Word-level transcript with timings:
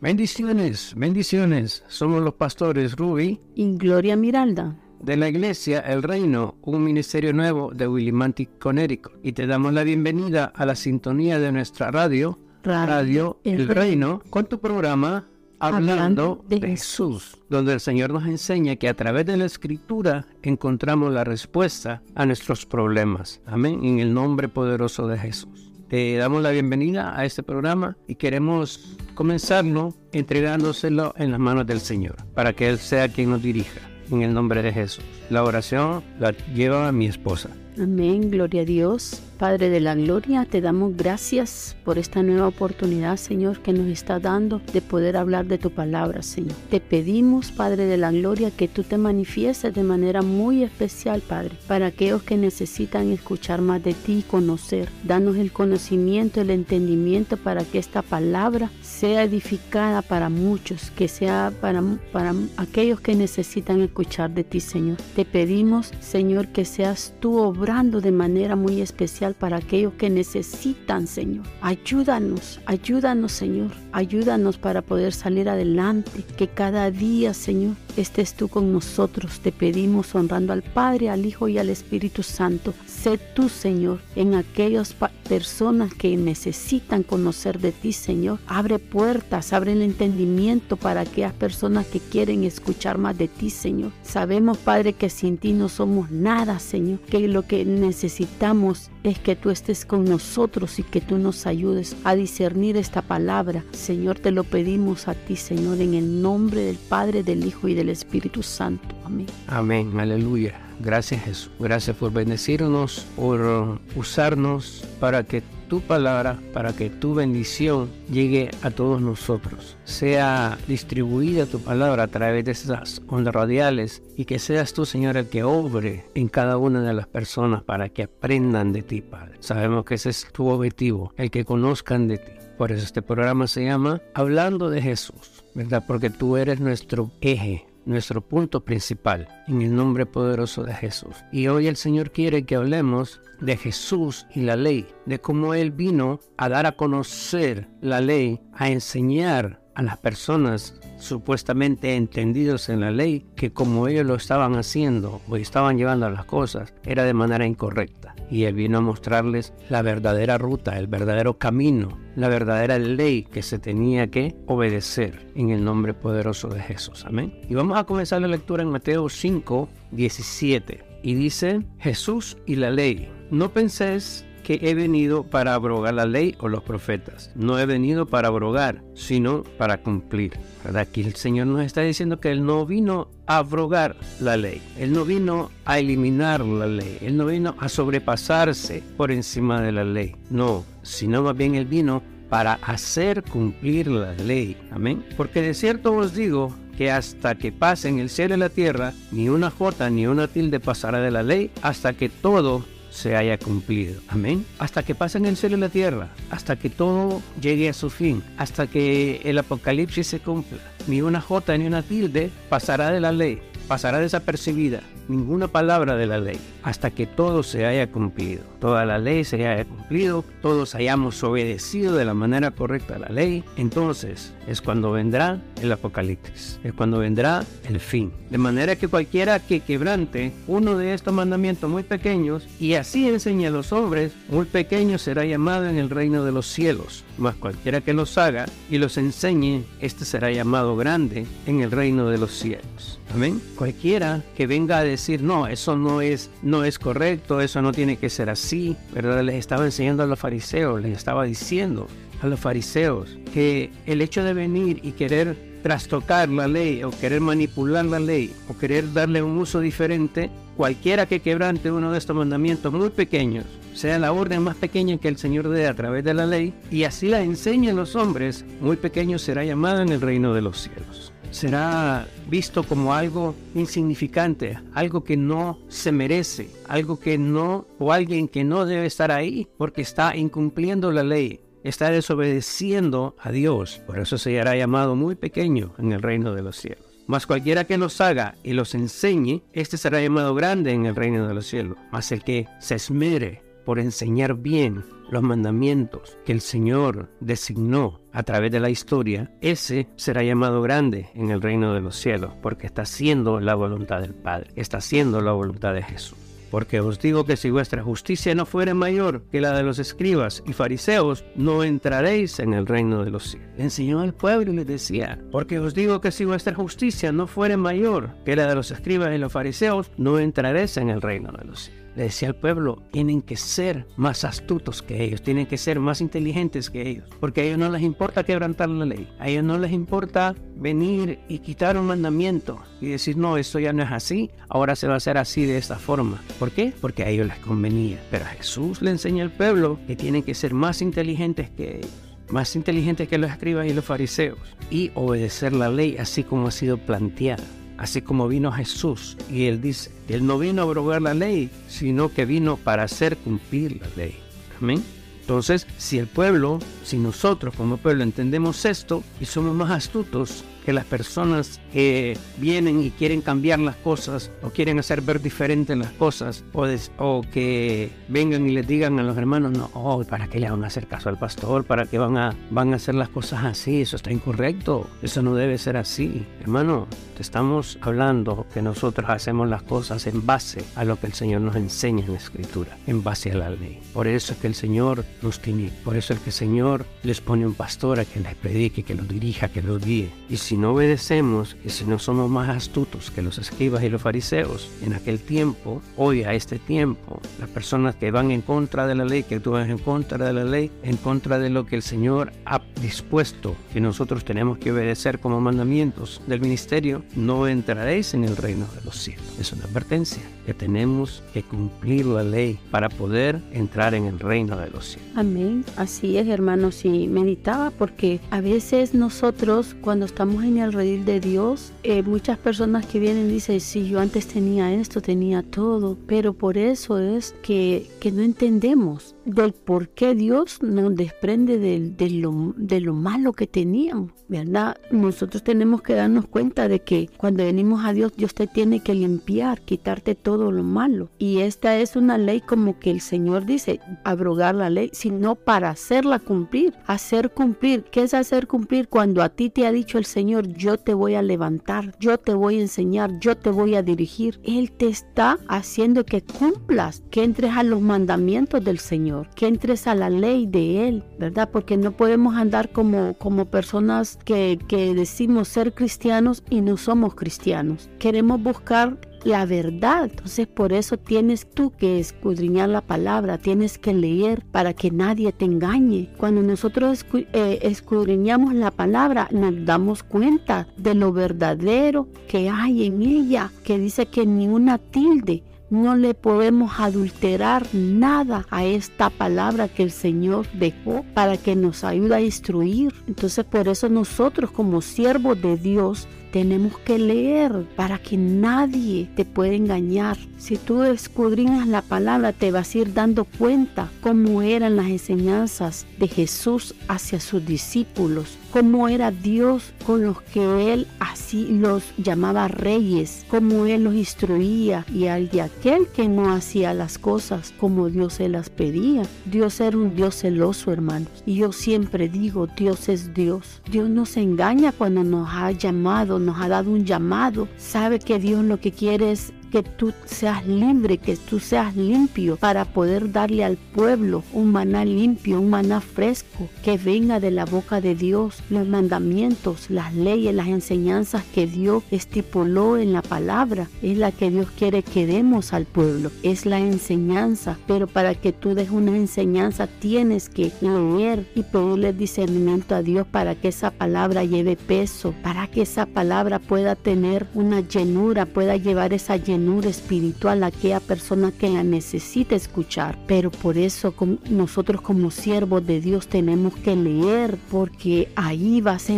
Bendiciones, 0.00 0.94
bendiciones. 0.96 1.84
Somos 1.88 2.22
los 2.22 2.32
pastores 2.32 2.96
Ruby 2.96 3.38
y 3.54 3.76
Gloria 3.76 4.16
Miralda. 4.16 4.74
De 4.98 5.14
la 5.14 5.28
iglesia 5.28 5.80
El 5.80 6.02
Reino, 6.02 6.54
un 6.62 6.82
ministerio 6.82 7.34
nuevo 7.34 7.70
de 7.74 7.86
Willimantic, 7.86 8.58
Connecticut. 8.58 9.12
Y 9.22 9.32
te 9.32 9.46
damos 9.46 9.74
la 9.74 9.84
bienvenida 9.84 10.52
a 10.54 10.64
la 10.64 10.74
sintonía 10.74 11.38
de 11.38 11.52
nuestra 11.52 11.90
radio, 11.90 12.38
Radio, 12.62 13.40
El, 13.44 13.68
Reino, 13.68 14.22
con 14.30 14.46
tu 14.46 14.58
programa 14.58 15.28
Hablando, 15.58 16.46
de, 16.48 16.62
Jesús, 16.62 17.36
donde 17.50 17.74
el 17.74 17.80
Señor 17.80 18.10
nos 18.10 18.24
enseña 18.24 18.76
que 18.76 18.88
a 18.88 18.94
través 18.94 19.26
de 19.26 19.36
la 19.36 19.44
Escritura 19.44 20.26
encontramos 20.42 21.12
la 21.12 21.24
respuesta 21.24 22.02
a 22.14 22.24
nuestros 22.24 22.64
problemas. 22.64 23.42
Amén. 23.44 23.84
En 23.84 23.98
el 23.98 24.14
nombre 24.14 24.48
poderoso 24.48 25.06
de 25.08 25.18
Jesús. 25.18 25.69
Te 25.90 26.16
damos 26.18 26.40
la 26.40 26.50
bienvenida 26.50 27.18
a 27.18 27.24
este 27.24 27.42
programa 27.42 27.96
y 28.06 28.14
queremos 28.14 28.96
comenzarlo 29.16 29.92
entregándoselo 30.12 31.14
en 31.16 31.32
las 31.32 31.40
manos 31.40 31.66
del 31.66 31.80
Señor, 31.80 32.14
para 32.32 32.52
que 32.52 32.68
Él 32.68 32.78
sea 32.78 33.08
quien 33.08 33.30
nos 33.30 33.42
dirija. 33.42 33.80
En 34.08 34.22
el 34.22 34.32
nombre 34.32 34.62
de 34.62 34.72
Jesús. 34.72 35.04
La 35.30 35.42
oración 35.42 36.04
la 36.20 36.30
lleva 36.54 36.92
mi 36.92 37.06
esposa. 37.06 37.50
Amén, 37.76 38.30
gloria 38.30 38.62
a 38.62 38.64
Dios. 38.64 39.20
Padre 39.40 39.70
de 39.70 39.80
la 39.80 39.94
Gloria, 39.94 40.44
te 40.44 40.60
damos 40.60 40.94
gracias 40.98 41.74
por 41.86 41.96
esta 41.96 42.22
nueva 42.22 42.46
oportunidad, 42.46 43.16
Señor, 43.16 43.60
que 43.60 43.72
nos 43.72 43.86
está 43.86 44.20
dando 44.20 44.60
de 44.74 44.82
poder 44.82 45.16
hablar 45.16 45.46
de 45.46 45.56
tu 45.56 45.70
palabra, 45.70 46.20
Señor. 46.20 46.52
Te 46.68 46.78
pedimos, 46.78 47.50
Padre 47.50 47.86
de 47.86 47.96
la 47.96 48.12
Gloria, 48.12 48.50
que 48.50 48.68
tú 48.68 48.82
te 48.82 48.98
manifiestes 48.98 49.72
de 49.72 49.82
manera 49.82 50.20
muy 50.20 50.62
especial, 50.62 51.22
Padre, 51.22 51.56
para 51.66 51.86
aquellos 51.86 52.22
que 52.22 52.36
necesitan 52.36 53.10
escuchar 53.12 53.62
más 53.62 53.82
de 53.82 53.94
ti 53.94 54.18
y 54.18 54.22
conocer. 54.24 54.90
Danos 55.04 55.36
el 55.36 55.52
conocimiento, 55.52 56.42
el 56.42 56.50
entendimiento 56.50 57.38
para 57.38 57.64
que 57.64 57.78
esta 57.78 58.02
palabra 58.02 58.70
sea 58.82 59.22
edificada 59.22 60.02
para 60.02 60.28
muchos, 60.28 60.90
que 60.90 61.08
sea 61.08 61.50
para, 61.62 61.82
para 62.12 62.34
aquellos 62.58 63.00
que 63.00 63.14
necesitan 63.14 63.80
escuchar 63.80 64.32
de 64.32 64.44
ti, 64.44 64.60
Señor. 64.60 64.98
Te 65.16 65.24
pedimos, 65.24 65.94
Señor, 66.00 66.48
que 66.48 66.66
seas 66.66 67.14
tú 67.20 67.38
obrando 67.38 68.02
de 68.02 68.12
manera 68.12 68.54
muy 68.54 68.82
especial 68.82 69.29
para 69.34 69.58
aquellos 69.58 69.94
que 69.94 70.10
necesitan, 70.10 71.06
Señor. 71.06 71.44
Ayúdanos, 71.60 72.60
ayúdanos, 72.66 73.32
Señor. 73.32 73.70
Ayúdanos 73.92 74.58
para 74.58 74.82
poder 74.82 75.12
salir 75.12 75.48
adelante. 75.48 76.24
Que 76.36 76.48
cada 76.48 76.90
día, 76.90 77.34
Señor, 77.34 77.76
estés 78.00 78.34
tú 78.34 78.48
con 78.48 78.72
nosotros. 78.72 79.40
Te 79.40 79.52
pedimos 79.52 80.14
honrando 80.14 80.52
al 80.52 80.62
Padre, 80.62 81.10
al 81.10 81.26
Hijo 81.26 81.48
y 81.48 81.58
al 81.58 81.70
Espíritu 81.70 82.22
Santo. 82.22 82.74
Sé 82.86 83.18
tú, 83.18 83.48
Señor, 83.48 84.00
en 84.16 84.34
aquellas 84.34 84.94
personas 85.28 85.94
que 85.94 86.16
necesitan 86.16 87.02
conocer 87.02 87.60
de 87.60 87.72
ti, 87.72 87.92
Señor. 87.92 88.38
Abre 88.46 88.78
puertas, 88.78 89.52
abre 89.52 89.72
el 89.72 89.82
entendimiento 89.82 90.76
para 90.76 91.02
aquellas 91.02 91.32
personas 91.32 91.86
que 91.86 92.00
quieren 92.00 92.44
escuchar 92.44 92.98
más 92.98 93.16
de 93.16 93.28
ti, 93.28 93.50
Señor. 93.50 93.92
Sabemos, 94.02 94.58
Padre, 94.58 94.92
que 94.92 95.08
sin 95.08 95.38
ti 95.38 95.52
no 95.52 95.68
somos 95.68 96.10
nada, 96.10 96.58
Señor. 96.58 96.98
Que 97.00 97.28
lo 97.28 97.46
que 97.46 97.64
necesitamos 97.64 98.90
es 99.02 99.18
que 99.18 99.36
tú 99.36 99.50
estés 99.50 99.84
con 99.84 100.04
nosotros 100.04 100.78
y 100.78 100.82
que 100.82 101.00
tú 101.00 101.18
nos 101.18 101.46
ayudes 101.46 101.96
a 102.04 102.14
discernir 102.14 102.76
esta 102.76 103.02
palabra. 103.02 103.64
Señor, 103.72 104.18
te 104.18 104.30
lo 104.30 104.44
pedimos 104.44 105.08
a 105.08 105.14
ti, 105.14 105.36
Señor, 105.36 105.80
en 105.80 105.94
el 105.94 106.22
nombre 106.22 106.62
del 106.62 106.76
Padre, 106.76 107.22
del 107.22 107.46
Hijo 107.46 107.68
y 107.68 107.74
del 107.74 107.89
Espíritu 107.92 108.42
Santo. 108.42 108.94
Amén. 109.04 109.26
Amén, 109.46 109.98
aleluya. 109.98 110.60
Gracias 110.80 111.22
Jesús. 111.24 111.50
Gracias 111.58 111.96
por 111.96 112.12
bendecirnos, 112.12 113.06
por 113.14 113.78
usarnos 113.96 114.84
para 114.98 115.24
que 115.24 115.42
tu 115.68 115.80
palabra, 115.80 116.38
para 116.52 116.72
que 116.72 116.90
tu 116.90 117.14
bendición 117.14 117.88
llegue 118.10 118.50
a 118.62 118.70
todos 118.70 119.00
nosotros. 119.00 119.76
Sea 119.84 120.58
distribuida 120.66 121.46
tu 121.46 121.60
palabra 121.60 122.04
a 122.04 122.08
través 122.08 122.44
de 122.44 122.52
esas 122.52 123.02
ondas 123.08 123.34
radiales 123.34 124.02
y 124.16 124.24
que 124.24 124.38
seas 124.38 124.72
tú, 124.72 124.84
Señor, 124.84 125.16
el 125.16 125.28
que 125.28 125.44
obre 125.44 126.06
en 126.14 126.28
cada 126.28 126.56
una 126.56 126.82
de 126.82 126.92
las 126.92 127.06
personas 127.06 127.62
para 127.62 127.88
que 127.88 128.04
aprendan 128.04 128.72
de 128.72 128.82
ti, 128.82 129.00
Padre. 129.00 129.36
Sabemos 129.40 129.84
que 129.84 129.94
ese 129.94 130.10
es 130.10 130.26
tu 130.32 130.48
objetivo, 130.48 131.12
el 131.16 131.30
que 131.30 131.44
conozcan 131.44 132.08
de 132.08 132.18
ti. 132.18 132.32
Por 132.58 132.72
eso 132.72 132.84
este 132.84 133.00
programa 133.00 133.46
se 133.46 133.64
llama 133.64 134.02
Hablando 134.12 134.68
de 134.70 134.82
Jesús, 134.82 135.44
¿verdad? 135.54 135.84
Porque 135.86 136.10
tú 136.10 136.36
eres 136.36 136.60
nuestro 136.60 137.10
eje, 137.20 137.64
nuestro 137.90 138.26
punto 138.26 138.64
principal 138.64 139.28
en 139.48 139.62
el 139.62 139.74
nombre 139.74 140.06
poderoso 140.06 140.62
de 140.62 140.74
Jesús. 140.74 141.16
Y 141.32 141.48
hoy 141.48 141.66
el 141.66 141.76
Señor 141.76 142.12
quiere 142.12 142.44
que 142.44 142.54
hablemos 142.54 143.20
de 143.40 143.56
Jesús 143.56 144.26
y 144.34 144.40
la 144.40 144.56
ley, 144.56 144.86
de 145.06 145.20
cómo 145.20 145.54
Él 145.54 145.72
vino 145.72 146.20
a 146.38 146.48
dar 146.48 146.66
a 146.66 146.72
conocer 146.72 147.68
la 147.80 148.00
ley, 148.00 148.40
a 148.54 148.70
enseñar 148.70 149.60
a 149.74 149.82
las 149.82 149.98
personas 149.98 150.79
supuestamente 151.00 151.96
entendidos 151.96 152.68
en 152.68 152.80
la 152.80 152.90
ley 152.90 153.26
que 153.34 153.52
como 153.52 153.88
ellos 153.88 154.06
lo 154.06 154.14
estaban 154.14 154.54
haciendo 154.54 155.20
o 155.28 155.36
estaban 155.36 155.78
llevando 155.78 156.08
las 156.10 156.24
cosas 156.24 156.72
era 156.84 157.04
de 157.04 157.14
manera 157.14 157.46
incorrecta. 157.46 158.14
Y 158.30 158.44
Él 158.44 158.54
vino 158.54 158.78
a 158.78 158.82
mostrarles 158.82 159.52
la 159.68 159.82
verdadera 159.82 160.38
ruta, 160.38 160.78
el 160.78 160.86
verdadero 160.86 161.38
camino, 161.38 161.98
la 162.14 162.28
verdadera 162.28 162.78
ley 162.78 163.24
que 163.24 163.42
se 163.42 163.58
tenía 163.58 164.08
que 164.10 164.36
obedecer 164.46 165.26
en 165.34 165.50
el 165.50 165.64
nombre 165.64 165.94
poderoso 165.94 166.48
de 166.48 166.60
Jesús. 166.60 167.04
Amén. 167.06 167.40
Y 167.48 167.54
vamos 167.54 167.76
a 167.76 167.84
comenzar 167.84 168.20
la 168.20 168.28
lectura 168.28 168.62
en 168.62 168.70
Mateo 168.70 169.08
5, 169.08 169.68
17. 169.90 170.84
Y 171.02 171.14
dice, 171.14 171.62
Jesús 171.78 172.36
y 172.46 172.56
la 172.56 172.70
ley. 172.70 173.10
No 173.30 173.52
penséis 173.52 174.24
he 174.62 174.74
venido 174.74 175.24
para 175.24 175.54
abrogar 175.54 175.94
la 175.94 176.06
ley 176.06 176.34
o 176.40 176.48
los 176.48 176.62
profetas. 176.62 177.30
No 177.34 177.58
he 177.58 177.66
venido 177.66 178.06
para 178.06 178.28
abrogar, 178.28 178.82
sino 178.94 179.42
para 179.58 179.78
cumplir. 179.82 180.38
Aquí 180.74 181.02
el 181.02 181.14
Señor 181.14 181.46
nos 181.46 181.62
está 181.62 181.82
diciendo 181.82 182.20
que 182.20 182.30
Él 182.30 182.44
no 182.44 182.66
vino 182.66 183.08
a 183.26 183.38
abrogar 183.38 183.96
la 184.20 184.36
ley. 184.36 184.60
Él 184.78 184.92
no 184.92 185.04
vino 185.04 185.50
a 185.64 185.78
eliminar 185.78 186.44
la 186.44 186.66
ley. 186.66 186.98
Él 187.00 187.16
no 187.16 187.26
vino 187.26 187.54
a 187.58 187.68
sobrepasarse 187.68 188.82
por 188.96 189.10
encima 189.10 189.60
de 189.60 189.72
la 189.72 189.84
ley. 189.84 190.16
No, 190.30 190.64
sino 190.82 191.22
más 191.22 191.36
bien 191.36 191.54
Él 191.54 191.66
vino 191.66 192.02
para 192.28 192.54
hacer 192.62 193.22
cumplir 193.24 193.88
la 193.88 194.14
ley. 194.14 194.56
Amén. 194.70 195.04
Porque 195.16 195.42
de 195.42 195.54
cierto 195.54 195.92
os 195.94 196.14
digo 196.14 196.54
que 196.78 196.90
hasta 196.90 197.34
que 197.34 197.52
pasen 197.52 197.98
el 197.98 198.08
cielo 198.08 198.36
y 198.36 198.38
la 198.38 198.48
tierra, 198.48 198.94
ni 199.12 199.28
una 199.28 199.50
jota 199.50 199.90
ni 199.90 200.06
una 200.06 200.28
tilde 200.28 200.60
pasará 200.60 201.00
de 201.00 201.10
la 201.10 201.22
ley, 201.22 201.50
hasta 201.60 201.92
que 201.92 202.08
todo 202.08 202.64
se 202.90 203.16
haya 203.16 203.38
cumplido. 203.38 204.00
Amén. 204.08 204.44
Hasta 204.58 204.82
que 204.82 204.94
pasen 204.94 205.26
el 205.26 205.36
cielo 205.36 205.56
y 205.56 205.60
la 205.60 205.68
tierra, 205.68 206.08
hasta 206.30 206.56
que 206.56 206.70
todo 206.70 207.22
llegue 207.40 207.68
a 207.68 207.72
su 207.72 207.90
fin, 207.90 208.22
hasta 208.36 208.66
que 208.66 209.20
el 209.24 209.38
apocalipsis 209.38 210.06
se 210.06 210.20
cumpla. 210.20 210.58
Ni 210.86 211.02
una 211.02 211.20
jota 211.20 211.56
ni 211.56 211.66
una 211.66 211.82
tilde 211.82 212.30
pasará 212.48 212.90
de 212.90 213.00
la 213.00 213.12
ley, 213.12 213.40
pasará 213.70 214.00
desapercibida 214.00 214.80
ninguna 215.06 215.46
palabra 215.46 215.94
de 215.94 216.04
la 216.04 216.18
ley 216.18 216.40
hasta 216.64 216.90
que 216.90 217.06
todo 217.06 217.44
se 217.44 217.66
haya 217.66 217.86
cumplido. 217.86 218.42
Toda 218.58 218.84
la 218.84 218.98
ley 218.98 219.22
se 219.22 219.46
haya 219.46 219.64
cumplido, 219.64 220.24
todos 220.42 220.74
hayamos 220.74 221.22
obedecido 221.22 221.94
de 221.94 222.04
la 222.04 222.12
manera 222.12 222.50
correcta 222.50 222.98
la 222.98 223.08
ley, 223.10 223.44
entonces 223.56 224.34
es 224.48 224.60
cuando 224.60 224.90
vendrá 224.90 225.40
el 225.62 225.70
apocalipsis, 225.70 226.58
es 226.64 226.72
cuando 226.72 226.98
vendrá 226.98 227.44
el 227.68 227.78
fin. 227.78 228.12
De 228.28 228.38
manera 228.38 228.74
que 228.74 228.88
cualquiera 228.88 229.38
que 229.38 229.60
quebrante 229.60 230.32
uno 230.48 230.76
de 230.76 230.92
estos 230.92 231.14
mandamientos 231.14 231.70
muy 231.70 231.84
pequeños 231.84 232.48
y 232.58 232.74
así 232.74 233.08
enseñe 233.08 233.46
a 233.46 233.50
los 233.50 233.72
hombres, 233.72 234.12
muy 234.28 234.46
pequeño 234.46 234.98
será 234.98 235.24
llamado 235.24 235.68
en 235.68 235.78
el 235.78 235.90
reino 235.90 236.24
de 236.24 236.32
los 236.32 236.46
cielos, 236.46 237.04
mas 237.18 237.36
cualquiera 237.36 237.80
que 237.80 237.94
los 237.94 238.18
haga 238.18 238.46
y 238.68 238.78
los 238.78 238.98
enseñe, 238.98 239.62
este 239.80 240.04
será 240.04 240.32
llamado 240.32 240.76
grande 240.76 241.24
en 241.46 241.60
el 241.60 241.70
reino 241.70 242.08
de 242.08 242.18
los 242.18 242.32
cielos. 242.32 242.99
Amén. 243.12 243.40
Cualquiera 243.56 244.22
que 244.36 244.46
venga 244.46 244.78
a 244.78 244.84
decir, 244.84 245.22
no, 245.22 245.48
eso 245.48 245.76
no 245.76 246.00
es, 246.00 246.30
no 246.42 246.64
es 246.64 246.78
correcto, 246.78 247.40
eso 247.40 247.60
no 247.60 247.72
tiene 247.72 247.96
que 247.96 248.08
ser 248.08 248.30
así, 248.30 248.76
¿verdad? 248.94 249.22
Les 249.24 249.34
estaba 249.34 249.64
enseñando 249.64 250.04
a 250.04 250.06
los 250.06 250.18
fariseos, 250.18 250.80
les 250.80 250.96
estaba 250.96 251.24
diciendo 251.24 251.88
a 252.22 252.28
los 252.28 252.38
fariseos 252.38 253.18
que 253.34 253.72
el 253.86 254.00
hecho 254.00 254.22
de 254.22 254.34
venir 254.34 254.80
y 254.84 254.92
querer 254.92 255.50
trastocar 255.62 256.28
la 256.28 256.46
ley 256.46 256.84
o 256.84 256.90
querer 256.90 257.20
manipular 257.20 257.84
la 257.84 257.98
ley 257.98 258.32
o 258.48 258.56
querer 258.56 258.92
darle 258.92 259.22
un 259.22 259.36
uso 259.38 259.60
diferente, 259.60 260.30
cualquiera 260.56 261.06
que 261.06 261.20
quebrante 261.20 261.72
uno 261.72 261.90
de 261.90 261.98
estos 261.98 262.16
mandamientos 262.16 262.72
muy 262.72 262.90
pequeños, 262.90 263.44
sea 263.74 263.98
la 263.98 264.12
orden 264.12 264.42
más 264.42 264.56
pequeña 264.56 264.98
que 264.98 265.08
el 265.08 265.18
Señor 265.18 265.48
dé 265.48 265.66
a 265.66 265.74
través 265.74 266.04
de 266.04 266.14
la 266.14 266.26
ley, 266.26 266.54
y 266.70 266.84
así 266.84 267.08
la 267.08 267.22
enseñen 267.22 267.76
los 267.76 267.96
hombres, 267.96 268.44
muy 268.60 268.76
pequeño 268.76 269.18
será 269.18 269.44
llamado 269.44 269.82
en 269.82 269.90
el 269.90 270.00
reino 270.00 270.32
de 270.32 270.42
los 270.42 270.62
cielos 270.62 271.09
será 271.30 272.06
visto 272.28 272.62
como 272.62 272.94
algo 272.94 273.34
insignificante, 273.54 274.58
algo 274.74 275.04
que 275.04 275.16
no 275.16 275.58
se 275.68 275.92
merece, 275.92 276.50
algo 276.68 276.98
que 276.98 277.18
no, 277.18 277.66
o 277.78 277.92
alguien 277.92 278.28
que 278.28 278.44
no 278.44 278.66
debe 278.66 278.86
estar 278.86 279.10
ahí 279.10 279.48
porque 279.56 279.82
está 279.82 280.16
incumpliendo 280.16 280.92
la 280.92 281.02
ley, 281.02 281.40
está 281.64 281.90
desobedeciendo 281.90 283.16
a 283.20 283.30
Dios. 283.30 283.80
Por 283.86 283.98
eso 283.98 284.18
se 284.18 284.40
hará 284.40 284.56
llamado 284.56 284.96
muy 284.96 285.14
pequeño 285.14 285.74
en 285.78 285.92
el 285.92 286.02
reino 286.02 286.34
de 286.34 286.42
los 286.42 286.56
cielos. 286.56 286.84
Mas 287.06 287.26
cualquiera 287.26 287.64
que 287.64 287.76
los 287.76 288.00
haga 288.00 288.36
y 288.44 288.52
los 288.52 288.74
enseñe, 288.74 289.42
este 289.52 289.76
será 289.76 290.00
llamado 290.00 290.32
grande 290.34 290.72
en 290.72 290.86
el 290.86 290.94
reino 290.94 291.26
de 291.26 291.34
los 291.34 291.46
cielos. 291.46 291.76
Mas 291.90 292.12
el 292.12 292.22
que 292.22 292.46
se 292.60 292.76
esmere 292.76 293.42
por 293.64 293.78
enseñar 293.78 294.34
bien 294.34 294.84
los 295.10 295.22
mandamientos 295.22 296.18
que 296.24 296.32
el 296.32 296.40
Señor 296.40 297.10
designó 297.20 298.00
a 298.12 298.22
través 298.22 298.52
de 298.52 298.60
la 298.60 298.70
historia, 298.70 299.32
ese 299.40 299.88
será 299.96 300.22
llamado 300.22 300.62
grande 300.62 301.08
en 301.14 301.30
el 301.30 301.42
reino 301.42 301.74
de 301.74 301.80
los 301.80 301.96
cielos, 301.96 302.32
porque 302.42 302.66
está 302.66 302.82
haciendo 302.82 303.40
la 303.40 303.54
voluntad 303.54 304.00
del 304.00 304.14
Padre, 304.14 304.50
está 304.56 304.78
haciendo 304.78 305.20
la 305.20 305.32
voluntad 305.32 305.74
de 305.74 305.82
Jesús. 305.82 306.16
Porque 306.50 306.80
os 306.80 306.98
digo 306.98 307.24
que 307.24 307.36
si 307.36 307.50
vuestra 307.50 307.82
justicia 307.82 308.34
no 308.34 308.44
fuere 308.44 308.74
mayor 308.74 309.22
que 309.30 309.40
la 309.40 309.52
de 309.52 309.62
los 309.62 309.78
escribas 309.78 310.42
y 310.46 310.52
fariseos, 310.52 311.24
no 311.36 311.62
entraréis 311.62 312.40
en 312.40 312.54
el 312.54 312.66
reino 312.66 313.04
de 313.04 313.12
los 313.12 313.30
cielos. 313.30 313.48
Enseñó 313.56 314.00
al 314.00 314.14
pueblo 314.14 314.52
y 314.52 314.56
les 314.56 314.66
decía, 314.66 315.22
porque 315.30 315.60
os 315.60 315.74
digo 315.74 316.00
que 316.00 316.10
si 316.10 316.24
vuestra 316.24 316.54
justicia 316.54 317.12
no 317.12 317.28
fuere 317.28 317.56
mayor 317.56 318.16
que 318.24 318.34
la 318.34 318.48
de 318.48 318.56
los 318.56 318.72
escribas 318.72 319.14
y 319.14 319.18
los 319.18 319.32
fariseos, 319.32 319.92
no 319.96 320.18
entraréis 320.18 320.76
en 320.76 320.90
el 320.90 321.00
reino 321.00 321.30
de 321.30 321.44
los 321.44 321.60
cielos 321.60 321.79
le 322.00 322.04
decía 322.04 322.28
al 322.28 322.34
pueblo, 322.34 322.82
tienen 322.92 323.20
que 323.20 323.36
ser 323.36 323.86
más 323.96 324.24
astutos 324.24 324.80
que 324.80 325.04
ellos, 325.04 325.20
tienen 325.20 325.44
que 325.44 325.58
ser 325.58 325.80
más 325.80 326.00
inteligentes 326.00 326.70
que 326.70 326.88
ellos, 326.88 327.04
porque 327.20 327.42
a 327.42 327.44
ellos 327.44 327.58
no 327.58 327.68
les 327.68 327.82
importa 327.82 328.24
quebrantar 328.24 328.70
la 328.70 328.86
ley, 328.86 329.06
a 329.18 329.28
ellos 329.28 329.44
no 329.44 329.58
les 329.58 329.70
importa 329.70 330.34
venir 330.56 331.18
y 331.28 331.40
quitar 331.40 331.76
un 331.76 331.88
mandamiento 331.88 332.58
y 332.80 332.86
decir, 332.86 333.18
no, 333.18 333.36
esto 333.36 333.58
ya 333.58 333.74
no 333.74 333.82
es 333.82 333.92
así, 333.92 334.30
ahora 334.48 334.76
se 334.76 334.86
va 334.86 334.94
a 334.94 334.96
hacer 334.96 335.18
así 335.18 335.44
de 335.44 335.58
esta 335.58 335.76
forma. 335.76 336.22
¿Por 336.38 336.52
qué? 336.52 336.72
Porque 336.80 337.02
a 337.02 337.10
ellos 337.10 337.26
les 337.26 337.38
convenía. 337.40 338.00
Pero 338.10 338.24
Jesús 338.24 338.80
le 338.80 338.92
enseña 338.92 339.22
al 339.22 339.30
pueblo 339.30 339.78
que 339.86 339.94
tienen 339.94 340.22
que 340.22 340.34
ser 340.34 340.54
más 340.54 340.80
inteligentes 340.80 341.50
que 341.50 341.76
ellos 341.76 341.90
más 342.30 342.54
inteligentes 342.54 343.08
que 343.08 343.18
los 343.18 343.28
escribas 343.28 343.66
y 343.66 343.74
los 343.74 343.84
fariseos, 343.84 344.38
y 344.70 344.92
obedecer 344.94 345.52
la 345.52 345.68
ley 345.68 345.96
así 345.98 346.22
como 346.22 346.46
ha 346.46 346.52
sido 346.52 346.78
planteada 346.78 347.42
así 347.80 348.02
como 348.02 348.28
vino 348.28 348.52
Jesús. 348.52 349.16
Y 349.30 349.46
él 349.46 349.60
dice, 349.60 349.90
él 350.08 350.24
no 350.26 350.38
vino 350.38 350.62
a 350.62 350.64
abrogar 350.66 351.02
la 351.02 351.14
ley, 351.14 351.50
sino 351.66 352.12
que 352.12 352.26
vino 352.26 352.56
para 352.58 352.84
hacer 352.84 353.16
cumplir 353.16 353.80
la 353.80 353.88
ley. 353.96 354.16
Amén. 354.60 354.84
Entonces, 355.22 355.66
si 355.78 355.98
el 355.98 356.06
pueblo, 356.06 356.58
si 356.84 356.98
nosotros 356.98 357.54
como 357.56 357.78
pueblo 357.78 358.02
entendemos 358.02 358.64
esto 358.66 359.02
y 359.18 359.24
somos 359.24 359.54
más 359.54 359.70
astutos, 359.70 360.44
que 360.64 360.72
las 360.72 360.84
personas 360.84 361.60
que 361.72 362.16
vienen 362.36 362.82
y 362.82 362.90
quieren 362.90 363.20
cambiar 363.22 363.58
las 363.58 363.76
cosas 363.76 364.30
o 364.42 364.50
quieren 364.50 364.78
hacer 364.78 365.00
ver 365.02 365.20
diferentes 365.20 365.76
las 365.76 365.92
cosas 365.92 366.44
o, 366.52 366.66
o 366.98 367.22
que 367.32 367.90
vengan 368.08 368.48
y 368.48 368.52
les 368.52 368.66
digan 368.66 368.98
a 368.98 369.02
los 369.02 369.16
hermanos, 369.16 369.52
no, 369.52 369.70
oh, 369.74 370.02
¿para 370.04 370.28
qué 370.28 370.40
le 370.40 370.50
van 370.50 370.64
a 370.64 370.68
hacer 370.68 370.86
caso 370.86 371.08
al 371.08 371.18
pastor? 371.18 371.64
¿Para 371.64 371.86
qué 371.86 371.98
van 371.98 372.16
a, 372.16 372.34
van 372.50 372.72
a 372.72 372.76
hacer 372.76 372.94
las 372.94 373.08
cosas 373.08 373.44
así? 373.44 373.82
Eso 373.82 373.96
está 373.96 374.12
incorrecto, 374.12 374.88
eso 375.02 375.22
no 375.22 375.34
debe 375.34 375.58
ser 375.58 375.76
así. 375.76 376.26
Hermano, 376.40 376.86
te 377.16 377.22
estamos 377.22 377.78
hablando 377.80 378.46
que 378.52 378.62
nosotros 378.62 379.08
hacemos 379.10 379.48
las 379.48 379.62
cosas 379.62 380.06
en 380.06 380.24
base 380.26 380.64
a 380.76 380.84
lo 380.84 380.98
que 380.98 381.06
el 381.06 381.12
Señor 381.12 381.40
nos 381.40 381.56
enseña 381.56 382.04
en 382.04 382.12
la 382.12 382.18
Escritura, 382.18 382.76
en 382.86 383.02
base 383.02 383.30
a 383.32 383.34
la 383.34 383.50
ley. 383.50 383.80
Por 383.92 384.06
eso 384.06 384.32
es 384.32 384.38
que 384.38 384.46
el 384.46 384.54
Señor 384.54 385.04
nos 385.22 385.40
tiene, 385.40 385.70
por 385.84 385.96
eso 385.96 386.14
es 386.14 386.20
que 386.20 386.30
el 386.30 386.34
Señor 386.34 386.86
les 387.02 387.20
pone 387.20 387.46
un 387.46 387.54
pastor 387.54 388.00
a 388.00 388.04
que 388.04 388.20
les 388.20 388.34
predique, 388.34 388.82
que 388.82 388.94
los 388.94 389.08
dirija, 389.08 389.48
que 389.48 389.62
los 389.62 389.84
guíe. 389.84 390.10
Y 390.28 390.36
si 390.36 390.49
no 390.56 390.72
obedecemos 390.72 391.56
y 391.64 391.70
si 391.70 391.84
no 391.84 391.98
somos 391.98 392.30
más 392.30 392.48
astutos 392.48 393.10
que 393.10 393.22
los 393.22 393.38
escribas 393.38 393.82
y 393.82 393.88
los 393.88 394.02
fariseos 394.02 394.70
en 394.82 394.94
aquel 394.94 395.20
tiempo, 395.20 395.82
hoy 395.96 396.24
a 396.24 396.34
este 396.34 396.58
tiempo, 396.58 397.20
las 397.38 397.48
personas 397.48 397.94
que 397.94 398.10
van 398.10 398.30
en 398.30 398.42
contra 398.42 398.86
de 398.86 398.94
la 398.94 399.04
ley, 399.04 399.22
que 399.22 399.36
actúan 399.36 399.70
en 399.70 399.78
contra 399.78 400.26
de 400.26 400.32
la 400.32 400.44
ley, 400.44 400.70
en 400.82 400.96
contra 400.96 401.38
de 401.38 401.50
lo 401.50 401.66
que 401.66 401.76
el 401.76 401.82
Señor 401.82 402.32
ha 402.44 402.60
dispuesto 402.80 403.54
que 403.72 403.80
nosotros 403.80 404.24
tenemos 404.24 404.58
que 404.58 404.72
obedecer 404.72 405.18
como 405.20 405.40
mandamientos 405.40 406.20
del 406.26 406.40
ministerio, 406.40 407.02
no 407.16 407.46
entraréis 407.46 408.14
en 408.14 408.24
el 408.24 408.36
reino 408.36 408.66
de 408.74 408.84
los 408.84 408.96
cielos. 408.96 409.24
Es 409.38 409.52
una 409.52 409.64
advertencia 409.64 410.22
que 410.46 410.54
tenemos 410.54 411.22
que 411.32 411.42
cumplir 411.42 412.06
la 412.06 412.22
ley 412.22 412.58
para 412.70 412.88
poder 412.88 413.40
entrar 413.52 413.94
en 413.94 414.06
el 414.06 414.18
reino 414.18 414.56
de 414.56 414.70
los 414.70 414.86
cielos. 414.86 415.10
Amén. 415.14 415.64
Así 415.76 416.16
es, 416.16 416.26
hermanos. 416.26 416.84
Y 416.84 417.08
meditaba 417.08 417.70
porque 417.70 418.20
a 418.30 418.40
veces 418.40 418.94
nosotros 418.94 419.76
cuando 419.80 420.06
estamos 420.06 420.39
redil 420.72 421.04
de 421.04 421.20
Dios, 421.20 421.72
eh, 421.82 422.02
muchas 422.02 422.38
personas 422.38 422.86
que 422.86 422.98
vienen 422.98 423.28
dicen, 423.28 423.60
sí, 423.60 423.88
yo 423.88 424.00
antes 424.00 424.26
tenía 424.26 424.72
esto, 424.72 425.00
tenía 425.00 425.42
todo, 425.42 425.96
pero 426.06 426.32
por 426.32 426.58
eso 426.58 426.98
es 426.98 427.34
que, 427.42 427.86
que 428.00 428.10
no 428.12 428.22
entendemos 428.22 429.14
del 429.24 429.52
por 429.52 429.88
qué 429.90 430.14
Dios 430.14 430.62
nos 430.62 430.94
desprende 430.94 431.58
de, 431.58 431.90
de, 431.90 432.10
lo, 432.10 432.54
de 432.56 432.80
lo 432.80 432.94
malo 432.94 433.32
que 433.32 433.46
teníamos, 433.46 434.12
¿verdad? 434.28 434.76
Nosotros 434.90 435.42
tenemos 435.42 435.82
que 435.82 435.94
darnos 435.94 436.26
cuenta 436.26 436.68
de 436.68 436.80
que 436.80 437.08
cuando 437.16 437.44
venimos 437.44 437.84
a 437.84 437.92
Dios, 437.92 438.12
Dios 438.16 438.34
te 438.34 438.46
tiene 438.46 438.80
que 438.80 438.94
limpiar, 438.94 439.60
quitarte 439.60 440.14
todo 440.14 440.50
lo 440.50 440.62
malo. 440.62 441.10
Y 441.18 441.38
esta 441.40 441.78
es 441.78 441.96
una 441.96 442.18
ley 442.18 442.40
como 442.40 442.78
que 442.78 442.90
el 442.90 443.00
Señor 443.00 443.46
dice, 443.46 443.80
abrogar 444.04 444.54
la 444.54 444.70
ley, 444.70 444.90
sino 444.92 445.34
para 445.34 445.70
hacerla 445.70 446.18
cumplir, 446.18 446.74
hacer 446.86 447.30
cumplir. 447.30 447.84
¿Qué 447.90 448.02
es 448.02 448.14
hacer 448.14 448.46
cumplir? 448.46 448.88
Cuando 448.88 449.22
a 449.22 449.28
ti 449.28 449.50
te 449.50 449.66
ha 449.66 449.72
dicho 449.72 449.98
el 449.98 450.04
Señor, 450.04 450.48
yo 450.48 450.78
te 450.78 450.94
voy 450.94 451.14
a 451.14 451.22
levantar, 451.22 451.94
yo 451.98 452.18
te 452.18 452.34
voy 452.34 452.58
a 452.58 452.62
enseñar, 452.62 453.18
yo 453.20 453.36
te 453.36 453.50
voy 453.50 453.74
a 453.74 453.82
dirigir. 453.82 454.40
Él 454.44 454.72
te 454.72 454.88
está 454.88 455.38
haciendo 455.48 456.04
que 456.04 456.22
cumplas, 456.22 457.02
que 457.10 457.24
entres 457.24 457.52
a 457.52 457.62
los 457.62 457.80
mandamientos 457.80 458.64
del 458.64 458.78
Señor 458.78 459.10
que 459.34 459.46
entres 459.46 459.86
a 459.86 459.94
la 459.94 460.10
ley 460.10 460.46
de 460.46 460.88
Él, 460.88 461.04
¿verdad? 461.18 461.48
Porque 461.50 461.76
no 461.76 461.92
podemos 461.92 462.36
andar 462.36 462.70
como, 462.70 463.14
como 463.14 463.46
personas 463.46 464.18
que, 464.24 464.58
que 464.68 464.94
decimos 464.94 465.48
ser 465.48 465.74
cristianos 465.74 466.42
y 466.50 466.60
no 466.60 466.76
somos 466.76 467.14
cristianos. 467.14 467.90
Queremos 467.98 468.42
buscar 468.42 468.98
la 469.24 469.46
verdad. 469.46 470.04
Entonces 470.04 470.46
por 470.46 470.72
eso 470.72 470.96
tienes 470.98 471.48
tú 471.50 471.70
que 471.70 471.98
escudriñar 471.98 472.68
la 472.68 472.80
palabra, 472.80 473.38
tienes 473.38 473.78
que 473.78 473.94
leer 473.94 474.44
para 474.50 474.74
que 474.74 474.90
nadie 474.90 475.32
te 475.32 475.44
engañe. 475.44 476.10
Cuando 476.16 476.42
nosotros 476.42 477.04
eh, 477.14 477.58
escudriñamos 477.62 478.54
la 478.54 478.70
palabra, 478.70 479.28
nos 479.30 479.64
damos 479.64 480.02
cuenta 480.02 480.68
de 480.76 480.94
lo 480.94 481.12
verdadero 481.12 482.08
que 482.28 482.48
hay 482.48 482.86
en 482.86 483.02
ella, 483.02 483.50
que 483.64 483.78
dice 483.78 484.06
que 484.06 484.26
ni 484.26 484.48
una 484.48 484.78
tilde 484.78 485.42
no 485.70 485.96
le 485.96 486.14
podemos 486.14 486.72
adulterar 486.78 487.66
nada 487.72 488.44
a 488.50 488.64
esta 488.64 489.08
palabra 489.08 489.68
que 489.68 489.84
el 489.84 489.90
Señor 489.90 490.46
dejó 490.52 491.04
para 491.14 491.36
que 491.36 491.56
nos 491.56 491.84
ayude 491.84 492.16
a 492.16 492.20
instruir. 492.20 492.92
Entonces 493.06 493.44
por 493.44 493.68
eso 493.68 493.88
nosotros 493.88 494.50
como 494.50 494.82
siervos 494.82 495.40
de 495.40 495.56
Dios 495.56 496.08
tenemos 496.32 496.78
que 496.78 496.98
leer 496.98 497.66
para 497.76 497.98
que 497.98 498.16
nadie 498.16 499.08
te 499.16 499.24
pueda 499.24 499.54
engañar. 499.54 500.16
Si 500.38 500.56
tú 500.56 500.82
escudriñas 500.82 501.66
la 501.66 501.82
palabra, 501.82 502.32
te 502.32 502.52
vas 502.52 502.74
a 502.74 502.78
ir 502.78 502.94
dando 502.94 503.24
cuenta 503.24 503.90
cómo 504.00 504.42
eran 504.42 504.76
las 504.76 504.86
enseñanzas 504.86 505.86
de 505.98 506.08
Jesús 506.08 506.74
hacia 506.88 507.20
sus 507.20 507.44
discípulos, 507.44 508.38
cómo 508.52 508.88
era 508.88 509.10
Dios 509.10 509.72
con 509.86 510.04
los 510.04 510.22
que 510.22 510.72
Él 510.72 510.86
así 510.98 511.46
los 511.48 511.82
llamaba 511.96 512.48
reyes, 512.48 513.24
cómo 513.28 513.66
Él 513.66 513.84
los 513.84 513.94
instruía 513.94 514.84
y 514.92 515.06
al 515.06 515.28
de 515.30 515.42
aquel 515.42 515.86
que 515.88 516.08
no 516.08 516.32
hacía 516.32 516.74
las 516.74 516.98
cosas 516.98 517.52
como 517.58 517.88
Dios 517.88 518.14
se 518.14 518.28
las 518.28 518.50
pedía. 518.50 519.02
Dios 519.24 519.60
era 519.60 519.76
un 519.76 519.94
Dios 519.94 520.16
celoso, 520.16 520.72
hermanos. 520.72 521.08
Y 521.26 521.36
yo 521.36 521.52
siempre 521.52 522.08
digo, 522.08 522.46
Dios 522.46 522.88
es 522.88 523.14
Dios. 523.14 523.60
Dios 523.70 523.88
nos 523.88 524.16
engaña 524.16 524.72
cuando 524.72 525.04
nos 525.04 525.28
ha 525.30 525.50
llamado 525.52 526.18
nos 526.18 526.40
ha 526.40 526.48
dado 526.48 526.70
un 526.70 526.84
llamado, 526.84 527.48
sabe 527.56 527.98
que 527.98 528.18
Dios 528.18 528.44
lo 528.44 528.60
que 528.60 528.72
quiere 528.72 529.12
es 529.12 529.32
que 529.50 529.62
tú 529.62 529.92
seas 530.06 530.46
libre, 530.46 530.98
que 530.98 531.16
tú 531.16 531.40
seas 531.40 531.76
limpio 531.76 532.36
para 532.36 532.64
poder 532.64 533.10
darle 533.10 533.44
al 533.44 533.56
pueblo 533.56 534.22
un 534.32 534.52
maná 534.52 534.84
limpio, 534.84 535.40
un 535.40 535.50
maná 535.50 535.80
fresco 535.80 536.48
que 536.62 536.78
venga 536.78 537.20
de 537.20 537.30
la 537.30 537.44
boca 537.44 537.80
de 537.80 537.94
Dios. 537.94 538.42
Los 538.48 538.66
mandamientos, 538.66 539.68
las 539.70 539.94
leyes, 539.94 540.34
las 540.34 540.46
enseñanzas 540.46 541.24
que 541.34 541.46
Dios 541.46 541.82
estipuló 541.90 542.76
en 542.76 542.92
la 542.92 543.02
palabra 543.02 543.68
es 543.82 543.98
la 543.98 544.12
que 544.12 544.30
Dios 544.30 544.48
quiere 544.56 544.82
que 544.82 545.06
demos 545.06 545.52
al 545.52 545.66
pueblo. 545.66 546.10
Es 546.22 546.46
la 546.46 546.60
enseñanza, 546.60 547.58
pero 547.66 547.86
para 547.86 548.14
que 548.14 548.32
tú 548.32 548.54
des 548.54 548.70
una 548.70 548.96
enseñanza 548.96 549.66
tienes 549.66 550.28
que 550.28 550.52
leer 550.60 551.26
y 551.34 551.42
pedirle 551.42 551.92
discernimiento 551.92 552.74
a 552.74 552.82
Dios 552.82 553.06
para 553.06 553.34
que 553.34 553.48
esa 553.48 553.72
palabra 553.72 554.24
lleve 554.24 554.56
peso, 554.56 555.12
para 555.22 555.48
que 555.48 555.62
esa 555.62 555.86
palabra 555.86 556.38
pueda 556.38 556.76
tener 556.76 557.26
una 557.34 557.60
llenura, 557.60 558.26
pueda 558.26 558.56
llevar 558.56 558.92
esa 558.92 559.16
llenura 559.16 559.39
espiritual 559.68 560.42
a 560.42 560.46
aquella 560.46 560.80
persona 560.80 561.32
que 561.32 561.48
la 561.48 561.62
necesita 561.62 562.34
escuchar. 562.34 562.98
Pero 563.06 563.30
por 563.30 563.56
eso 563.56 563.94
nosotros 564.28 564.80
como 564.80 565.10
siervos 565.10 565.66
de 565.66 565.80
Dios 565.80 566.08
tenemos 566.08 566.54
que 566.56 566.76
leer 566.76 567.38
porque 567.50 568.08
ahí 568.16 568.60
vas 568.60 568.90
a 568.90 568.94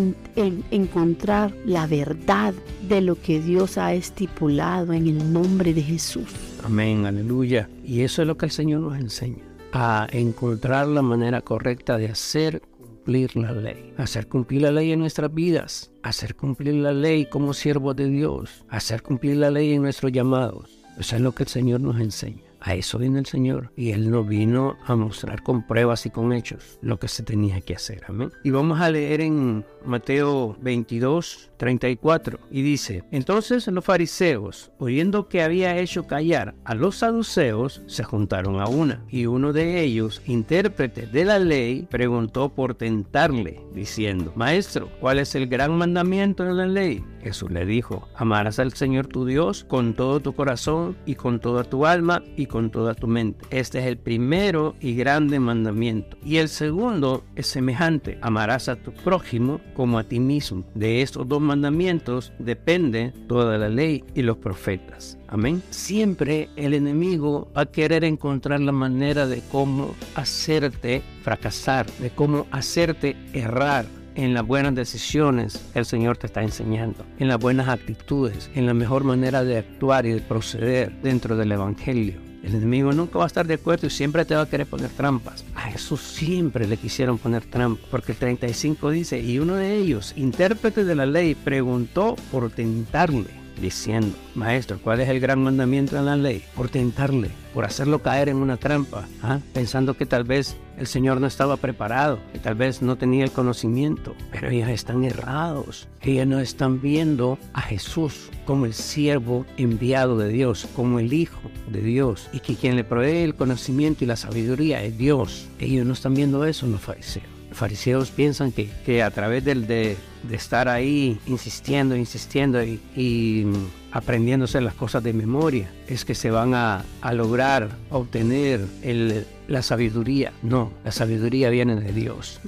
encontrar 0.70 1.54
la 1.64 1.86
verdad 1.86 2.54
de 2.88 3.00
lo 3.00 3.20
que 3.20 3.40
Dios 3.40 3.78
ha 3.78 3.94
estipulado 3.94 4.92
en 4.92 5.06
el 5.06 5.32
nombre 5.32 5.72
de 5.74 5.82
Jesús. 5.82 6.28
Amén, 6.64 7.06
aleluya. 7.06 7.68
Y 7.84 8.02
eso 8.02 8.22
es 8.22 8.28
lo 8.28 8.36
que 8.36 8.46
el 8.46 8.52
Señor 8.52 8.80
nos 8.80 8.98
enseña, 8.98 9.42
a 9.72 10.06
encontrar 10.12 10.86
la 10.86 11.02
manera 11.02 11.40
correcta 11.40 11.96
de 11.98 12.08
hacer 12.08 12.62
cumplir 13.02 13.36
la 13.36 13.50
ley, 13.50 13.92
hacer 13.96 14.28
cumplir 14.28 14.62
la 14.62 14.70
ley 14.70 14.92
en 14.92 15.00
nuestras 15.00 15.34
vidas, 15.34 15.90
hacer 16.04 16.36
cumplir 16.36 16.74
la 16.74 16.92
ley 16.92 17.26
como 17.26 17.52
siervos 17.52 17.96
de 17.96 18.08
Dios, 18.08 18.64
hacer 18.68 19.02
cumplir 19.02 19.38
la 19.38 19.50
ley 19.50 19.72
en 19.72 19.82
nuestros 19.82 20.12
llamados. 20.12 20.70
Eso 20.96 21.16
es 21.16 21.22
lo 21.22 21.32
que 21.32 21.42
el 21.42 21.48
Señor 21.48 21.80
nos 21.80 22.00
enseña. 22.00 22.51
A 22.64 22.74
eso 22.74 22.98
vino 22.98 23.18
el 23.18 23.26
Señor. 23.26 23.72
Y 23.76 23.90
Él 23.90 24.10
no 24.10 24.24
vino 24.24 24.76
a 24.86 24.94
mostrar 24.94 25.42
con 25.42 25.66
pruebas 25.66 26.06
y 26.06 26.10
con 26.10 26.32
hechos 26.32 26.78
lo 26.80 26.98
que 26.98 27.08
se 27.08 27.22
tenía 27.22 27.60
que 27.60 27.74
hacer. 27.74 28.04
Amén. 28.08 28.30
Y 28.44 28.50
vamos 28.50 28.80
a 28.80 28.88
leer 28.88 29.20
en 29.20 29.64
Mateo 29.84 30.56
22, 30.60 31.50
34. 31.56 32.38
Y 32.50 32.62
dice, 32.62 33.02
entonces 33.10 33.66
los 33.66 33.84
fariseos, 33.84 34.70
oyendo 34.78 35.28
que 35.28 35.42
había 35.42 35.76
hecho 35.76 36.06
callar 36.06 36.54
a 36.64 36.74
los 36.74 36.96
saduceos, 36.96 37.82
se 37.86 38.04
juntaron 38.04 38.60
a 38.60 38.66
una. 38.66 39.04
Y 39.08 39.26
uno 39.26 39.52
de 39.52 39.80
ellos, 39.80 40.22
intérprete 40.26 41.06
de 41.06 41.24
la 41.24 41.38
ley, 41.38 41.86
preguntó 41.90 42.48
por 42.48 42.74
tentarle, 42.74 43.60
diciendo, 43.74 44.32
Maestro, 44.36 44.88
¿cuál 45.00 45.18
es 45.18 45.34
el 45.34 45.48
gran 45.48 45.76
mandamiento 45.76 46.44
de 46.44 46.54
la 46.54 46.66
ley? 46.66 47.04
Jesús 47.22 47.50
le 47.50 47.64
dijo, 47.64 48.08
amarás 48.16 48.58
al 48.58 48.72
Señor 48.72 49.06
tu 49.06 49.24
Dios 49.24 49.64
con 49.64 49.94
todo 49.94 50.20
tu 50.20 50.34
corazón 50.34 50.96
y 51.06 51.14
con 51.14 51.40
toda 51.40 51.64
tu 51.64 51.86
alma 51.86 52.22
y 52.36 52.46
con 52.52 52.70
toda 52.70 52.94
tu 52.94 53.06
mente. 53.06 53.46
Este 53.50 53.78
es 53.78 53.86
el 53.86 53.96
primero 53.96 54.76
y 54.78 54.94
grande 54.94 55.40
mandamiento. 55.40 56.18
Y 56.22 56.36
el 56.36 56.50
segundo 56.50 57.24
es 57.34 57.46
semejante, 57.46 58.18
amarás 58.20 58.68
a 58.68 58.76
tu 58.76 58.92
prójimo 58.92 59.60
como 59.74 59.98
a 59.98 60.04
ti 60.04 60.20
mismo. 60.20 60.62
De 60.74 61.00
estos 61.00 61.26
dos 61.26 61.40
mandamientos 61.40 62.32
depende 62.38 63.14
toda 63.26 63.56
la 63.56 63.70
ley 63.70 64.04
y 64.14 64.20
los 64.20 64.36
profetas. 64.36 65.18
Amén. 65.28 65.62
Siempre 65.70 66.50
el 66.56 66.74
enemigo 66.74 67.48
va 67.56 67.62
a 67.62 67.66
querer 67.66 68.04
encontrar 68.04 68.60
la 68.60 68.72
manera 68.72 69.26
de 69.26 69.42
cómo 69.50 69.94
hacerte 70.14 71.02
fracasar, 71.22 71.90
de 71.92 72.10
cómo 72.10 72.46
hacerte 72.50 73.16
errar 73.32 73.86
en 74.14 74.34
las 74.34 74.46
buenas 74.46 74.74
decisiones 74.74 75.64
el 75.74 75.86
Señor 75.86 76.18
te 76.18 76.26
está 76.26 76.42
enseñando, 76.42 77.06
en 77.18 77.28
las 77.28 77.38
buenas 77.38 77.68
actitudes, 77.68 78.50
en 78.54 78.66
la 78.66 78.74
mejor 78.74 79.04
manera 79.04 79.42
de 79.42 79.56
actuar 79.56 80.04
y 80.04 80.12
de 80.12 80.20
proceder 80.20 80.92
dentro 81.00 81.34
del 81.34 81.52
Evangelio. 81.52 82.31
El 82.42 82.54
enemigo 82.54 82.92
nunca 82.92 83.18
va 83.18 83.24
a 83.24 83.26
estar 83.28 83.46
de 83.46 83.54
acuerdo 83.54 83.86
y 83.86 83.90
siempre 83.90 84.24
te 84.24 84.34
va 84.34 84.42
a 84.42 84.48
querer 84.48 84.66
poner 84.66 84.90
trampas. 84.90 85.44
A 85.54 85.62
Jesús 85.62 86.00
siempre 86.00 86.66
le 86.66 86.76
quisieron 86.76 87.18
poner 87.18 87.44
trampas, 87.44 87.86
porque 87.90 88.12
el 88.12 88.18
35 88.18 88.90
dice, 88.90 89.20
y 89.20 89.38
uno 89.38 89.54
de 89.54 89.76
ellos, 89.76 90.12
intérprete 90.16 90.84
de 90.84 90.94
la 90.94 91.06
ley, 91.06 91.34
preguntó 91.34 92.16
por 92.30 92.50
tentarle 92.50 93.41
diciendo, 93.62 94.14
Maestro, 94.34 94.78
¿cuál 94.82 95.00
es 95.00 95.08
el 95.08 95.20
gran 95.20 95.42
mandamiento 95.42 95.96
de 95.96 96.02
la 96.02 96.16
ley? 96.16 96.42
Por 96.54 96.68
tentarle, 96.68 97.30
por 97.54 97.64
hacerlo 97.64 98.02
caer 98.02 98.28
en 98.28 98.36
una 98.36 98.58
trampa, 98.58 99.08
¿ah? 99.22 99.38
pensando 99.54 99.94
que 99.94 100.04
tal 100.04 100.24
vez 100.24 100.56
el 100.76 100.86
Señor 100.86 101.20
no 101.20 101.26
estaba 101.26 101.56
preparado, 101.56 102.18
que 102.32 102.38
tal 102.38 102.56
vez 102.56 102.82
no 102.82 102.96
tenía 102.96 103.24
el 103.24 103.30
conocimiento, 103.30 104.14
pero 104.30 104.50
ellos 104.50 104.68
están 104.68 105.04
errados, 105.04 105.88
ellos 106.02 106.26
no 106.26 106.40
están 106.40 106.82
viendo 106.82 107.38
a 107.54 107.62
Jesús 107.62 108.30
como 108.44 108.66
el 108.66 108.74
siervo 108.74 109.46
enviado 109.56 110.18
de 110.18 110.28
Dios, 110.28 110.68
como 110.76 110.98
el 110.98 111.12
Hijo 111.12 111.40
de 111.70 111.80
Dios, 111.80 112.28
y 112.32 112.40
que 112.40 112.56
quien 112.56 112.76
le 112.76 112.84
provee 112.84 113.22
el 113.22 113.34
conocimiento 113.34 114.04
y 114.04 114.08
la 114.08 114.16
sabiduría 114.16 114.82
es 114.82 114.98
Dios. 114.98 115.48
Ellos 115.58 115.86
no 115.86 115.92
están 115.92 116.14
viendo 116.14 116.44
eso 116.44 116.66
en 116.66 116.72
los 116.72 116.80
fariseos 116.80 117.31
fariseos 117.52 118.10
piensan 118.10 118.52
que, 118.52 118.68
que 118.84 119.02
a 119.02 119.10
través 119.10 119.44
del, 119.44 119.66
de, 119.66 119.96
de, 120.22 120.36
estar 120.36 120.68
ahí 120.68 121.18
insistiendo, 121.26 121.96
insistiendo 121.96 122.62
y, 122.62 123.46
aprendiéndose 123.92 124.60
las 124.60 124.74
cosas 124.74 125.02
de 125.02 125.12
memoria, 125.12 125.70
es 125.86 126.04
que 126.04 126.14
se 126.14 126.30
van 126.30 126.54
a, 126.54 126.84
a 127.02 127.12
lograr 127.12 127.68
obtener 127.90 128.64
el, 128.82 129.26
la 129.48 129.62
sabiduría. 129.62 130.32
No, 130.42 130.72
la 130.84 130.92
sabiduría 130.92 131.50
viene 131.50 131.76
de 131.76 131.92
Dios. 131.92 132.40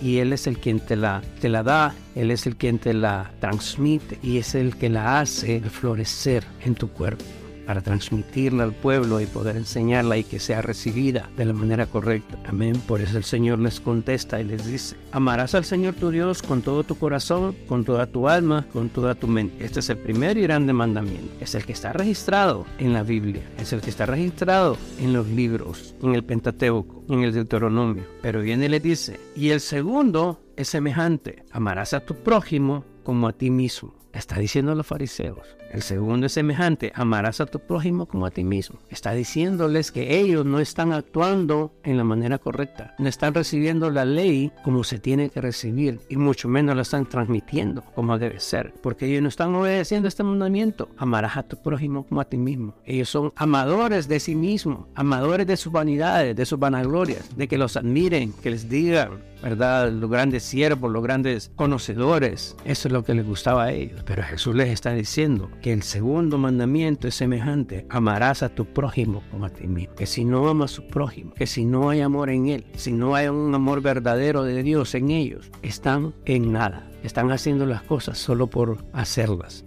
Y 0.00 0.18
Él 0.18 0.32
es 0.32 0.46
el 0.46 0.58
quien 0.58 0.80
te 0.80 0.96
la, 0.96 1.22
te 1.40 1.48
la 1.48 1.62
da, 1.62 1.94
Él 2.14 2.30
es 2.30 2.46
el 2.46 2.56
quien 2.56 2.78
te 2.78 2.94
la 2.94 3.30
transmite 3.40 4.18
y 4.22 4.38
es 4.38 4.54
el 4.54 4.76
que 4.76 4.88
la 4.88 5.20
hace 5.20 5.60
florecer 5.60 6.44
en 6.64 6.74
tu 6.74 6.88
cuerpo 6.88 7.24
para 7.66 7.82
transmitirla 7.82 8.64
al 8.64 8.72
pueblo 8.72 9.20
y 9.20 9.26
poder 9.26 9.56
enseñarla 9.56 10.16
y 10.16 10.24
que 10.24 10.38
sea 10.38 10.62
recibida 10.62 11.28
de 11.36 11.44
la 11.44 11.52
manera 11.52 11.86
correcta. 11.86 12.38
Amén. 12.46 12.80
Por 12.86 13.00
eso 13.00 13.18
el 13.18 13.24
Señor 13.24 13.58
les 13.58 13.80
contesta 13.80 14.40
y 14.40 14.44
les 14.44 14.66
dice, 14.66 14.96
amarás 15.12 15.54
al 15.54 15.64
Señor 15.64 15.94
tu 15.94 16.10
Dios 16.10 16.42
con 16.42 16.62
todo 16.62 16.84
tu 16.84 16.96
corazón, 16.96 17.56
con 17.68 17.84
toda 17.84 18.06
tu 18.06 18.28
alma, 18.28 18.66
con 18.72 18.88
toda 18.88 19.14
tu 19.14 19.26
mente. 19.26 19.64
Este 19.64 19.80
es 19.80 19.90
el 19.90 19.98
primer 19.98 20.38
y 20.38 20.42
grande 20.42 20.72
mandamiento. 20.72 21.32
Es 21.40 21.54
el 21.54 21.64
que 21.64 21.72
está 21.72 21.92
registrado 21.92 22.66
en 22.78 22.92
la 22.92 23.02
Biblia. 23.02 23.42
Es 23.58 23.72
el 23.72 23.80
que 23.80 23.90
está 23.90 24.06
registrado 24.06 24.76
en 25.00 25.12
los 25.12 25.26
libros, 25.26 25.94
en 26.02 26.14
el 26.14 26.24
Pentateuco, 26.24 27.04
en 27.08 27.22
el 27.22 27.32
Deuteronomio. 27.32 28.04
Pero 28.22 28.40
viene 28.40 28.66
y 28.66 28.68
le 28.68 28.80
dice, 28.80 29.18
y 29.34 29.50
el 29.50 29.60
segundo 29.60 30.40
es 30.56 30.68
semejante. 30.68 31.44
Amarás 31.50 31.94
a 31.94 32.00
tu 32.00 32.14
prójimo 32.14 32.84
como 33.02 33.28
a 33.28 33.32
ti 33.32 33.50
mismo. 33.50 33.94
Está 34.16 34.38
diciendo 34.38 34.74
los 34.74 34.86
fariseos. 34.86 35.56
El 35.70 35.82
segundo 35.82 36.24
es 36.24 36.32
semejante, 36.32 36.90
amarás 36.94 37.42
a 37.42 37.46
tu 37.46 37.58
prójimo 37.58 38.06
como 38.06 38.24
a 38.24 38.30
ti 38.30 38.44
mismo. 38.44 38.78
Está 38.88 39.12
diciéndoles 39.12 39.92
que 39.92 40.18
ellos 40.18 40.46
no 40.46 40.58
están 40.58 40.92
actuando 40.94 41.74
en 41.82 41.98
la 41.98 42.04
manera 42.04 42.38
correcta, 42.38 42.94
no 42.98 43.08
están 43.08 43.34
recibiendo 43.34 43.90
la 43.90 44.06
ley 44.06 44.52
como 44.64 44.84
se 44.84 44.98
tiene 44.98 45.28
que 45.28 45.42
recibir 45.42 46.00
y 46.08 46.16
mucho 46.16 46.48
menos 46.48 46.76
la 46.76 46.82
están 46.82 47.04
transmitiendo 47.04 47.82
como 47.94 48.18
debe 48.18 48.40
ser, 48.40 48.72
porque 48.82 49.04
ellos 49.04 49.22
no 49.22 49.28
están 49.28 49.54
obedeciendo 49.54 50.08
este 50.08 50.22
mandamiento. 50.22 50.88
Amarás 50.96 51.36
a 51.36 51.42
tu 51.42 51.60
prójimo 51.60 52.06
como 52.06 52.22
a 52.22 52.24
ti 52.24 52.38
mismo. 52.38 52.74
Ellos 52.86 53.10
son 53.10 53.34
amadores 53.36 54.08
de 54.08 54.18
sí 54.18 54.34
mismos, 54.34 54.86
amadores 54.94 55.46
de 55.46 55.58
sus 55.58 55.72
vanidades, 55.72 56.34
de 56.34 56.46
sus 56.46 56.58
vanaglorias, 56.58 57.36
de 57.36 57.48
que 57.48 57.58
los 57.58 57.76
admiren, 57.76 58.32
que 58.32 58.50
les 58.50 58.70
digan, 58.70 59.20
¿verdad? 59.42 59.92
Los 59.92 60.10
grandes 60.10 60.42
siervos, 60.42 60.90
los 60.90 61.02
grandes 61.02 61.50
conocedores. 61.54 62.56
Eso 62.64 62.88
es 62.88 62.92
lo 62.92 63.04
que 63.04 63.12
les 63.12 63.26
gustaba 63.26 63.64
a 63.64 63.72
ellos. 63.72 64.05
Pero 64.06 64.22
Jesús 64.22 64.54
les 64.54 64.68
está 64.68 64.92
diciendo 64.92 65.50
que 65.60 65.72
el 65.72 65.82
segundo 65.82 66.38
mandamiento 66.38 67.08
es 67.08 67.16
semejante. 67.16 67.86
Amarás 67.90 68.42
a 68.42 68.48
tu 68.48 68.64
prójimo 68.64 69.22
como 69.30 69.46
a 69.46 69.50
ti 69.50 69.66
mismo. 69.66 69.94
Que 69.96 70.06
si 70.06 70.24
no 70.24 70.48
amas 70.48 70.72
a 70.72 70.74
su 70.76 70.86
prójimo, 70.86 71.34
que 71.34 71.46
si 71.46 71.64
no 71.64 71.90
hay 71.90 72.00
amor 72.00 72.30
en 72.30 72.48
él, 72.48 72.66
si 72.76 72.92
no 72.92 73.14
hay 73.14 73.26
un 73.26 73.54
amor 73.54 73.82
verdadero 73.82 74.44
de 74.44 74.62
Dios 74.62 74.94
en 74.94 75.10
ellos, 75.10 75.50
están 75.62 76.14
en 76.24 76.52
nada. 76.52 76.88
Están 77.02 77.30
haciendo 77.30 77.66
las 77.66 77.82
cosas 77.82 78.16
solo 78.16 78.46
por 78.46 78.78
hacerlas. 78.92 79.65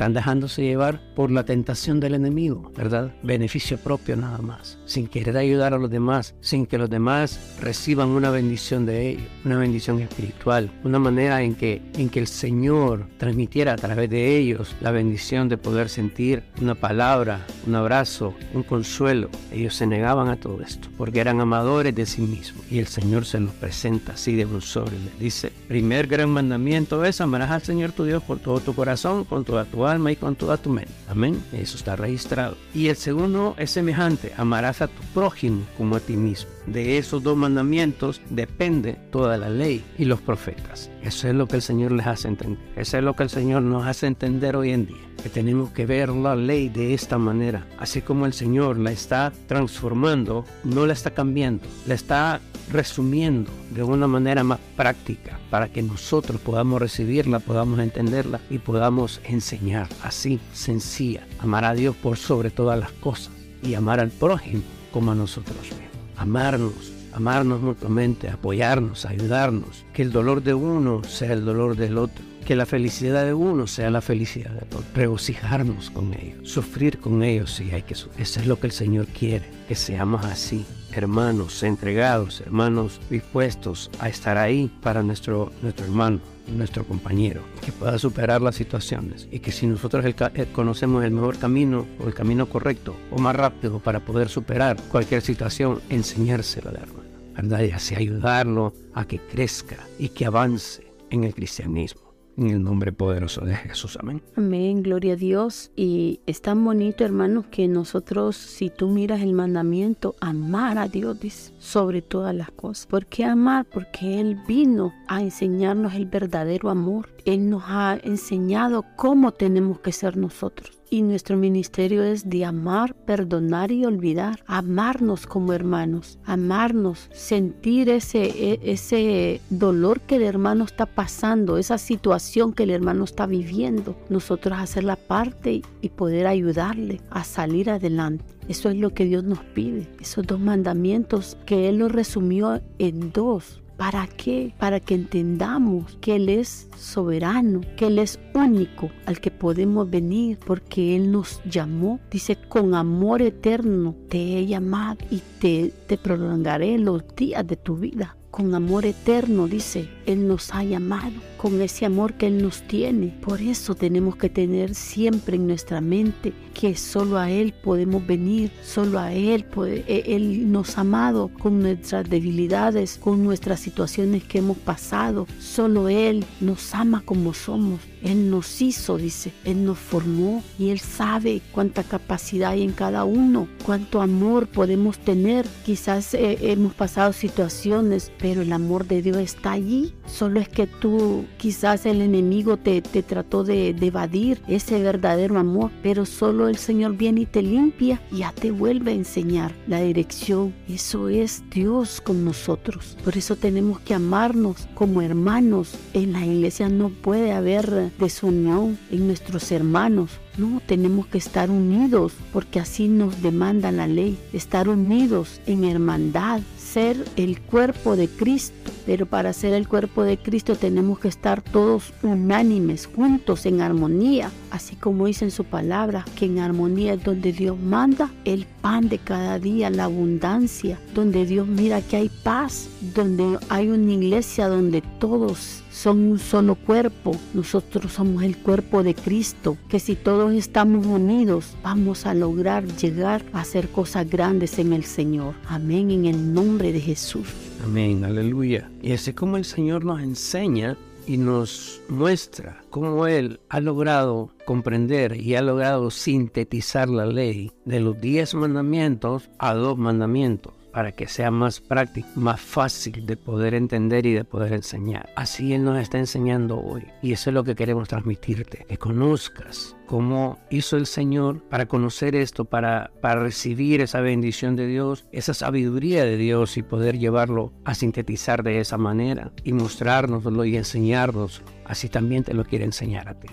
Están 0.00 0.14
dejándose 0.14 0.62
llevar 0.62 0.98
por 1.14 1.30
la 1.30 1.44
tentación 1.44 2.00
del 2.00 2.14
enemigo, 2.14 2.72
¿verdad? 2.74 3.12
Beneficio 3.22 3.76
propio 3.76 4.16
nada 4.16 4.38
más, 4.38 4.78
sin 4.86 5.06
querer 5.06 5.36
ayudar 5.36 5.74
a 5.74 5.78
los 5.78 5.90
demás, 5.90 6.34
sin 6.40 6.64
que 6.64 6.78
los 6.78 6.88
demás 6.88 7.58
reciban 7.60 8.08
una 8.08 8.30
bendición 8.30 8.86
de 8.86 9.10
ellos, 9.10 9.26
una 9.44 9.58
bendición 9.58 10.00
espiritual, 10.00 10.72
una 10.84 10.98
manera 10.98 11.42
en 11.42 11.54
que, 11.54 11.82
en 11.98 12.08
que 12.08 12.18
el 12.18 12.28
Señor 12.28 13.08
transmitiera 13.18 13.74
a 13.74 13.76
través 13.76 14.08
de 14.08 14.38
ellos 14.38 14.74
la 14.80 14.90
bendición 14.90 15.50
de 15.50 15.58
poder 15.58 15.90
sentir 15.90 16.44
una 16.62 16.74
palabra, 16.74 17.44
un 17.66 17.74
abrazo, 17.74 18.34
un 18.54 18.62
consuelo. 18.62 19.28
Ellos 19.52 19.74
se 19.74 19.86
negaban 19.86 20.28
a 20.28 20.36
todo 20.36 20.62
esto 20.62 20.88
porque 20.96 21.20
eran 21.20 21.42
amadores 21.42 21.94
de 21.94 22.06
sí 22.06 22.22
mismos 22.22 22.64
y 22.70 22.78
el 22.78 22.86
Señor 22.86 23.26
se 23.26 23.38
los 23.38 23.52
presenta 23.52 24.14
así 24.14 24.34
de 24.34 24.46
un 24.46 24.62
sobre. 24.62 24.98
Les 24.98 25.18
dice, 25.18 25.52
primer 25.68 26.06
gran 26.06 26.30
mandamiento 26.30 27.04
es 27.04 27.20
amarás 27.20 27.50
al 27.50 27.60
Señor 27.60 27.92
tu 27.92 28.04
Dios 28.04 28.22
por 28.22 28.38
todo 28.38 28.60
tu 28.60 28.74
corazón, 28.74 29.24
con 29.24 29.44
toda 29.44 29.66
tu 29.66 29.84
alma 29.84 29.89
y 29.98 30.16
con 30.16 30.36
toda 30.36 30.56
tu 30.56 30.70
mente. 30.70 30.92
Amén. 31.08 31.42
Eso 31.52 31.76
está 31.76 31.96
registrado. 31.96 32.56
Y 32.74 32.88
el 32.88 32.96
segundo 32.96 33.54
es 33.58 33.70
semejante. 33.70 34.32
Amarás 34.36 34.82
a 34.82 34.86
tu 34.86 35.02
prójimo 35.12 35.64
como 35.76 35.96
a 35.96 36.00
ti 36.00 36.16
mismo. 36.16 36.50
De 36.70 36.98
esos 36.98 37.24
dos 37.24 37.36
mandamientos 37.36 38.20
depende 38.30 38.96
toda 39.10 39.36
la 39.36 39.48
ley 39.48 39.84
y 39.98 40.04
los 40.04 40.20
profetas. 40.20 40.88
Eso 41.02 41.26
es 41.26 41.34
lo 41.34 41.48
que 41.48 41.56
el 41.56 41.62
Señor 41.62 41.90
les 41.90 42.06
hace 42.06 42.28
entender. 42.28 42.60
Eso 42.76 42.96
es 42.96 43.02
lo 43.02 43.16
que 43.16 43.24
el 43.24 43.30
Señor 43.30 43.62
nos 43.62 43.86
hace 43.88 44.06
entender 44.06 44.54
hoy 44.54 44.70
en 44.70 44.86
día. 44.86 44.96
Que 45.20 45.28
tenemos 45.28 45.70
que 45.70 45.84
ver 45.84 46.10
la 46.10 46.36
ley 46.36 46.68
de 46.68 46.94
esta 46.94 47.18
manera. 47.18 47.66
Así 47.76 48.02
como 48.02 48.24
el 48.24 48.32
Señor 48.32 48.78
la 48.78 48.92
está 48.92 49.32
transformando, 49.48 50.44
no 50.62 50.86
la 50.86 50.92
está 50.92 51.10
cambiando, 51.10 51.66
la 51.88 51.94
está 51.94 52.40
resumiendo 52.70 53.50
de 53.70 53.82
una 53.82 54.06
manera 54.06 54.44
más 54.44 54.60
práctica 54.76 55.40
para 55.50 55.68
que 55.72 55.82
nosotros 55.82 56.40
podamos 56.40 56.80
recibirla, 56.80 57.40
podamos 57.40 57.80
entenderla 57.80 58.40
y 58.48 58.58
podamos 58.58 59.20
enseñar 59.24 59.88
así, 60.04 60.38
sencilla. 60.52 61.26
Amar 61.40 61.64
a 61.64 61.74
Dios 61.74 61.96
por 61.96 62.16
sobre 62.16 62.50
todas 62.50 62.78
las 62.78 62.92
cosas 62.92 63.32
y 63.60 63.74
amar 63.74 63.98
al 63.98 64.10
prójimo 64.10 64.62
como 64.92 65.10
a 65.10 65.16
nosotros 65.16 65.58
mismos. 65.62 65.89
Amarnos, 66.20 66.92
amarnos 67.14 67.62
mutuamente, 67.62 68.28
apoyarnos, 68.28 69.06
ayudarnos, 69.06 69.86
que 69.94 70.02
el 70.02 70.12
dolor 70.12 70.42
de 70.42 70.52
uno 70.52 71.02
sea 71.02 71.32
el 71.32 71.46
dolor 71.46 71.76
del 71.76 71.96
otro. 71.96 72.22
Que 72.44 72.56
la 72.56 72.66
felicidad 72.66 73.24
de 73.24 73.32
uno 73.32 73.66
sea 73.66 73.90
la 73.90 74.02
felicidad 74.02 74.50
de 74.50 74.64
otro, 74.66 74.82
regocijarnos 74.94 75.88
con 75.88 76.12
ellos, 76.12 76.50
sufrir 76.50 76.98
con 76.98 77.22
ellos 77.22 77.52
si 77.52 77.70
hay 77.70 77.82
que 77.82 77.94
sufrir. 77.94 78.22
Eso 78.22 78.40
es 78.40 78.46
lo 78.46 78.60
que 78.60 78.66
el 78.66 78.72
Señor 78.72 79.06
quiere, 79.06 79.46
que 79.66 79.74
seamos 79.74 80.26
así, 80.26 80.66
hermanos 80.92 81.62
entregados, 81.62 82.42
hermanos 82.42 83.00
dispuestos 83.08 83.90
a 83.98 84.10
estar 84.10 84.36
ahí 84.36 84.70
para 84.82 85.02
nuestro, 85.02 85.52
nuestro 85.62 85.86
hermano, 85.86 86.20
nuestro 86.48 86.84
compañero, 86.84 87.42
que 87.64 87.72
pueda 87.72 87.98
superar 87.98 88.42
las 88.42 88.56
situaciones 88.56 89.28
y 89.30 89.40
que 89.40 89.52
si 89.52 89.66
nosotros 89.66 90.04
eh, 90.04 90.46
conocemos 90.52 91.04
el 91.04 91.10
mejor 91.12 91.38
camino 91.38 91.86
o 91.98 92.06
el 92.08 92.14
camino 92.14 92.46
correcto 92.46 92.96
o 93.10 93.18
más 93.18 93.36
rápido 93.36 93.78
para 93.78 94.00
poder 94.00 94.28
superar 94.28 94.76
cualquier 94.90 95.22
situación, 95.22 95.80
enseñárselo 95.88 96.70
al 96.70 96.76
hermano, 96.76 97.08
¿verdad? 97.34 97.62
Y 97.62 97.70
así 97.70 97.94
ayudarlo 97.94 98.72
a 98.94 99.04
que 99.04 99.18
crezca 99.18 99.78
y 99.98 100.10
que 100.10 100.26
avance 100.26 100.90
en 101.10 101.24
el 101.24 101.34
cristianismo. 101.34 102.10
en 102.36 102.48
el 102.48 102.62
nombre 102.62 102.90
poderoso 102.92 103.42
de 103.44 103.54
Jesús. 103.54 103.98
Amén. 104.00 104.22
Amén, 104.34 104.82
gloria 104.82 105.12
a 105.12 105.16
Dios. 105.16 105.72
Y 105.76 106.20
es 106.26 106.40
tan 106.40 106.64
bonito, 106.64 107.04
hermanos, 107.04 107.46
que 107.50 107.68
nosotros, 107.68 108.36
si 108.36 108.70
tú 108.70 108.88
miras 108.88 109.20
el 109.20 109.34
mandamiento, 109.34 110.14
amar 110.20 110.78
a 110.78 110.88
Dios 110.88 111.20
sobre 111.60 112.02
todas 112.02 112.34
las 112.34 112.50
cosas. 112.50 112.86
¿Por 112.86 113.06
qué 113.06 113.24
amar? 113.24 113.66
Porque 113.66 114.18
Él 114.18 114.36
vino 114.48 114.92
a 115.06 115.22
enseñarnos 115.22 115.94
el 115.94 116.06
verdadero 116.06 116.70
amor. 116.70 117.08
Él 117.24 117.48
nos 117.48 117.62
ha 117.66 117.98
enseñado 118.02 118.84
cómo 118.96 119.32
tenemos 119.32 119.78
que 119.78 119.92
ser 119.92 120.16
nosotros. 120.16 120.80
Y 120.92 121.02
nuestro 121.02 121.36
ministerio 121.36 122.02
es 122.02 122.28
de 122.28 122.44
amar, 122.44 122.94
perdonar 122.94 123.70
y 123.70 123.84
olvidar. 123.84 124.42
Amarnos 124.46 125.26
como 125.26 125.52
hermanos, 125.52 126.18
amarnos, 126.24 127.08
sentir 127.12 127.88
ese, 127.90 128.24
e, 128.24 128.60
ese 128.64 129.40
dolor 129.50 130.00
que 130.00 130.16
el 130.16 130.22
hermano 130.22 130.64
está 130.64 130.86
pasando, 130.86 131.58
esa 131.58 131.78
situación 131.78 132.52
que 132.54 132.64
el 132.64 132.70
hermano 132.70 133.04
está 133.04 133.26
viviendo. 133.26 133.94
Nosotros 134.08 134.58
hacer 134.58 134.82
la 134.82 134.96
parte 134.96 135.62
y 135.80 135.88
poder 135.90 136.26
ayudarle 136.26 137.00
a 137.10 137.22
salir 137.22 137.70
adelante. 137.70 138.39
Eso 138.48 138.68
es 138.68 138.76
lo 138.76 138.90
que 138.90 139.04
Dios 139.04 139.24
nos 139.24 139.40
pide. 139.54 139.88
Esos 140.00 140.26
dos 140.26 140.40
mandamientos 140.40 141.36
que 141.46 141.68
Él 141.68 141.78
los 141.78 141.92
resumió 141.92 142.60
en 142.78 143.12
dos. 143.12 143.60
¿Para 143.76 144.06
qué? 144.06 144.52
Para 144.58 144.78
que 144.78 144.94
entendamos 144.94 145.96
que 146.02 146.16
Él 146.16 146.28
es 146.28 146.68
soberano, 146.76 147.62
que 147.78 147.86
Él 147.86 147.98
es 147.98 148.20
único 148.34 148.90
al 149.06 149.20
que 149.20 149.30
podemos 149.30 149.88
venir 149.88 150.38
porque 150.44 150.96
Él 150.96 151.10
nos 151.10 151.40
llamó. 151.46 151.98
Dice, 152.10 152.36
con 152.36 152.74
amor 152.74 153.22
eterno 153.22 153.94
te 154.10 154.38
he 154.38 154.46
llamado 154.46 154.98
y 155.10 155.22
te, 155.40 155.72
te 155.86 155.96
prolongaré 155.96 156.78
los 156.78 157.02
días 157.16 157.46
de 157.46 157.56
tu 157.56 157.76
vida. 157.76 158.18
Con 158.30 158.54
amor 158.54 158.86
eterno, 158.86 159.48
dice, 159.48 159.88
Él 160.06 160.28
nos 160.28 160.54
ha 160.54 160.62
llamado 160.62 161.20
con 161.40 161.60
ese 161.62 161.86
amor 161.86 162.14
que 162.14 162.26
Él 162.26 162.42
nos 162.42 162.62
tiene. 162.62 163.08
Por 163.22 163.40
eso 163.40 163.74
tenemos 163.74 164.16
que 164.16 164.28
tener 164.28 164.74
siempre 164.74 165.36
en 165.36 165.46
nuestra 165.46 165.80
mente 165.80 166.34
que 166.52 166.76
solo 166.76 167.18
a 167.18 167.30
Él 167.30 167.54
podemos 167.54 168.06
venir, 168.06 168.50
solo 168.62 168.98
a 168.98 169.12
Él, 169.14 169.46
e, 169.66 170.04
Él 170.06 170.52
nos 170.52 170.76
ha 170.76 170.82
amado 170.82 171.30
con 171.40 171.60
nuestras 171.60 172.08
debilidades, 172.10 172.98
con 172.98 173.24
nuestras 173.24 173.60
situaciones 173.60 174.22
que 174.24 174.38
hemos 174.38 174.58
pasado. 174.58 175.26
Solo 175.38 175.88
Él 175.88 176.24
nos 176.40 176.74
ama 176.74 177.02
como 177.04 177.32
somos. 177.32 177.80
Él 178.02 178.30
nos 178.30 178.60
hizo, 178.62 178.96
dice, 178.96 179.32
Él 179.44 179.64
nos 179.64 179.78
formó 179.78 180.42
y 180.58 180.70
Él 180.70 180.80
sabe 180.80 181.42
cuánta 181.52 181.82
capacidad 181.82 182.50
hay 182.52 182.62
en 182.62 182.72
cada 182.72 183.04
uno, 183.04 183.48
cuánto 183.64 184.00
amor 184.00 184.46
podemos 184.46 184.98
tener. 184.98 185.46
Quizás 185.64 186.14
eh, 186.14 186.38
hemos 186.40 186.74
pasado 186.74 187.12
situaciones, 187.12 188.10
pero 188.20 188.42
el 188.42 188.52
amor 188.52 188.86
de 188.86 189.02
Dios 189.02 189.18
está 189.18 189.52
allí. 189.52 189.94
Solo 190.06 190.40
es 190.40 190.48
que 190.48 190.66
tú 190.66 191.24
Quizás 191.38 191.86
el 191.86 192.02
enemigo 192.02 192.56
te, 192.56 192.82
trató 192.82 193.44
de, 193.44 193.72
de, 193.72 193.86
evadir 193.86 194.42
ese 194.46 194.82
verdadero 194.82 195.38
amor, 195.38 195.70
pero 195.82 196.04
solo 196.04 196.48
el 196.48 196.56
Señor 196.56 196.96
viene 196.96 197.22
y 197.22 197.26
te 197.26 197.42
limpia 197.42 198.00
y 198.12 198.18
ya 198.18 198.32
te 198.32 198.50
vuelve 198.50 198.92
a 198.92 198.94
enseñar 198.94 199.54
la 199.66 199.80
dirección. 199.80 200.54
Eso 200.68 201.08
es 201.08 201.42
Dios 201.50 202.00
con 202.00 202.24
nosotros. 202.24 202.96
Por 203.04 203.16
eso 203.16 203.36
tenemos 203.36 203.80
que 203.80 203.94
amarnos 203.94 204.68
como 204.74 205.02
hermanos. 205.02 205.74
En 205.94 206.12
la 206.12 206.24
iglesia 206.24 206.68
no 206.68 206.90
puede 206.90 207.32
haber 207.32 207.90
desunión 207.98 208.78
en 208.90 209.06
nuestros 209.06 209.50
hermanos. 209.50 210.10
No, 210.36 210.62
tenemos 210.66 211.06
que 211.06 211.18
estar 211.18 211.50
unidos 211.50 212.12
porque 212.32 212.60
así 212.60 212.88
nos 212.88 213.20
demanda 213.22 213.72
la 213.72 213.86
ley. 213.86 214.18
Estar 214.32 214.68
unidos 214.68 215.40
en 215.46 215.64
hermandad, 215.64 216.40
ser 216.70 217.04
el 217.16 217.40
cuerpo 217.40 217.96
de 217.96 218.08
Cristo. 218.08 218.70
Pero 218.86 219.06
para 219.06 219.32
ser 219.32 219.52
el 219.54 219.68
cuerpo 219.68 220.02
de 220.02 220.18
Cristo 220.18 220.56
tenemos 220.56 220.98
que 220.98 221.08
estar 221.08 221.42
todos 221.42 221.92
unánimes, 222.02 222.86
juntos, 222.86 223.46
en 223.46 223.60
armonía. 223.60 224.30
Así 224.50 224.74
como 224.76 225.06
dice 225.06 225.24
en 225.24 225.30
su 225.30 225.44
palabra, 225.44 226.04
que 226.16 226.26
en 226.26 226.38
armonía 226.38 226.94
es 226.94 227.04
donde 227.04 227.32
Dios 227.32 227.58
manda 227.58 228.10
el 228.24 228.46
pan 228.62 228.88
de 228.88 228.98
cada 228.98 229.38
día, 229.38 229.70
la 229.70 229.84
abundancia, 229.84 230.78
donde 230.94 231.24
Dios 231.26 231.46
mira 231.46 231.82
que 231.82 231.96
hay 231.96 232.10
paz, 232.24 232.68
donde 232.94 233.38
hay 233.48 233.68
una 233.68 233.92
iglesia 233.92 234.48
donde 234.48 234.82
todos 234.98 235.62
son 235.70 235.98
un 236.10 236.18
solo 236.18 236.56
cuerpo. 236.56 237.16
Nosotros 237.32 237.92
somos 237.92 238.22
el 238.22 238.36
cuerpo 238.36 238.82
de 238.82 238.94
Cristo, 238.94 239.56
que 239.68 239.78
si 239.78 239.94
todos 239.94 240.32
estamos 240.34 240.86
unidos, 240.86 241.54
vamos 241.62 242.06
a 242.06 242.14
lograr 242.14 242.66
llegar 242.76 243.24
a 243.32 243.40
hacer 243.40 243.68
cosas 243.68 244.08
grandes 244.08 244.58
en 244.58 244.72
el 244.72 244.84
Señor. 244.84 245.34
Amén, 245.48 245.90
en 245.90 246.06
el 246.06 246.34
nombre 246.34 246.59
de 246.60 246.80
Jesús. 246.80 247.26
Amén, 247.64 248.04
aleluya. 248.04 248.70
Y 248.82 248.92
así 248.92 249.14
como 249.14 249.38
el 249.38 249.46
Señor 249.46 249.84
nos 249.84 250.02
enseña 250.02 250.76
y 251.06 251.16
nos 251.16 251.80
muestra 251.88 252.62
cómo 252.68 253.06
Él 253.06 253.40
ha 253.48 253.60
logrado 253.60 254.30
comprender 254.44 255.16
y 255.16 255.34
ha 255.36 255.42
logrado 255.42 255.90
sintetizar 255.90 256.90
la 256.90 257.06
ley 257.06 257.50
de 257.64 257.80
los 257.80 257.98
diez 257.98 258.34
mandamientos 258.34 259.30
a 259.38 259.54
dos 259.54 259.78
mandamientos 259.78 260.52
para 260.72 260.92
que 260.92 261.08
sea 261.08 261.30
más 261.30 261.60
práctico, 261.60 262.08
más 262.14 262.40
fácil 262.40 263.06
de 263.06 263.16
poder 263.16 263.54
entender 263.54 264.06
y 264.06 264.14
de 264.14 264.24
poder 264.24 264.52
enseñar. 264.52 265.10
Así 265.16 265.52
Él 265.52 265.64
nos 265.64 265.78
está 265.78 265.98
enseñando 265.98 266.60
hoy. 266.60 266.86
Y 267.02 267.12
eso 267.12 267.30
es 267.30 267.34
lo 267.34 267.44
que 267.44 267.54
queremos 267.54 267.88
transmitirte, 267.88 268.64
que 268.68 268.78
conozcas 268.78 269.76
cómo 269.86 270.38
hizo 270.50 270.76
el 270.76 270.86
Señor 270.86 271.42
para 271.48 271.66
conocer 271.66 272.14
esto, 272.14 272.44
para, 272.44 272.92
para 273.00 273.22
recibir 273.22 273.80
esa 273.80 274.00
bendición 274.00 274.54
de 274.54 274.66
Dios, 274.66 275.06
esa 275.12 275.34
sabiduría 275.34 276.04
de 276.04 276.16
Dios 276.16 276.56
y 276.56 276.62
poder 276.62 276.98
llevarlo 276.98 277.52
a 277.64 277.74
sintetizar 277.74 278.42
de 278.42 278.60
esa 278.60 278.78
manera 278.78 279.32
y 279.42 279.52
mostrárnoslo 279.52 280.44
y 280.44 280.56
enseñarnos. 280.56 281.42
Así 281.64 281.88
también 281.88 282.24
te 282.24 282.34
lo 282.34 282.44
quiere 282.44 282.64
enseñar 282.64 283.08
a 283.08 283.18
ti. 283.18 283.28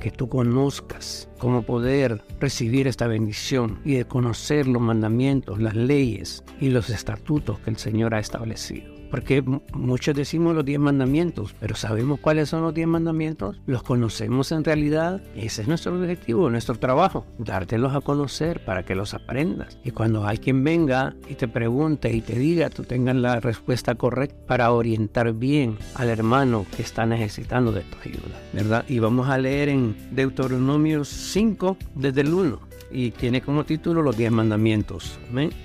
Que 0.00 0.10
tú 0.10 0.28
conozcas 0.28 1.28
cómo 1.38 1.62
poder 1.62 2.22
recibir 2.40 2.86
esta 2.86 3.06
bendición 3.06 3.80
y 3.84 3.94
de 3.94 4.04
conocer 4.04 4.66
los 4.66 4.82
mandamientos, 4.82 5.60
las 5.60 5.74
leyes 5.74 6.44
y 6.60 6.70
los 6.70 6.90
estatutos 6.90 7.58
que 7.60 7.70
el 7.70 7.76
Señor 7.76 8.14
ha 8.14 8.20
establecido. 8.20 8.97
Porque 9.10 9.42
muchos 9.72 10.14
decimos 10.14 10.54
los 10.54 10.64
diez 10.64 10.78
mandamientos, 10.78 11.54
pero 11.60 11.74
¿sabemos 11.74 12.20
cuáles 12.20 12.48
son 12.48 12.62
los 12.62 12.74
diez 12.74 12.86
mandamientos? 12.86 13.60
¿Los 13.66 13.82
conocemos 13.82 14.52
en 14.52 14.64
realidad? 14.64 15.22
Ese 15.34 15.62
es 15.62 15.68
nuestro 15.68 15.94
objetivo, 15.98 16.50
nuestro 16.50 16.76
trabajo, 16.76 17.26
dártelos 17.38 17.94
a 17.94 18.00
conocer 18.00 18.64
para 18.64 18.84
que 18.84 18.94
los 18.94 19.14
aprendas. 19.14 19.78
Y 19.84 19.90
cuando 19.90 20.26
alguien 20.26 20.62
venga 20.64 21.14
y 21.28 21.34
te 21.34 21.48
pregunte 21.48 22.12
y 22.12 22.20
te 22.20 22.38
diga, 22.38 22.70
tú 22.70 22.84
tengas 22.84 23.16
la 23.16 23.40
respuesta 23.40 23.94
correcta 23.94 24.46
para 24.46 24.72
orientar 24.72 25.32
bien 25.32 25.78
al 25.94 26.08
hermano 26.08 26.66
que 26.76 26.82
está 26.82 27.06
necesitando 27.06 27.72
de 27.72 27.82
tu 27.82 27.96
ayuda, 28.04 28.40
¿verdad? 28.52 28.84
Y 28.88 28.98
vamos 28.98 29.28
a 29.28 29.38
leer 29.38 29.68
en 29.68 29.96
Deuteronomio 30.10 31.04
5 31.04 31.76
desde 31.94 32.20
el 32.22 32.34
1 32.34 32.67
y 32.90 33.10
tiene 33.10 33.42
como 33.42 33.64
título 33.64 34.02
los 34.02 34.16
diez 34.16 34.30
mandamientos. 34.30 35.18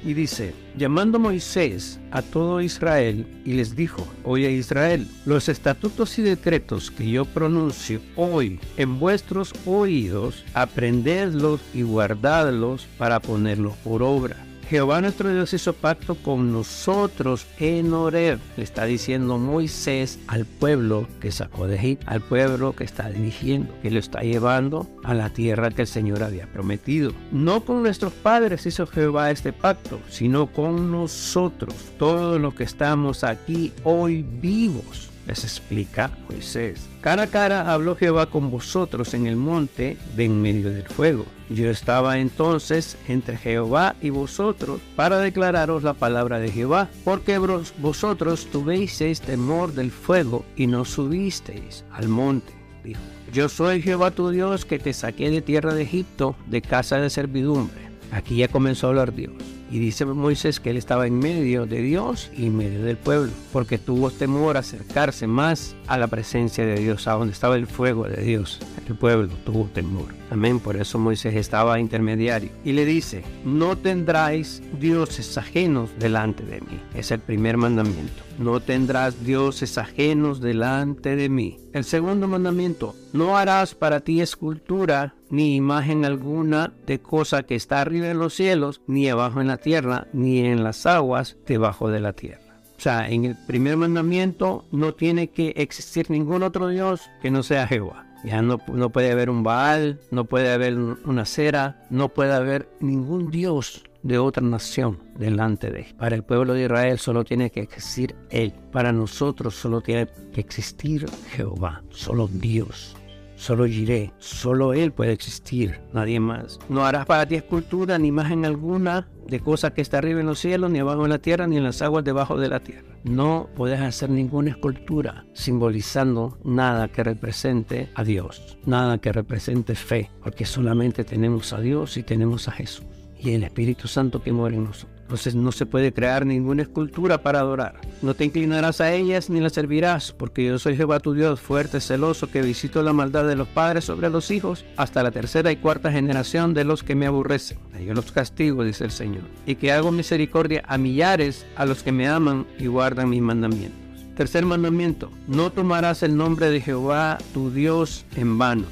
Y 0.03 0.13
dice, 0.13 0.53
llamando 0.77 1.19
Moisés 1.19 1.99
a 2.11 2.21
todo 2.21 2.61
Israel 2.61 3.25
y 3.45 3.53
les 3.53 3.75
dijo, 3.75 4.05
oye 4.23 4.51
Israel, 4.51 5.07
los 5.25 5.49
estatutos 5.49 6.17
y 6.19 6.21
decretos 6.21 6.91
que 6.91 7.09
yo 7.09 7.25
pronuncio 7.25 8.01
hoy 8.15 8.59
en 8.77 8.99
vuestros 8.99 9.53
oídos, 9.65 10.43
aprendedlos 10.53 11.61
y 11.73 11.81
guardadlos 11.83 12.87
para 12.97 13.19
ponerlos 13.19 13.75
por 13.77 14.03
obra 14.03 14.37
Jehová 14.69 15.01
nuestro 15.01 15.31
Dios 15.33 15.53
hizo 15.53 15.73
pacto 15.73 16.15
con 16.15 16.51
nosotros 16.51 17.45
en 17.59 17.93
Oreb. 17.93 18.39
Le 18.57 18.63
está 18.63 18.85
diciendo 18.85 19.37
Moisés 19.37 20.19
al 20.27 20.45
pueblo 20.45 21.07
que 21.19 21.31
sacó 21.31 21.67
de 21.67 21.75
Egipto, 21.75 22.05
al 22.09 22.21
pueblo 22.21 22.75
que 22.75 22.83
está 22.83 23.09
dirigiendo, 23.09 23.73
que 23.81 23.91
lo 23.91 23.99
está 23.99 24.21
llevando 24.21 24.87
a 25.03 25.13
la 25.13 25.29
tierra 25.29 25.71
que 25.71 25.83
el 25.83 25.87
Señor 25.87 26.23
había 26.23 26.47
prometido. 26.47 27.13
No 27.31 27.63
con 27.65 27.83
nuestros 27.83 28.13
padres 28.13 28.65
hizo 28.65 28.87
Jehová 28.87 29.31
este 29.31 29.53
pacto, 29.53 29.99
sino 30.09 30.47
con 30.47 30.91
nosotros, 30.91 31.75
todos 31.97 32.39
los 32.39 32.53
que 32.55 32.63
estamos 32.63 33.23
aquí 33.23 33.73
hoy 33.83 34.23
vivos 34.23 35.12
les 35.27 35.43
explica 35.43 36.11
Moisés. 36.29 36.87
Cara 37.01 37.23
a 37.23 37.27
cara 37.27 37.73
habló 37.73 37.95
Jehová 37.95 38.27
con 38.27 38.49
vosotros 38.49 39.13
en 39.13 39.27
el 39.27 39.35
monte 39.35 39.97
de 40.15 40.25
en 40.25 40.41
medio 40.41 40.69
del 40.69 40.87
fuego. 40.87 41.25
Yo 41.49 41.69
estaba 41.69 42.19
entonces 42.19 42.97
entre 43.07 43.37
Jehová 43.37 43.95
y 44.01 44.09
vosotros 44.09 44.81
para 44.95 45.19
declararos 45.19 45.83
la 45.83 45.93
palabra 45.93 46.39
de 46.39 46.51
Jehová, 46.51 46.89
porque 47.03 47.37
vosotros 47.79 48.47
tuvisteis 48.51 49.21
temor 49.21 49.73
del 49.73 49.91
fuego 49.91 50.45
y 50.55 50.67
no 50.67 50.85
subisteis 50.85 51.83
al 51.91 52.07
monte. 52.07 52.53
Dijo, 52.83 53.01
yo 53.31 53.49
soy 53.49 53.81
Jehová 53.81 54.11
tu 54.11 54.29
Dios 54.29 54.65
que 54.65 54.79
te 54.79 54.93
saqué 54.93 55.29
de 55.29 55.41
tierra 55.41 55.73
de 55.73 55.83
Egipto, 55.83 56.35
de 56.47 56.61
casa 56.61 56.97
de 56.97 57.09
servidumbre. 57.09 57.81
Aquí 58.11 58.37
ya 58.37 58.47
comenzó 58.47 58.87
a 58.87 58.89
hablar 58.91 59.13
Dios. 59.13 59.52
Y 59.73 59.79
dice 59.79 60.05
Moisés 60.05 60.59
que 60.59 60.69
él 60.69 60.77
estaba 60.77 61.07
en 61.07 61.17
medio 61.17 61.65
de 61.65 61.81
Dios 61.81 62.29
y 62.37 62.45
en 62.45 62.55
medio 62.55 62.83
del 62.83 62.95
pueblo, 62.95 63.31
porque 63.51 63.79
tuvo 63.79 64.11
temor 64.11 64.55
acercarse 64.55 65.25
más 65.25 65.75
a 65.87 65.97
la 65.97 66.07
presencia 66.07 66.65
de 66.65 66.79
Dios, 66.79 67.07
a 67.07 67.13
donde 67.13 67.33
estaba 67.33 67.55
el 67.55 67.67
fuego 67.67 68.07
de 68.07 68.21
Dios. 68.21 68.59
El 68.87 68.95
pueblo 68.95 69.29
tuvo 69.45 69.65
temor. 69.73 70.13
Amén. 70.29 70.59
Por 70.59 70.77
eso 70.77 70.97
Moisés 70.97 71.35
estaba 71.35 71.79
intermediario. 71.79 72.49
Y 72.63 72.71
le 72.73 72.85
dice, 72.85 73.23
no 73.45 73.77
tendráis 73.77 74.61
dioses 74.79 75.37
ajenos 75.37 75.91
delante 75.99 76.43
de 76.43 76.61
mí. 76.61 76.79
Es 76.95 77.11
el 77.11 77.19
primer 77.19 77.57
mandamiento. 77.57 78.23
No 78.39 78.59
tendrás 78.59 79.23
dioses 79.23 79.77
ajenos 79.77 80.41
delante 80.41 81.15
de 81.15 81.29
mí. 81.29 81.59
El 81.71 81.83
segundo 81.83 82.27
mandamiento, 82.27 82.95
no 83.13 83.37
harás 83.37 83.75
para 83.75 83.99
ti 83.99 84.21
escultura 84.21 85.13
ni 85.29 85.55
imagen 85.55 86.05
alguna 86.05 86.73
de 86.85 86.99
cosa 86.99 87.43
que 87.43 87.55
está 87.55 87.81
arriba 87.81 88.09
en 88.09 88.19
los 88.19 88.33
cielos, 88.33 88.81
ni 88.87 89.09
abajo 89.09 89.41
en 89.41 89.47
la 89.47 89.57
tierra, 89.57 90.07
ni 90.13 90.39
en 90.39 90.63
las 90.63 90.85
aguas 90.85 91.37
debajo 91.47 91.89
de 91.89 91.99
la 91.99 92.13
tierra. 92.13 92.42
Sea, 92.83 93.09
en 93.09 93.23
el 93.23 93.37
primer 93.37 93.77
mandamiento 93.77 94.65
no 94.73 94.93
tiene 94.93 95.29
que 95.29 95.53
existir 95.55 96.11
ningún 96.11 96.43
otro 96.43 96.67
Dios 96.67 97.09
que 97.21 97.31
no 97.31 97.41
sea 97.41 97.65
Jehová. 97.65 98.05
Ya 98.25 98.41
no, 98.41 98.59
no 98.67 98.89
puede 98.89 99.09
haber 99.09 99.29
un 99.29 99.41
Baal, 99.41 100.01
no 100.11 100.25
puede 100.25 100.51
haber 100.51 100.75
una 100.75 101.23
cera, 101.23 101.85
no 101.89 102.09
puede 102.09 102.33
haber 102.33 102.67
ningún 102.81 103.31
Dios 103.31 103.85
de 104.01 104.17
otra 104.17 104.43
nación 104.43 104.99
delante 105.17 105.71
de 105.71 105.79
él. 105.83 105.95
Para 105.97 106.15
el 106.15 106.25
pueblo 106.25 106.55
de 106.55 106.63
Israel 106.65 106.99
solo 106.99 107.23
tiene 107.23 107.51
que 107.51 107.61
existir 107.61 108.17
Él. 108.29 108.53
Para 108.73 108.91
nosotros 108.91 109.55
solo 109.55 109.79
tiene 109.79 110.09
que 110.33 110.41
existir 110.41 111.05
Jehová, 111.29 111.83
solo 111.89 112.27
Dios. 112.27 112.97
Solo 113.43 113.67
Jiré, 113.67 114.13
solo 114.19 114.73
Él 114.73 114.93
puede 114.93 115.11
existir, 115.11 115.81
nadie 115.91 116.17
más. 116.17 116.59
No 116.69 116.85
harás 116.85 117.05
para 117.05 117.25
ti 117.25 117.35
escultura 117.35 117.99
ni 117.99 118.07
imagen 118.07 118.45
alguna 118.45 119.09
de 119.27 119.41
cosa 119.41 119.73
que 119.73 119.81
está 119.81 119.97
arriba 119.97 120.21
en 120.21 120.27
los 120.27 120.39
cielos, 120.39 120.71
ni 120.71 120.79
abajo 120.79 121.03
en 121.03 121.09
la 121.09 121.19
tierra, 121.19 121.45
ni 121.45 121.57
en 121.57 121.65
las 121.65 121.81
aguas 121.81 122.05
debajo 122.05 122.39
de 122.39 122.47
la 122.47 122.61
tierra. 122.61 122.95
No 123.03 123.49
puedes 123.53 123.81
hacer 123.81 124.09
ninguna 124.09 124.51
escultura 124.51 125.25
simbolizando 125.33 126.37
nada 126.45 126.87
que 126.87 127.03
represente 127.03 127.89
a 127.95 128.05
Dios, 128.05 128.57
nada 128.65 128.99
que 128.99 129.11
represente 129.11 129.75
fe, 129.75 130.09
porque 130.23 130.45
solamente 130.45 131.03
tenemos 131.03 131.51
a 131.51 131.59
Dios 131.59 131.97
y 131.97 132.03
tenemos 132.03 132.47
a 132.47 132.53
Jesús 132.53 132.85
y 133.19 133.31
el 133.31 133.43
Espíritu 133.43 133.89
Santo 133.89 134.21
que 134.21 134.31
muere 134.31 134.55
en 134.55 134.63
nosotros. 134.63 134.92
Entonces 135.13 135.35
no 135.35 135.51
se 135.51 135.67
puede 135.67 135.93
crear 135.93 136.25
ninguna 136.25 136.63
escultura 136.63 137.21
para 137.21 137.39
adorar. 137.39 137.79
No 138.01 138.15
te 138.15 138.25
inclinarás 138.25 138.81
a 138.81 138.91
ellas 138.93 139.29
ni 139.29 139.41
las 139.41 139.53
servirás, 139.53 140.11
porque 140.11 140.43
yo 140.43 140.57
soy 140.57 140.75
Jehová 140.75 140.99
tu 140.99 141.13
Dios, 141.13 141.39
fuerte, 141.39 141.81
celoso, 141.81 142.31
que 142.31 142.41
visito 142.41 142.81
la 142.81 142.93
maldad 142.93 143.27
de 143.27 143.35
los 143.35 143.47
padres 143.47 143.83
sobre 143.83 144.09
los 144.09 144.31
hijos 144.31 144.65
hasta 144.75 145.03
la 145.03 145.11
tercera 145.11 145.51
y 145.51 145.57
cuarta 145.57 145.91
generación 145.91 146.55
de 146.55 146.63
los 146.63 146.81
que 146.81 146.95
me 146.95 147.05
aborrecen. 147.05 147.59
Yo 147.85 147.93
los 147.93 148.11
castigo, 148.11 148.63
dice 148.63 148.85
el 148.85 148.89
Señor, 148.89 149.21
y 149.45 149.53
que 149.53 149.71
hago 149.71 149.91
misericordia 149.91 150.63
a 150.67 150.79
millares 150.79 151.45
a 151.57 151.67
los 151.67 151.83
que 151.83 151.91
me 151.91 152.07
aman 152.07 152.47
y 152.57 152.65
guardan 152.65 153.11
mis 153.11 153.21
mandamientos. 153.21 153.77
Tercer 154.17 154.47
mandamiento, 154.47 155.11
no 155.27 155.51
tomarás 155.51 156.01
el 156.01 156.17
nombre 156.17 156.49
de 156.49 156.59
Jehová 156.59 157.19
tu 157.35 157.51
Dios 157.51 158.03
en 158.15 158.39
vano, 158.39 158.65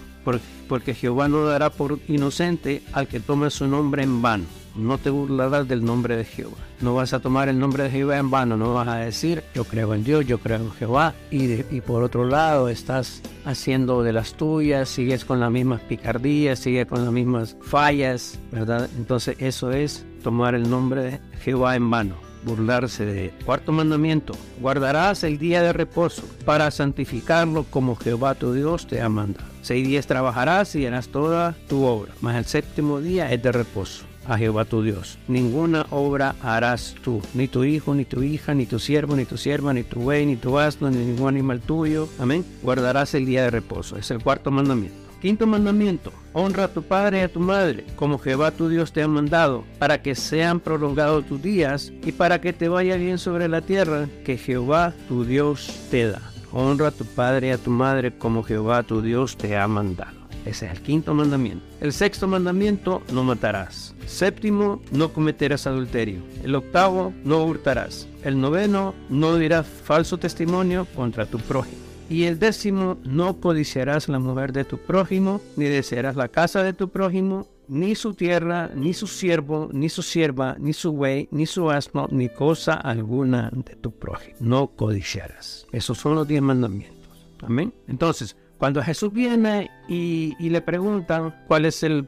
porque 0.67 0.95
Jehová 0.95 1.27
no 1.27 1.45
dará 1.45 1.69
por 1.69 1.99
inocente 2.07 2.81
al 2.93 3.07
que 3.07 3.19
tome 3.19 3.51
su 3.51 3.67
nombre 3.67 4.01
en 4.01 4.23
vano 4.23 4.45
no 4.75 4.97
te 4.97 5.09
burlarás 5.09 5.67
del 5.67 5.83
nombre 5.83 6.15
de 6.15 6.25
Jehová. 6.25 6.57
No 6.81 6.95
vas 6.95 7.13
a 7.13 7.19
tomar 7.19 7.49
el 7.49 7.59
nombre 7.59 7.83
de 7.83 7.89
Jehová 7.91 8.17
en 8.17 8.31
vano, 8.31 8.57
no 8.57 8.73
vas 8.73 8.87
a 8.87 8.95
decir 8.97 9.43
yo 9.53 9.63
creo 9.65 9.93
en 9.93 10.03
Dios, 10.03 10.25
yo 10.25 10.39
creo 10.39 10.57
en 10.57 10.71
Jehová 10.71 11.13
y, 11.29 11.81
por 11.81 12.03
otro 12.03 12.25
lado 12.25 12.69
estás 12.69 13.21
haciendo 13.45 14.03
de 14.03 14.13
las 14.13 14.33
tuyas, 14.33 14.89
sigues 14.89 15.25
con 15.25 15.39
las 15.39 15.51
mismas 15.51 15.81
picardías, 15.81 16.59
sigues 16.59 16.87
con 16.87 17.03
las 17.03 17.13
mismas 17.13 17.55
fallas, 17.61 18.39
¿verdad? 18.51 18.89
Entonces 18.97 19.35
eso 19.39 19.71
es 19.71 20.05
tomar 20.23 20.55
el 20.55 20.69
nombre 20.69 21.03
de 21.03 21.19
Jehová 21.43 21.75
en 21.75 21.89
vano 21.89 22.31
burlarse 22.43 23.05
de 23.05 23.31
Cuarto 23.45 23.71
mandamiento, 23.71 24.33
guardarás 24.59 25.23
el 25.23 25.37
día 25.37 25.61
de 25.61 25.73
reposo 25.73 26.23
para 26.43 26.71
santificarlo 26.71 27.65
como 27.69 27.95
Jehová 27.95 28.35
tu 28.35 28.53
Dios 28.53 28.87
te 28.87 28.99
ha 28.99 29.09
mandado. 29.09 29.45
Seis 29.61 29.87
días 29.87 30.07
trabajarás 30.07 30.75
y 30.75 30.85
harás 30.85 31.09
toda 31.09 31.55
tu 31.69 31.83
obra, 31.83 32.13
mas 32.21 32.35
el 32.37 32.45
séptimo 32.45 32.99
día 32.99 33.31
es 33.31 33.43
de 33.43 33.51
reposo 33.51 34.05
a 34.27 34.37
Jehová 34.37 34.65
tu 34.65 34.81
Dios. 34.83 35.17
Ninguna 35.27 35.85
obra 35.89 36.35
harás 36.41 36.95
tú, 37.03 37.21
ni 37.33 37.47
tu 37.47 37.63
hijo, 37.63 37.93
ni 37.93 38.05
tu 38.05 38.23
hija, 38.23 38.53
ni 38.53 38.65
tu 38.65 38.79
siervo, 38.79 39.15
ni 39.15 39.25
tu 39.25 39.37
sierva, 39.37 39.73
ni 39.73 39.83
tu 39.83 40.01
buey, 40.01 40.25
ni 40.25 40.35
tu 40.35 40.59
asno, 40.59 40.89
ni 40.89 40.97
ningún 40.97 41.29
animal 41.29 41.61
tuyo. 41.61 42.07
Amén. 42.19 42.45
Guardarás 42.61 43.13
el 43.13 43.25
día 43.25 43.43
de 43.43 43.51
reposo. 43.51 43.97
Es 43.97 44.11
el 44.11 44.21
cuarto 44.21 44.51
mandamiento. 44.51 45.01
Quinto 45.21 45.45
mandamiento, 45.45 46.11
honra 46.33 46.63
a 46.63 46.67
tu 46.67 46.81
padre 46.81 47.19
y 47.19 47.21
a 47.21 47.31
tu 47.31 47.39
madre, 47.39 47.85
como 47.95 48.17
Jehová 48.17 48.49
tu 48.49 48.69
Dios 48.69 48.91
te 48.91 49.03
ha 49.03 49.07
mandado, 49.07 49.63
para 49.77 50.01
que 50.01 50.15
sean 50.15 50.59
prolongados 50.59 51.27
tus 51.27 51.39
días 51.39 51.93
y 52.03 52.11
para 52.11 52.41
que 52.41 52.53
te 52.53 52.69
vaya 52.69 52.95
bien 52.95 53.19
sobre 53.19 53.47
la 53.47 53.61
tierra 53.61 54.07
que 54.25 54.39
Jehová 54.39 54.95
tu 55.07 55.23
Dios 55.23 55.71
te 55.91 56.09
da. 56.09 56.21
Honra 56.51 56.87
a 56.87 56.91
tu 56.91 57.05
padre 57.05 57.49
y 57.49 57.51
a 57.51 57.59
tu 57.59 57.69
madre, 57.69 58.17
como 58.17 58.41
Jehová 58.41 58.81
tu 58.81 59.03
Dios 59.03 59.37
te 59.37 59.55
ha 59.55 59.67
mandado. 59.67 60.20
Ese 60.45 60.65
es 60.65 60.71
el 60.71 60.81
quinto 60.81 61.13
mandamiento. 61.13 61.63
El 61.79 61.93
sexto 61.93 62.27
mandamiento, 62.27 63.03
no 63.13 63.23
matarás. 63.23 63.95
Séptimo, 64.07 64.81
no 64.91 65.13
cometerás 65.13 65.67
adulterio. 65.67 66.21
El 66.43 66.55
octavo, 66.55 67.13
no 67.23 67.43
hurtarás. 67.43 68.07
El 68.23 68.41
noveno, 68.41 68.93
no 69.09 69.35
dirás 69.35 69.67
falso 69.67 70.17
testimonio 70.17 70.87
contra 70.95 71.25
tu 71.25 71.37
prójimo. 71.39 71.77
Y 72.09 72.25
el 72.25 72.39
décimo, 72.39 72.97
no 73.03 73.39
codiciarás 73.39 74.09
la 74.09 74.19
mujer 74.19 74.51
de 74.51 74.65
tu 74.65 74.77
prójimo, 74.77 75.41
ni 75.55 75.65
desearás 75.65 76.15
la 76.15 76.27
casa 76.27 76.61
de 76.61 76.73
tu 76.73 76.89
prójimo, 76.89 77.47
ni 77.69 77.95
su 77.95 78.15
tierra, 78.15 78.69
ni 78.75 78.93
su 78.93 79.07
siervo, 79.07 79.69
ni 79.71 79.87
su 79.87 80.01
sierva, 80.01 80.57
ni 80.59 80.73
su 80.73 80.91
buey, 80.91 81.29
ni 81.31 81.45
su 81.45 81.71
asno, 81.71 82.09
ni 82.11 82.27
cosa 82.27 82.73
alguna 82.73 83.49
de 83.53 83.75
tu 83.75 83.91
prójimo. 83.91 84.35
No 84.41 84.67
codiciarás. 84.75 85.67
Esos 85.71 85.99
son 85.99 86.15
los 86.15 86.27
diez 86.27 86.41
mandamientos. 86.41 86.99
Amén. 87.43 87.73
Entonces, 87.87 88.35
cuando 88.61 88.83
Jesús 88.83 89.11
viene 89.11 89.71
y, 89.87 90.35
le 90.37 90.61
preguntan 90.61 91.33
cuál 91.47 91.65
es 91.65 91.81
el, 91.81 92.07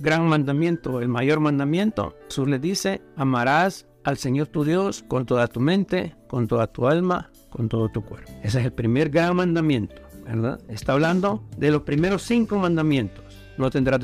gran 0.00 0.26
mandamiento, 0.26 1.00
el 1.00 1.06
mayor 1.06 1.38
mandamiento, 1.38 2.16
Jesús 2.24 2.48
le 2.48 2.58
dice, 2.58 3.00
amarás 3.14 3.86
al 4.02 4.18
Señor 4.18 4.48
tu 4.48 4.64
Dios 4.64 5.04
con 5.06 5.24
toda 5.24 5.46
tu 5.46 5.60
mente, 5.60 6.16
con 6.26 6.48
toda 6.48 6.66
tu 6.66 6.88
alma, 6.88 7.30
con 7.48 7.68
todo 7.68 7.90
tu 7.90 8.02
cuerpo. 8.02 8.32
Ese 8.42 8.58
es 8.58 8.64
el 8.64 8.72
primer 8.72 9.08
gran 9.08 9.36
mandamiento, 9.36 10.02
¿verdad? 10.24 10.58
Está 10.66 10.94
hablando 10.94 11.44
de 11.58 11.70
los 11.70 11.82
primeros 11.82 12.22
cinco 12.22 12.58
mandamientos. 12.58 13.23
No 13.58 13.70
tendrás 13.70 14.00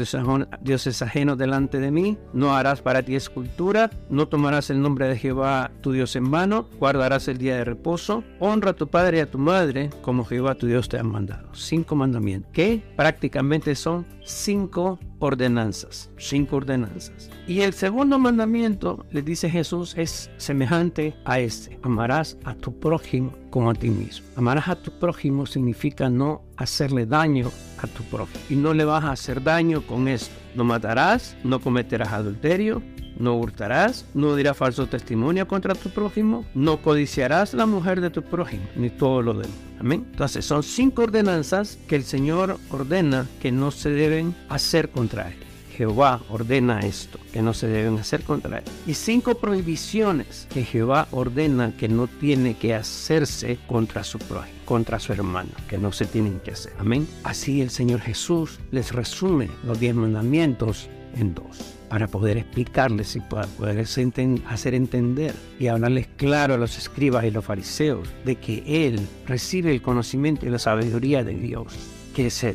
dioses 0.60 1.02
ajenos 1.02 1.38
delante 1.38 1.80
de 1.80 1.90
mí, 1.90 2.16
no 2.32 2.54
harás 2.54 2.80
para 2.80 3.02
ti 3.02 3.14
escultura, 3.14 3.90
no 4.08 4.28
tomarás 4.28 4.70
el 4.70 4.80
nombre 4.80 5.08
de 5.08 5.16
Jehová 5.16 5.70
tu 5.80 5.92
Dios 5.92 6.14
en 6.16 6.30
vano, 6.30 6.68
guardarás 6.78 7.28
el 7.28 7.38
día 7.38 7.56
de 7.56 7.64
reposo, 7.64 8.22
honra 8.38 8.70
a 8.70 8.74
tu 8.74 8.88
padre 8.88 9.18
y 9.18 9.20
a 9.20 9.30
tu 9.30 9.38
madre 9.38 9.90
como 10.02 10.24
Jehová 10.24 10.54
tu 10.54 10.66
Dios 10.66 10.88
te 10.88 10.98
ha 10.98 11.02
mandado. 11.02 11.48
Cinco 11.54 11.96
mandamientos 11.96 12.52
que 12.52 12.82
prácticamente 12.96 13.74
son 13.74 14.06
cinco 14.24 14.98
ordenanzas, 15.18 16.10
cinco 16.16 16.56
ordenanzas. 16.56 17.30
Y 17.46 17.60
el 17.60 17.72
segundo 17.72 18.18
mandamiento, 18.18 19.04
le 19.10 19.22
dice 19.22 19.50
Jesús, 19.50 19.94
es 19.96 20.30
semejante 20.36 21.14
a 21.24 21.40
este. 21.40 21.78
Amarás 21.82 22.38
a 22.44 22.54
tu 22.54 22.78
prójimo 22.78 23.34
como 23.50 23.70
a 23.70 23.74
ti 23.74 23.90
mismo. 23.90 24.26
Amarás 24.36 24.68
a 24.68 24.76
tu 24.76 24.92
prójimo 24.92 25.46
significa 25.46 26.08
no 26.08 26.42
hacerle 26.56 27.06
daño 27.06 27.50
a 27.82 27.86
tu 27.86 28.02
prójimo. 28.04 28.40
Y 28.48 28.56
no 28.56 28.74
le 28.74 28.84
vas 28.84 29.04
a 29.04 29.12
hacer 29.12 29.42
daño 29.42 29.82
con 29.82 30.08
esto. 30.08 30.34
No 30.54 30.64
matarás, 30.64 31.36
no 31.44 31.60
cometerás 31.60 32.12
adulterio, 32.12 32.82
no 33.18 33.36
hurtarás, 33.36 34.06
no 34.14 34.34
dirás 34.34 34.56
falso 34.56 34.86
testimonio 34.86 35.46
contra 35.46 35.74
tu 35.74 35.90
prójimo, 35.90 36.44
no 36.54 36.82
codiciarás 36.82 37.54
la 37.54 37.66
mujer 37.66 38.00
de 38.00 38.10
tu 38.10 38.22
prójimo, 38.22 38.64
ni 38.76 38.90
todo 38.90 39.22
lo 39.22 39.34
demás. 39.34 39.56
Amén. 39.78 40.06
Entonces 40.10 40.44
son 40.44 40.62
cinco 40.62 41.02
ordenanzas 41.02 41.78
que 41.88 41.96
el 41.96 42.04
Señor 42.04 42.58
ordena 42.70 43.26
que 43.40 43.52
no 43.52 43.70
se 43.70 43.90
deben 43.90 44.34
hacer 44.48 44.90
contra 44.90 45.28
Él. 45.28 45.50
Jehová 45.80 46.20
ordena 46.28 46.80
esto, 46.80 47.18
que 47.32 47.40
no 47.40 47.54
se 47.54 47.66
deben 47.66 47.96
hacer 47.96 48.22
contra 48.22 48.58
él. 48.58 48.64
Y 48.86 48.92
cinco 48.92 49.36
prohibiciones 49.36 50.46
que 50.52 50.62
Jehová 50.62 51.08
ordena 51.10 51.74
que 51.74 51.88
no 51.88 52.06
tiene 52.06 52.54
que 52.58 52.74
hacerse 52.74 53.58
contra 53.66 54.04
su 54.04 54.18
prójimo, 54.18 54.59
contra 54.70 55.00
su 55.00 55.12
hermano, 55.12 55.50
que 55.68 55.78
no 55.78 55.90
se 55.90 56.04
tienen 56.04 56.38
que 56.38 56.52
hacer. 56.52 56.72
Amén. 56.78 57.04
Así 57.24 57.60
el 57.60 57.70
Señor 57.70 58.00
Jesús 58.02 58.60
les 58.70 58.92
resume 58.92 59.50
los 59.64 59.80
diez 59.80 59.96
mandamientos 59.96 60.88
en 61.16 61.34
dos 61.34 61.74
para 61.88 62.06
poder 62.06 62.36
explicarles 62.36 63.16
y 63.16 63.20
para 63.20 63.48
poder 63.48 63.80
hacer 63.80 64.74
entender 64.74 65.34
y 65.58 65.66
hablarles 65.66 66.06
claro 66.16 66.54
a 66.54 66.56
los 66.56 66.78
escribas 66.78 67.24
y 67.24 67.32
los 67.32 67.44
fariseos 67.44 68.08
de 68.24 68.36
que 68.36 68.62
Él 68.86 69.00
recibe 69.26 69.72
el 69.72 69.82
conocimiento 69.82 70.46
y 70.46 70.50
la 70.50 70.60
sabiduría 70.60 71.24
de 71.24 71.34
Dios 71.34 71.74
que 72.14 72.30
se, 72.30 72.54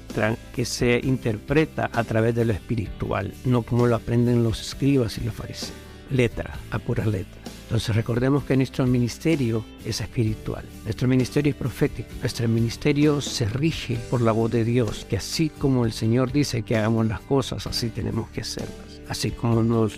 que 0.55 0.63
se 0.63 1.01
interpreta 1.03 1.89
a 1.91 2.05
través 2.05 2.33
de 2.33 2.45
lo 2.45 2.53
espiritual, 2.53 3.33
no 3.43 3.63
como 3.63 3.87
lo 3.87 3.95
aprenden 3.97 4.41
los 4.41 4.61
escribas 4.61 5.17
y 5.17 5.25
los 5.25 5.33
fariseos. 5.33 5.73
Letra, 6.09 6.57
a 6.71 6.79
pura 6.79 7.05
letra. 7.05 7.44
Entonces 7.65 7.95
recordemos 7.95 8.43
que 8.43 8.55
nuestro 8.55 8.85
ministerio 8.85 9.65
es 9.83 9.99
espiritual, 9.99 10.63
nuestro 10.83 11.07
ministerio 11.07 11.49
es 11.49 11.55
profético, 11.57 12.09
nuestro 12.19 12.47
ministerio 12.47 13.21
se 13.21 13.45
rige 13.45 13.97
por 14.11 14.21
la 14.21 14.31
voz 14.31 14.51
de 14.51 14.63
Dios, 14.63 15.05
que 15.09 15.17
así 15.17 15.49
como 15.49 15.83
el 15.83 15.91
Señor 15.91 16.31
dice 16.31 16.61
que 16.61 16.77
hagamos 16.77 17.07
las 17.07 17.21
cosas, 17.21 17.65
así 17.65 17.89
tenemos 17.89 18.29
que 18.29 18.41
hacerlas, 18.41 19.01
así 19.09 19.31
como 19.31 19.63
nos 19.63 19.95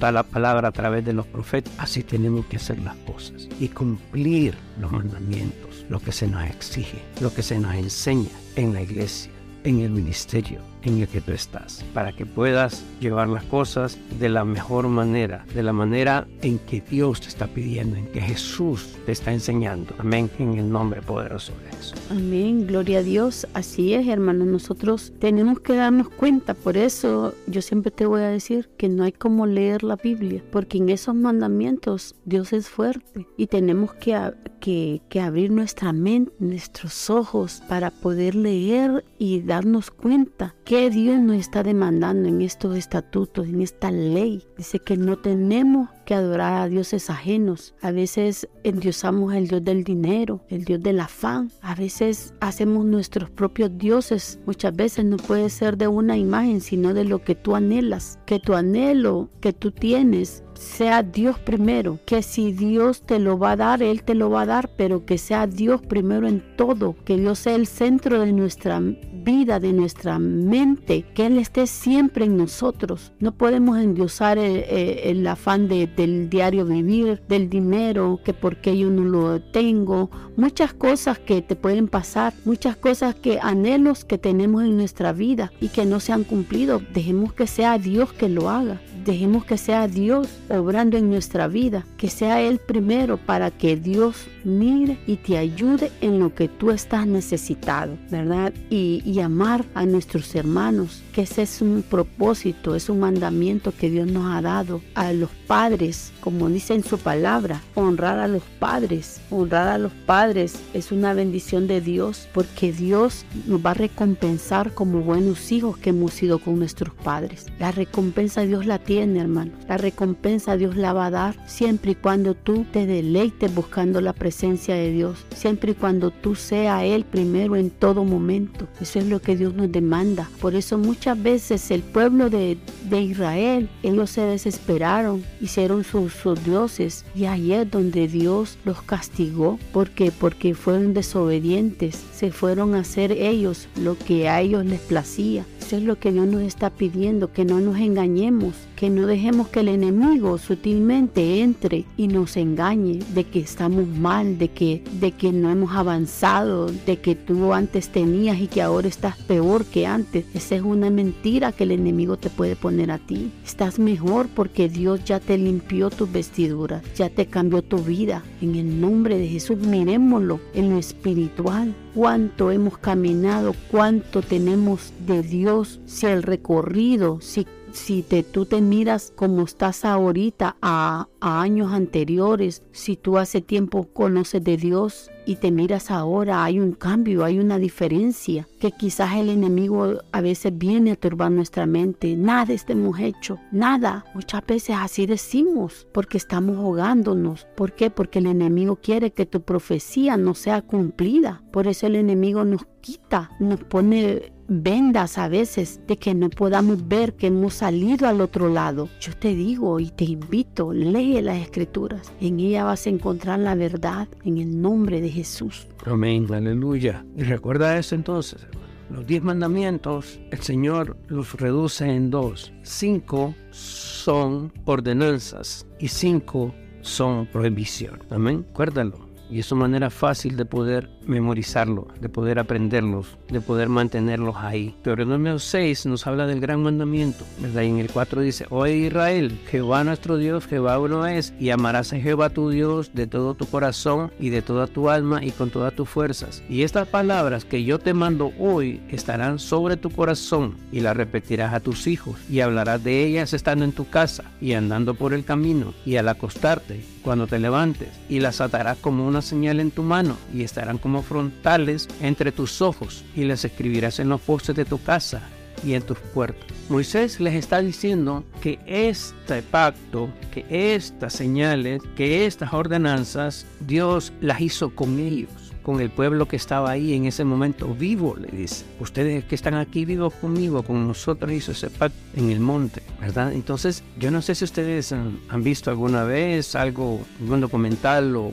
da 0.00 0.12
la 0.12 0.22
palabra 0.22 0.68
a 0.68 0.72
través 0.72 1.04
de 1.04 1.12
los 1.12 1.26
profetas, 1.26 1.74
así 1.76 2.02
tenemos 2.02 2.46
que 2.46 2.56
hacer 2.56 2.78
las 2.78 2.96
cosas 2.96 3.48
y 3.60 3.68
cumplir 3.68 4.54
los 4.80 4.90
mandamientos, 4.90 5.84
lo 5.90 6.00
que 6.00 6.10
se 6.10 6.26
nos 6.26 6.42
exige, 6.48 7.02
lo 7.20 7.34
que 7.34 7.42
se 7.42 7.58
nos 7.58 7.74
enseña 7.74 8.30
en 8.56 8.72
la 8.72 8.80
iglesia, 8.80 9.30
en 9.64 9.80
el 9.80 9.90
ministerio, 9.90 10.60
en 10.84 11.00
el 11.00 11.08
que 11.08 11.20
tú 11.20 11.32
estás, 11.32 11.84
para 11.94 12.12
que 12.12 12.26
puedas 12.26 12.84
llevar 13.00 13.28
las 13.28 13.44
cosas 13.44 13.98
de 14.18 14.28
la 14.28 14.44
mejor 14.44 14.88
manera, 14.88 15.44
de 15.54 15.62
la 15.62 15.72
manera 15.72 16.26
en 16.42 16.58
que 16.58 16.80
Dios 16.80 17.20
te 17.20 17.28
está 17.28 17.46
pidiendo, 17.46 17.96
en 17.96 18.06
que 18.08 18.20
Jesús 18.20 18.96
te 19.06 19.12
está 19.12 19.32
enseñando. 19.32 19.94
Amén, 19.98 20.30
en 20.38 20.54
el 20.54 20.70
nombre 20.70 21.02
poderoso 21.02 21.52
de 21.64 21.76
Jesús. 21.76 22.00
Amén, 22.10 22.66
gloria 22.66 22.98
a 22.98 23.02
Dios. 23.02 23.46
Así 23.54 23.94
es, 23.94 24.06
hermanos, 24.06 24.46
nosotros 24.46 25.12
tenemos 25.18 25.60
que 25.60 25.74
darnos 25.74 26.08
cuenta, 26.08 26.54
por 26.54 26.76
eso 26.76 27.34
yo 27.46 27.62
siempre 27.62 27.90
te 27.90 28.06
voy 28.06 28.22
a 28.22 28.28
decir 28.28 28.68
que 28.76 28.88
no 28.88 29.04
hay 29.04 29.12
como 29.12 29.46
leer 29.46 29.82
la 29.82 29.96
Biblia, 29.96 30.42
porque 30.50 30.78
en 30.78 30.88
esos 30.88 31.14
mandamientos 31.14 32.14
Dios 32.24 32.52
es 32.52 32.68
fuerte 32.68 33.26
y 33.36 33.46
tenemos 33.46 33.94
que, 33.94 34.32
que, 34.60 35.02
que 35.08 35.20
abrir 35.20 35.50
nuestra 35.50 35.92
mente, 35.92 36.32
nuestros 36.38 37.10
ojos 37.10 37.62
para 37.68 37.90
poder 37.90 38.34
leer 38.34 39.04
y 39.18 39.40
darnos 39.40 39.90
cuenta 39.90 40.54
que 40.64 40.73
Dios 40.74 41.20
nos 41.20 41.36
está 41.36 41.62
demandando 41.62 42.28
en 42.28 42.42
estos 42.42 42.76
estatutos, 42.76 43.46
en 43.46 43.60
esta 43.60 43.92
ley. 43.92 44.42
Dice 44.56 44.80
que 44.80 44.96
no 44.96 45.16
tenemos 45.16 45.88
que 46.04 46.14
adorar 46.14 46.62
a 46.62 46.68
dioses 46.68 47.10
ajenos. 47.10 47.74
A 47.80 47.92
veces 47.92 48.48
endiosamos 48.64 49.34
el 49.34 49.46
Dios 49.46 49.62
del 49.62 49.84
dinero, 49.84 50.40
el 50.48 50.64
Dios 50.64 50.82
del 50.82 50.98
afán. 50.98 51.52
A 51.62 51.76
veces 51.76 52.34
hacemos 52.40 52.84
nuestros 52.84 53.30
propios 53.30 53.70
dioses. 53.78 54.40
Muchas 54.46 54.74
veces 54.74 55.04
no 55.04 55.16
puede 55.16 55.48
ser 55.48 55.76
de 55.76 55.86
una 55.86 56.16
imagen, 56.16 56.60
sino 56.60 56.92
de 56.92 57.04
lo 57.04 57.22
que 57.22 57.36
tú 57.36 57.54
anhelas. 57.54 58.18
Que 58.26 58.40
tu 58.40 58.54
anhelo 58.54 59.30
que 59.40 59.52
tú 59.52 59.70
tienes 59.70 60.42
sea 60.54 61.02
Dios 61.02 61.38
primero, 61.38 61.98
que 62.06 62.22
si 62.22 62.52
Dios 62.52 63.02
te 63.02 63.18
lo 63.18 63.38
va 63.38 63.52
a 63.52 63.56
dar, 63.56 63.82
Él 63.82 64.02
te 64.02 64.14
lo 64.14 64.30
va 64.30 64.42
a 64.42 64.46
dar, 64.46 64.70
pero 64.76 65.04
que 65.04 65.18
sea 65.18 65.46
Dios 65.46 65.82
primero 65.82 66.28
en 66.28 66.42
todo, 66.56 66.96
que 67.04 67.16
Dios 67.16 67.40
sea 67.40 67.54
el 67.54 67.66
centro 67.66 68.20
de 68.20 68.32
nuestra 68.32 68.80
vida, 69.24 69.58
de 69.58 69.72
nuestra 69.72 70.18
mente, 70.18 71.04
que 71.14 71.26
Él 71.26 71.38
esté 71.38 71.66
siempre 71.66 72.26
en 72.26 72.36
nosotros. 72.36 73.12
No 73.18 73.32
podemos 73.32 73.78
endiosar 73.78 74.38
el, 74.38 75.26
afán 75.26 75.68
del 75.68 76.28
diario 76.28 76.66
vivir, 76.66 77.22
del 77.28 77.48
dinero, 77.48 78.20
que 78.24 78.34
porque 78.34 78.76
yo 78.76 78.90
no 78.90 79.04
lo 79.04 79.40
tengo, 79.40 80.10
muchas 80.36 80.74
cosas 80.74 81.18
que 81.18 81.42
te 81.42 81.56
pueden 81.56 81.88
pasar, 81.88 82.34
muchas 82.44 82.76
cosas 82.76 83.14
que 83.14 83.38
anhelos 83.40 84.04
que 84.04 84.18
tenemos 84.18 84.64
en 84.64 84.76
nuestra 84.76 85.12
vida 85.12 85.52
y 85.60 85.68
que 85.68 85.86
no 85.86 86.00
se 86.00 86.12
han 86.12 86.24
cumplido. 86.24 86.80
Dejemos 86.92 87.32
que 87.32 87.46
sea 87.46 87.78
Dios 87.78 88.12
que 88.12 88.28
lo 88.28 88.50
haga. 88.50 88.80
Dejemos 89.04 89.44
que 89.44 89.58
sea 89.58 89.86
Dios 89.86 90.28
obrando 90.48 90.96
en 90.96 91.10
nuestra 91.10 91.46
vida, 91.46 91.84
que 91.98 92.08
sea 92.08 92.40
Él 92.40 92.58
primero 92.58 93.18
para 93.18 93.50
que 93.50 93.76
Dios 93.76 94.26
mire 94.44 94.98
y 95.06 95.16
te 95.16 95.36
ayude 95.36 95.90
en 96.00 96.18
lo 96.18 96.34
que 96.34 96.48
tú 96.48 96.70
estás 96.70 97.06
necesitado, 97.06 97.98
¿verdad? 98.10 98.54
Y 98.70 99.13
amar 99.20 99.64
a 99.74 99.86
nuestros 99.86 100.34
hermanos, 100.34 101.02
que 101.12 101.22
ese 101.22 101.42
es 101.42 101.60
un 101.60 101.82
propósito, 101.88 102.74
es 102.74 102.88
un 102.88 103.00
mandamiento 103.00 103.72
que 103.72 103.90
Dios 103.90 104.06
nos 104.06 104.34
ha 104.34 104.42
dado 104.42 104.80
a 104.94 105.12
los 105.12 105.30
padres, 105.46 106.12
como 106.20 106.48
dice 106.48 106.74
en 106.74 106.84
su 106.84 106.98
palabra, 106.98 107.60
honrar 107.74 108.18
a 108.18 108.28
los 108.28 108.42
padres. 108.58 109.20
Honrar 109.30 109.68
a 109.68 109.78
los 109.78 109.92
padres 109.92 110.58
es 110.72 110.92
una 110.92 111.14
bendición 111.14 111.66
de 111.66 111.80
Dios 111.80 112.28
porque 112.32 112.72
Dios 112.72 113.24
nos 113.46 113.64
va 113.64 113.70
a 113.70 113.74
recompensar 113.74 114.72
como 114.74 115.00
buenos 115.00 115.52
hijos 115.52 115.76
que 115.78 115.90
hemos 115.90 116.12
sido 116.12 116.38
con 116.38 116.58
nuestros 116.58 116.94
padres. 116.94 117.46
La 117.58 117.72
recompensa 117.72 118.42
Dios 118.42 118.66
la 118.66 118.78
tiene, 118.78 119.20
hermano. 119.20 119.52
La 119.68 119.76
recompensa 119.76 120.56
Dios 120.56 120.76
la 120.76 120.92
va 120.92 121.06
a 121.06 121.10
dar 121.10 121.36
siempre 121.46 121.92
y 121.92 121.94
cuando 121.94 122.34
tú 122.34 122.64
te 122.72 122.86
deleites 122.86 123.54
buscando 123.54 124.00
la 124.00 124.12
presencia 124.12 124.74
de 124.74 124.90
Dios. 124.90 125.24
Siempre 125.34 125.72
y 125.72 125.74
cuando 125.74 126.10
tú 126.10 126.34
seas 126.34 126.82
Él 126.84 127.04
primero 127.04 127.56
en 127.56 127.70
todo 127.70 128.04
momento. 128.04 128.66
Eso 128.80 128.98
es 128.98 129.03
lo 129.06 129.20
que 129.20 129.36
Dios 129.36 129.54
nos 129.54 129.70
demanda. 129.70 130.28
Por 130.40 130.54
eso 130.54 130.78
muchas 130.78 131.22
veces 131.22 131.70
el 131.70 131.82
pueblo 131.82 132.30
de, 132.30 132.58
de 132.88 133.00
Israel, 133.02 133.68
ellos 133.82 134.10
se 134.10 134.22
desesperaron 134.22 135.24
hicieron 135.40 135.84
sus, 135.84 136.12
dioses 136.44 137.04
y 137.14 137.26
ahí 137.26 137.52
es 137.52 137.70
donde 137.70 138.08
Dios 138.08 138.58
los 138.64 138.82
castigó. 138.82 139.58
Porque 139.72 140.10
porque 140.10 140.54
fueron 140.54 140.94
desobedientes 140.94 142.02
se 142.12 142.30
fueron 142.30 142.74
a 142.74 142.80
hacer 142.80 143.12
ellos 143.12 143.68
lo 143.76 143.96
que 143.98 144.28
a 144.28 144.40
ellos 144.40 144.64
les 144.64 144.80
placía. 144.80 145.44
Eso 145.60 145.76
es 145.76 145.82
lo 145.82 145.98
que 145.98 146.12
Dios 146.12 146.26
nos 146.26 146.42
está 146.42 146.70
pidiendo, 146.70 147.32
que 147.32 147.44
no 147.44 147.60
nos 147.60 147.78
engañemos, 147.78 148.54
que 148.74 148.90
no 148.90 149.06
dejemos 149.06 149.48
que 149.48 149.60
el 149.60 149.68
enemigo 149.68 150.38
sutilmente 150.38 151.40
entre 151.40 151.84
y 151.96 152.08
nos 152.08 152.36
engañe 152.36 153.00
de 153.14 153.24
que 153.24 153.40
estamos 153.40 153.86
mal, 153.88 154.38
de 154.38 154.48
que, 154.48 154.82
de 155.00 155.12
que 155.12 155.32
no 155.32 155.50
hemos 155.50 155.72
avanzado, 155.72 156.66
de 156.66 156.98
que 156.98 157.14
tú 157.14 157.52
antes 157.52 157.88
tenías 157.88 158.40
y 158.40 158.48
que 158.48 158.62
ahora 158.62 158.88
estás 158.88 159.16
peor 159.16 159.64
que 159.64 159.86
antes. 159.86 160.26
Esa 160.34 160.56
es 160.56 160.62
una 160.62 160.90
mentira 160.90 161.52
que 161.52 161.64
el 161.64 161.72
enemigo 161.72 162.16
te 162.16 162.30
puede 162.30 162.56
poner 162.56 162.90
a 162.90 162.98
ti. 162.98 163.30
Estás 163.44 163.78
mejor 163.78 164.28
porque 164.28 164.68
Dios 164.68 165.04
ya 165.04 165.20
te 165.20 165.38
limpió 165.38 165.90
tus 165.90 166.10
vestiduras, 166.10 166.82
ya 166.94 167.08
te 167.10 167.26
cambió 167.26 167.62
tu 167.62 167.78
vida. 167.78 168.22
En 168.40 168.54
el 168.56 168.80
nombre 168.80 169.18
de 169.18 169.28
Jesús, 169.28 169.58
miremoslo 169.58 170.40
en 170.54 170.70
lo 170.70 170.78
espiritual 170.78 171.74
cuánto 171.94 172.50
hemos 172.50 172.76
caminado, 172.78 173.54
cuánto 173.70 174.20
tenemos 174.20 174.92
de 175.06 175.22
Dios, 175.22 175.80
si 175.86 176.06
el 176.06 176.22
recorrido, 176.22 177.20
si 177.20 177.46
si 177.74 178.02
te, 178.02 178.22
tú 178.22 178.46
te 178.46 178.60
miras 178.60 179.12
como 179.14 179.42
estás 179.42 179.84
ahorita 179.84 180.56
a, 180.62 181.08
años 181.20 181.72
anteriores, 181.72 182.62
si 182.72 182.96
tú 182.96 183.18
hace 183.18 183.40
tiempo 183.40 183.88
conoces 183.92 184.44
de 184.44 184.56
Dios 184.56 185.10
y 185.26 185.36
te 185.36 185.50
miras 185.50 185.90
ahora, 185.90 186.44
hay 186.44 186.60
un 186.60 186.72
cambio, 186.72 187.24
hay 187.24 187.38
una 187.38 187.58
diferencia, 187.58 188.46
que 188.60 188.72
quizás 188.72 189.14
el 189.16 189.30
enemigo 189.30 190.00
a 190.12 190.20
veces 190.20 190.56
viene 190.56 190.92
a 190.92 190.96
turbar 190.96 191.30
nuestra 191.30 191.64
mente. 191.64 192.14
Nada 192.14 192.52
estemos 192.52 193.00
hecho, 193.00 193.38
nada. 193.50 194.04
Muchas 194.14 194.44
veces 194.46 194.76
así 194.78 195.06
decimos, 195.06 195.86
porque 195.92 196.18
estamos 196.18 196.58
ahogándonos. 196.58 197.46
¿Por 197.56 197.72
qué? 197.72 197.90
Porque 197.90 198.18
el 198.18 198.26
enemigo 198.26 198.76
quiere 198.76 199.12
que 199.12 199.24
tu 199.24 199.40
profecía 199.40 200.18
no 200.18 200.34
sea 200.34 200.60
cumplida. 200.60 201.42
Por 201.52 201.68
eso 201.68 201.86
el 201.86 201.96
enemigo 201.96 202.44
nos 202.44 202.66
quita, 202.82 203.30
nos 203.40 203.64
pone 203.64 204.33
vendas 204.48 205.18
a 205.18 205.28
veces 205.28 205.80
de 205.86 205.96
que 205.96 206.14
no 206.14 206.30
podamos 206.30 206.86
ver 206.88 207.14
que 207.14 207.28
hemos 207.28 207.54
salido 207.54 208.08
al 208.08 208.20
otro 208.20 208.48
lado. 208.48 208.88
Yo 209.00 209.16
te 209.16 209.34
digo 209.34 209.80
y 209.80 209.90
te 209.90 210.04
invito, 210.04 210.72
lee 210.72 211.20
las 211.20 211.38
escrituras. 211.38 212.12
En 212.20 212.40
ella 212.40 212.64
vas 212.64 212.86
a 212.86 212.90
encontrar 212.90 213.38
la 213.38 213.54
verdad 213.54 214.08
en 214.24 214.38
el 214.38 214.60
nombre 214.60 215.00
de 215.00 215.10
Jesús. 215.10 215.66
Amén, 215.86 216.26
aleluya. 216.32 217.04
Y 217.16 217.22
recuerda 217.22 217.78
eso 217.78 217.94
entonces, 217.94 218.46
Los 218.90 219.06
diez 219.06 219.22
mandamientos, 219.22 220.20
el 220.30 220.40
Señor 220.40 220.96
los 221.08 221.32
reduce 221.34 221.86
en 221.86 222.10
dos. 222.10 222.52
Cinco 222.62 223.34
son 223.50 224.52
ordenanzas 224.66 225.66
y 225.80 225.88
cinco 225.88 226.54
son 226.82 227.26
prohibición. 227.26 228.00
Amén. 228.10 228.46
Acuérdalo. 228.50 229.08
Y 229.30 229.38
es 229.38 229.50
una 229.50 229.62
manera 229.62 229.88
fácil 229.88 230.36
de 230.36 230.44
poder 230.44 230.90
memorizarlo, 231.06 231.88
de 232.00 232.08
poder 232.08 232.38
aprenderlos, 232.38 233.16
de 233.28 233.40
poder 233.40 233.68
mantenerlos 233.68 234.36
ahí. 234.36 234.74
Número 234.84 235.38
6 235.38 235.86
nos 235.86 236.06
habla 236.06 236.26
del 236.26 236.40
gran 236.40 236.62
mandamiento, 236.62 237.24
¿verdad? 237.38 237.62
Y 237.62 237.68
en 237.68 237.78
el 237.78 237.90
4 237.90 238.20
dice, 238.20 238.46
oye 238.50 238.76
Israel, 238.76 239.38
Jehová 239.50 239.84
nuestro 239.84 240.16
Dios, 240.16 240.46
Jehová 240.46 240.78
uno 240.78 241.06
es, 241.06 241.34
y 241.38 241.50
amarás 241.50 241.92
a 241.92 241.98
Jehová 241.98 242.30
tu 242.30 242.50
Dios 242.50 242.90
de 242.94 243.06
todo 243.06 243.34
tu 243.34 243.46
corazón 243.46 244.12
y 244.18 244.30
de 244.30 244.42
toda 244.42 244.66
tu 244.66 244.90
alma 244.90 245.24
y 245.24 245.30
con 245.30 245.50
todas 245.50 245.74
tus 245.74 245.88
fuerzas. 245.88 246.42
Y 246.48 246.62
estas 246.62 246.88
palabras 246.88 247.44
que 247.44 247.64
yo 247.64 247.78
te 247.78 247.94
mando 247.94 248.32
hoy 248.38 248.80
estarán 248.88 249.38
sobre 249.38 249.76
tu 249.76 249.90
corazón 249.90 250.56
y 250.72 250.80
las 250.80 250.96
repetirás 250.96 251.54
a 251.54 251.60
tus 251.60 251.86
hijos 251.86 252.16
y 252.30 252.40
hablarás 252.40 252.82
de 252.82 253.04
ellas 253.04 253.32
estando 253.32 253.64
en 253.64 253.72
tu 253.72 253.88
casa 253.88 254.24
y 254.40 254.52
andando 254.54 254.94
por 254.94 255.14
el 255.14 255.24
camino 255.24 255.74
y 255.84 255.96
al 255.96 256.08
acostarte 256.08 256.84
cuando 257.02 257.26
te 257.26 257.38
levantes 257.38 257.88
y 258.08 258.20
las 258.20 258.40
atarás 258.40 258.78
como 258.78 259.06
una 259.06 259.22
señal 259.22 259.60
en 259.60 259.70
tu 259.70 259.82
mano 259.82 260.16
y 260.32 260.42
estarán 260.42 260.78
como 260.78 260.93
frontales 261.02 261.88
entre 262.00 262.32
tus 262.32 262.60
ojos 262.60 263.04
y 263.14 263.24
las 263.24 263.44
escribirás 263.44 263.98
en 263.98 264.08
los 264.08 264.20
postes 264.20 264.56
de 264.56 264.64
tu 264.64 264.82
casa 264.82 265.22
y 265.64 265.74
en 265.74 265.82
tus 265.82 265.98
puertas. 265.98 266.46
Moisés 266.68 267.20
les 267.20 267.34
está 267.34 267.60
diciendo 267.60 268.24
que 268.40 268.58
este 268.66 269.42
pacto, 269.42 270.10
que 270.32 270.74
estas 270.74 271.12
señales, 271.12 271.82
que 271.96 272.26
estas 272.26 272.52
ordenanzas, 272.52 273.46
Dios 273.60 274.12
las 274.20 274.40
hizo 274.40 274.74
con 274.74 274.98
ellos 274.98 275.43
con 275.64 275.80
el 275.80 275.90
pueblo 275.90 276.28
que 276.28 276.36
estaba 276.36 276.70
ahí 276.70 276.92
en 276.92 277.06
ese 277.06 277.24
momento 277.24 277.74
vivo, 277.74 278.16
le 278.16 278.28
dice. 278.28 278.66
Ustedes 278.80 279.24
que 279.24 279.34
están 279.34 279.54
aquí 279.54 279.84
vivos 279.84 280.12
conmigo, 280.14 280.62
con 280.62 280.86
nosotros 280.86 281.32
hizo 281.32 281.52
ese 281.52 281.70
pacto 281.70 281.96
en 282.14 282.30
el 282.30 282.38
monte, 282.38 282.82
¿verdad? 283.00 283.32
Entonces, 283.32 283.82
yo 283.98 284.10
no 284.10 284.20
sé 284.20 284.34
si 284.34 284.44
ustedes 284.44 284.92
han, 284.92 285.42
visto 285.42 285.70
alguna 285.70 286.04
vez 286.04 286.54
algo, 286.54 287.00
algún 287.20 287.40
documental 287.40 288.14
o, 288.14 288.32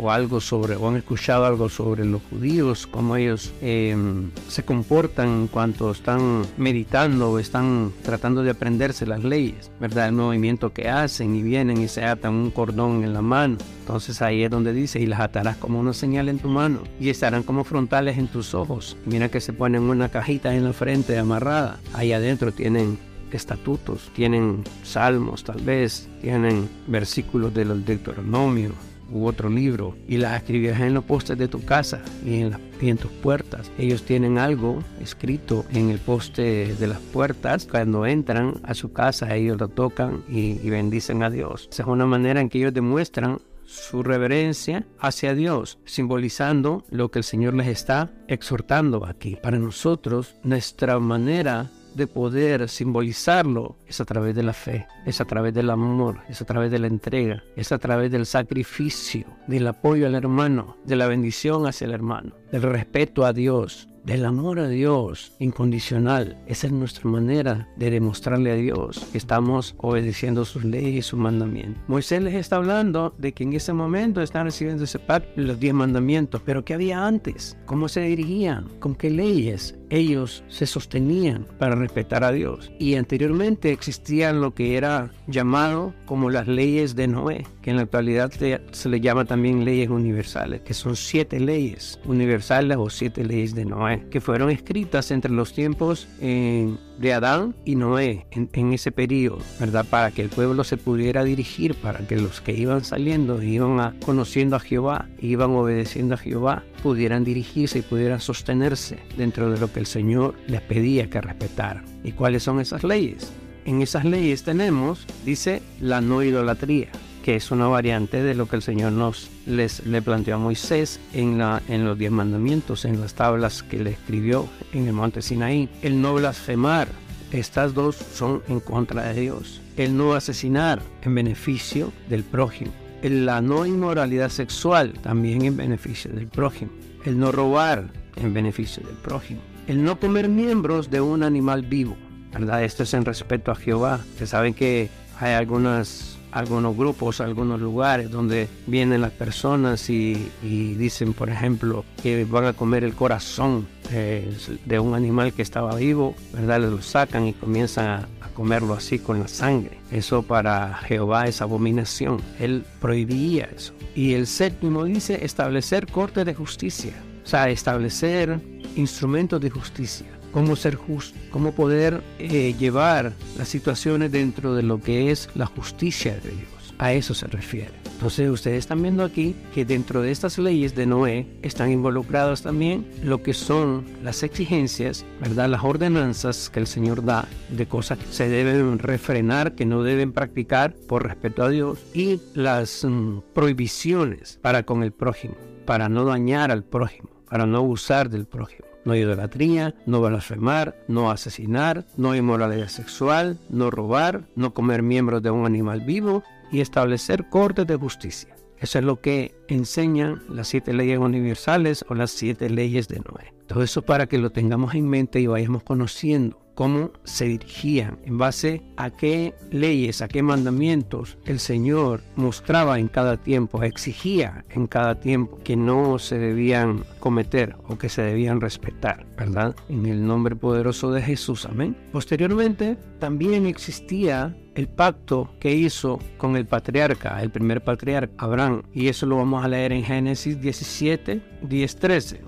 o, 0.00 0.10
algo 0.10 0.40
sobre, 0.40 0.74
o 0.76 0.88
han 0.88 0.96
escuchado 0.96 1.44
algo 1.44 1.68
sobre 1.68 2.04
los 2.04 2.22
judíos, 2.30 2.86
cómo 2.86 3.16
ellos 3.16 3.52
em, 3.60 4.30
se 4.48 4.64
comportan 4.64 5.28
en 5.28 5.46
cuanto 5.48 5.90
están 5.90 6.42
meditando 6.56 7.32
o 7.32 7.38
están 7.38 7.92
tratando 8.02 8.42
de 8.42 8.50
aprenderse 8.50 9.06
las 9.06 9.22
leyes, 9.22 9.70
¿verdad? 9.78 10.08
El 10.08 10.14
movimiento 10.14 10.72
que 10.72 10.88
hacen 10.88 11.36
y 11.36 11.42
vienen 11.42 11.82
y 11.82 11.88
se 11.88 12.04
atan 12.04 12.34
un 12.34 12.50
cordón 12.50 13.04
en 13.04 13.12
la 13.12 13.22
mano. 13.22 13.58
Entonces 13.80 14.22
ahí 14.22 14.42
es 14.42 14.50
donde 14.50 14.72
dice, 14.72 15.00
y 15.00 15.06
las 15.06 15.20
atarás 15.20 15.56
como 15.56 15.78
una 15.78 15.92
señal 15.92 16.28
en 16.28 16.38
tu 16.38 16.48
mano 16.48 16.61
y 17.00 17.08
estarán 17.08 17.42
como 17.42 17.64
frontales 17.64 18.18
en 18.18 18.28
tus 18.28 18.54
ojos. 18.54 18.96
Mira 19.06 19.28
que 19.28 19.40
se 19.40 19.52
ponen 19.52 19.82
una 19.82 20.08
cajita 20.08 20.54
en 20.54 20.64
la 20.64 20.72
frente 20.72 21.18
amarrada. 21.18 21.78
Ahí 21.94 22.12
adentro 22.12 22.52
tienen 22.52 22.98
estatutos, 23.30 24.10
tienen 24.14 24.62
salmos 24.82 25.44
tal 25.44 25.60
vez, 25.62 26.08
tienen 26.20 26.68
versículos 26.86 27.54
del 27.54 27.84
Deuteronomio, 27.84 28.72
u 29.12 29.26
otro 29.26 29.48
libro 29.48 29.94
y 30.08 30.16
las 30.16 30.36
escribirás 30.36 30.80
en 30.80 30.94
los 30.94 31.04
postes 31.04 31.38
de 31.38 31.48
tu 31.48 31.64
casa 31.64 32.02
y 32.24 32.40
en, 32.40 32.56
en 32.80 32.96
tus 32.96 33.10
puertas. 33.10 33.70
Ellos 33.78 34.02
tienen 34.04 34.38
algo 34.38 34.82
escrito 35.00 35.64
en 35.72 35.90
el 35.90 35.98
poste 35.98 36.74
de 36.74 36.86
las 36.86 36.98
puertas. 36.98 37.66
Cuando 37.70 38.06
entran 38.06 38.54
a 38.64 38.74
su 38.74 38.92
casa, 38.92 39.34
ellos 39.34 39.58
lo 39.60 39.68
tocan 39.68 40.22
y, 40.28 40.58
y 40.62 40.70
bendicen 40.70 41.22
a 41.22 41.30
Dios. 41.30 41.68
Esa 41.70 41.82
es 41.82 41.88
una 41.88 42.06
manera 42.06 42.40
en 42.40 42.48
que 42.48 42.58
ellos 42.58 42.74
demuestran 42.74 43.38
su 43.72 44.02
reverencia 44.02 44.86
hacia 44.98 45.34
Dios, 45.34 45.78
simbolizando 45.84 46.84
lo 46.90 47.10
que 47.10 47.20
el 47.20 47.24
Señor 47.24 47.54
les 47.54 47.68
está 47.68 48.10
exhortando 48.28 49.06
aquí. 49.06 49.36
Para 49.36 49.58
nosotros, 49.58 50.36
nuestra 50.42 50.98
manera 50.98 51.70
de 51.94 52.06
poder 52.06 52.68
simbolizarlo 52.68 53.76
es 53.86 54.00
a 54.00 54.04
través 54.04 54.34
de 54.34 54.42
la 54.42 54.52
fe, 54.52 54.86
es 55.06 55.20
a 55.20 55.24
través 55.24 55.54
del 55.54 55.70
amor, 55.70 56.20
es 56.28 56.40
a 56.40 56.44
través 56.44 56.70
de 56.70 56.78
la 56.78 56.86
entrega, 56.86 57.42
es 57.56 57.72
a 57.72 57.78
través 57.78 58.10
del 58.10 58.26
sacrificio, 58.26 59.26
del 59.46 59.66
apoyo 59.66 60.06
al 60.06 60.14
hermano, 60.14 60.76
de 60.84 60.96
la 60.96 61.06
bendición 61.06 61.66
hacia 61.66 61.86
el 61.86 61.92
hermano, 61.92 62.34
del 62.50 62.62
respeto 62.62 63.24
a 63.24 63.32
Dios, 63.32 63.88
del 64.04 64.24
amor 64.24 64.58
a 64.58 64.68
Dios 64.68 65.32
incondicional. 65.38 66.42
Esa 66.46 66.66
es 66.66 66.72
nuestra 66.72 67.08
manera 67.08 67.68
de 67.76 67.90
demostrarle 67.90 68.52
a 68.52 68.56
Dios 68.56 69.06
que 69.12 69.18
estamos 69.18 69.74
obedeciendo 69.78 70.44
sus 70.44 70.64
leyes 70.64 70.94
y 70.94 71.02
sus 71.02 71.18
mandamientos. 71.18 71.82
Moisés 71.88 72.22
les 72.22 72.34
está 72.34 72.56
hablando 72.56 73.14
de 73.18 73.32
que 73.32 73.44
en 73.44 73.52
ese 73.52 73.72
momento 73.72 74.22
están 74.22 74.44
recibiendo 74.44 74.84
ese 74.84 74.98
pacto, 74.98 75.30
los 75.36 75.60
diez 75.60 75.74
mandamientos, 75.74 76.42
pero 76.44 76.64
¿qué 76.64 76.74
había 76.74 77.06
antes? 77.06 77.56
¿Cómo 77.66 77.88
se 77.88 78.00
dirigían? 78.02 78.68
¿Con 78.80 78.94
qué 78.94 79.10
leyes? 79.10 79.78
Ellos 79.92 80.42
se 80.48 80.66
sostenían 80.66 81.46
para 81.58 81.74
respetar 81.74 82.24
a 82.24 82.32
Dios. 82.32 82.72
Y 82.78 82.94
anteriormente 82.94 83.70
existían 83.72 84.40
lo 84.40 84.54
que 84.54 84.76
era 84.76 85.10
llamado 85.26 85.94
como 86.06 86.30
las 86.30 86.48
leyes 86.48 86.96
de 86.96 87.06
Noé, 87.06 87.46
que 87.60 87.70
en 87.70 87.76
la 87.76 87.82
actualidad 87.82 88.32
se 88.32 88.88
le 88.88 89.00
llama 89.00 89.24
también 89.24 89.64
leyes 89.64 89.90
universales, 89.90 90.62
que 90.62 90.74
son 90.74 90.96
siete 90.96 91.38
leyes 91.38 92.00
universales 92.06 92.78
o 92.80 92.88
siete 92.90 93.24
leyes 93.24 93.54
de 93.54 93.64
Noé, 93.64 94.08
que 94.10 94.20
fueron 94.20 94.50
escritas 94.50 95.10
entre 95.10 95.30
los 95.30 95.52
tiempos 95.52 96.08
en 96.20 96.78
de 97.02 97.12
Adán 97.12 97.54
y 97.64 97.74
Noé 97.74 98.26
en, 98.30 98.72
ese 98.72 98.92
periodo, 98.92 99.38
¿verdad? 99.58 99.84
Para 99.88 100.12
que 100.12 100.22
el 100.22 100.28
pueblo 100.28 100.64
se 100.64 100.76
pudiera 100.76 101.24
dirigir, 101.24 101.74
para 101.74 101.98
que 102.06 102.16
los 102.16 102.40
que 102.40 102.52
iban 102.52 102.84
saliendo, 102.84 103.42
iban 103.42 103.98
conociendo 104.00 104.56
a 104.56 104.60
Jehová, 104.60 105.08
iban 105.20 105.50
obedeciendo 105.50 106.14
a 106.14 106.18
Jehová, 106.18 106.62
pudieran 106.82 107.24
dirigirse 107.24 107.80
y 107.80 107.82
pudieran 107.82 108.20
sostenerse 108.20 108.98
dentro 109.16 109.50
de 109.50 109.58
lo 109.58 109.72
que 109.72 109.80
el 109.82 109.86
Señor 109.86 110.34
les 110.46 110.62
pedía 110.62 111.10
que 111.10 111.20
respetaran. 111.20 111.84
¿Y 112.02 112.12
cuáles 112.12 112.42
son 112.42 112.60
esas 112.60 112.84
leyes? 112.84 113.32
En 113.64 113.82
esas 113.82 114.04
leyes 114.04 114.42
tenemos, 114.42 115.06
dice, 115.24 115.62
la 115.80 116.00
no 116.00 116.22
idolatría 116.22 116.88
que 117.22 117.36
es 117.36 117.50
una 117.50 117.68
variante 117.68 118.22
de 118.22 118.34
lo 118.34 118.46
que 118.46 118.56
el 118.56 118.62
Señor 118.62 118.92
nos 118.92 119.30
les, 119.46 119.86
le 119.86 120.02
planteó 120.02 120.34
a 120.34 120.38
Moisés 120.38 121.00
en, 121.14 121.40
en 121.68 121.84
los 121.84 121.96
diez 121.96 122.10
mandamientos, 122.10 122.84
en 122.84 123.00
las 123.00 123.14
tablas 123.14 123.62
que 123.62 123.78
le 123.82 123.90
escribió 123.90 124.48
en 124.72 124.86
el 124.88 124.92
monte 124.92 125.22
Sinaí. 125.22 125.68
El 125.82 126.02
no 126.02 126.14
blasfemar, 126.14 126.88
estas 127.30 127.74
dos 127.74 127.96
son 127.96 128.42
en 128.48 128.60
contra 128.60 129.04
de 129.04 129.20
Dios. 129.20 129.60
El 129.76 129.96
no 129.96 130.14
asesinar 130.14 130.82
en 131.02 131.14
beneficio 131.14 131.92
del 132.08 132.24
prójimo. 132.24 132.72
La 133.02 133.40
no 133.40 133.66
inmoralidad 133.66 134.28
sexual 134.28 134.92
también 135.02 135.42
en 135.42 135.56
beneficio 135.56 136.12
del 136.12 136.26
prójimo. 136.26 136.72
El 137.04 137.18
no 137.18 137.32
robar 137.32 137.90
en 138.16 138.34
beneficio 138.34 138.82
del 138.84 138.96
prójimo. 138.96 139.40
El 139.66 139.84
no 139.84 139.98
comer 139.98 140.28
miembros 140.28 140.90
de 140.90 141.00
un 141.00 141.22
animal 141.22 141.62
vivo. 141.62 141.96
¿verdad? 142.32 142.64
Esto 142.64 142.82
es 142.82 142.94
en 142.94 143.04
respeto 143.04 143.50
a 143.50 143.54
Jehová. 143.54 144.00
Se 144.18 144.26
saben 144.26 144.54
que 144.54 144.88
hay 145.18 145.34
algunas 145.34 146.18
algunos 146.32 146.76
grupos, 146.76 147.20
algunos 147.20 147.60
lugares 147.60 148.10
donde 148.10 148.48
vienen 148.66 149.02
las 149.02 149.12
personas 149.12 149.88
y, 149.90 150.30
dicen, 150.42 151.12
por 151.12 151.28
ejemplo, 151.28 151.84
que 152.02 152.24
van 152.24 152.46
a 152.46 152.52
comer 152.54 152.84
el 152.84 152.94
corazón 152.94 153.68
de 153.90 154.78
un 154.80 154.94
animal 154.94 155.34
que 155.34 155.42
estaba 155.42 155.76
vivo, 155.76 156.14
¿verdad? 156.32 156.60
Lo 156.60 156.80
sacan 156.80 157.26
y 157.26 157.32
comienzan 157.34 157.86
a, 157.86 158.08
comerlo 158.34 158.72
así 158.72 158.98
con 158.98 159.20
la 159.20 159.28
sangre. 159.28 159.78
Eso 159.90 160.22
para 160.22 160.72
Jehová 160.74 161.26
es 161.26 161.42
abominación. 161.42 162.22
Él 162.40 162.64
prohibía 162.80 163.44
eso. 163.54 163.74
Y 163.94 164.14
el 164.14 164.26
séptimo 164.26 164.84
dice 164.84 165.22
establecer 165.22 165.86
corte 165.86 166.24
de 166.24 166.32
justicia, 166.32 166.94
o 167.22 167.26
sea, 167.26 167.50
establecer 167.50 168.40
instrumentos 168.76 169.40
de 169.40 169.50
justicia 169.50 170.06
cómo 170.32 170.56
ser 170.56 170.74
justo, 170.74 171.18
cómo 171.30 171.52
poder 171.52 172.02
eh, 172.18 172.54
llevar 172.58 173.12
las 173.36 173.48
situaciones 173.48 174.10
dentro 174.10 174.54
de 174.54 174.62
lo 174.62 174.80
que 174.80 175.10
es 175.10 175.28
la 175.34 175.46
justicia 175.46 176.14
de 176.14 176.30
Dios. 176.30 176.74
A 176.78 176.94
eso 176.94 177.14
se 177.14 177.26
refiere. 177.26 177.70
Entonces 178.02 178.28
ustedes 178.28 178.58
están 178.58 178.82
viendo 178.82 179.04
aquí 179.04 179.36
que 179.54 179.64
dentro 179.64 180.02
de 180.02 180.10
estas 180.10 180.36
leyes 180.36 180.74
de 180.74 180.86
Noé 180.86 181.28
están 181.42 181.70
involucrados 181.70 182.42
también 182.42 182.84
lo 183.04 183.22
que 183.22 183.32
son 183.32 183.84
las 184.02 184.24
exigencias, 184.24 185.04
¿verdad? 185.20 185.48
Las 185.48 185.62
ordenanzas 185.62 186.50
que 186.50 186.58
el 186.58 186.66
Señor 186.66 187.04
da 187.04 187.28
de 187.50 187.66
cosas 187.66 187.98
que 187.98 188.06
se 188.06 188.28
deben 188.28 188.80
refrenar, 188.80 189.54
que 189.54 189.66
no 189.66 189.84
deben 189.84 190.12
practicar 190.12 190.74
por 190.74 191.06
respeto 191.06 191.44
a 191.44 191.50
Dios 191.50 191.78
y 191.94 192.20
las 192.34 192.84
mm, 192.84 193.18
prohibiciones 193.32 194.40
para 194.42 194.64
con 194.64 194.82
el 194.82 194.90
prójimo, 194.90 195.36
para 195.64 195.88
no 195.88 196.04
dañar 196.04 196.50
al 196.50 196.64
prójimo, 196.64 197.10
para 197.32 197.46
no 197.46 197.56
abusar 197.56 198.10
del 198.10 198.26
prójimo 198.26 198.66
no 198.84 198.94
idolatría, 198.94 199.74
no 199.86 200.02
blasfemar, 200.02 200.76
no 200.86 201.10
asesinar, 201.10 201.86
no 201.96 202.14
inmoralidad 202.14 202.68
sexual, 202.68 203.38
no 203.48 203.70
robar, 203.70 204.24
no 204.34 204.52
comer 204.52 204.82
miembros 204.82 205.22
de 205.22 205.30
un 205.30 205.46
animal 205.46 205.80
vivo 205.80 206.24
y 206.50 206.60
establecer 206.60 207.30
cortes 207.30 207.66
de 207.66 207.76
justicia. 207.76 208.34
Eso 208.62 208.78
es 208.78 208.84
lo 208.84 209.00
que 209.00 209.34
enseñan 209.48 210.22
las 210.28 210.46
siete 210.46 210.72
leyes 210.72 210.98
universales 210.98 211.84
o 211.88 211.94
las 211.94 212.12
siete 212.12 212.48
leyes 212.48 212.86
de 212.86 213.00
Noé. 213.00 213.34
Todo 213.48 213.64
eso 213.64 213.82
para 213.82 214.06
que 214.06 214.18
lo 214.18 214.30
tengamos 214.30 214.76
en 214.76 214.88
mente 214.88 215.20
y 215.20 215.26
vayamos 215.26 215.64
conociendo 215.64 216.38
cómo 216.54 216.92
se 217.02 217.24
dirigían, 217.24 217.98
en 218.04 218.18
base 218.18 218.62
a 218.76 218.90
qué 218.90 219.34
leyes, 219.50 220.00
a 220.00 220.06
qué 220.06 220.22
mandamientos 220.22 221.18
el 221.24 221.40
Señor 221.40 222.02
mostraba 222.14 222.78
en 222.78 222.86
cada 222.88 223.16
tiempo, 223.16 223.62
exigía 223.64 224.44
en 224.50 224.68
cada 224.68 225.00
tiempo 225.00 225.40
que 225.42 225.56
no 225.56 225.98
se 225.98 226.18
debían 226.18 226.84
cometer 227.00 227.56
o 227.66 227.78
que 227.78 227.88
se 227.88 228.02
debían 228.02 228.40
respetar, 228.40 229.06
¿verdad? 229.16 229.56
En 229.70 229.86
el 229.86 230.06
nombre 230.06 230.36
poderoso 230.36 230.92
de 230.92 231.02
Jesús, 231.02 231.46
amén. 231.46 231.76
Posteriormente, 231.90 232.76
también 233.00 233.46
existía 233.46 234.36
el 234.54 234.68
pacto 234.68 235.30
que 235.40 235.54
hizo 235.54 235.98
con 236.18 236.36
el 236.36 236.46
patriarca, 236.46 237.22
el 237.22 237.30
primer 237.30 237.62
patriarca, 237.62 238.12
Abraham, 238.18 238.62
y 238.72 238.88
eso 238.88 239.06
lo 239.06 239.16
vamos 239.16 239.44
a 239.44 239.48
leer 239.48 239.72
en 239.72 239.84
Génesis 239.84 240.40
17, 240.40 241.20
10, 241.42 241.76
13. 241.76 242.20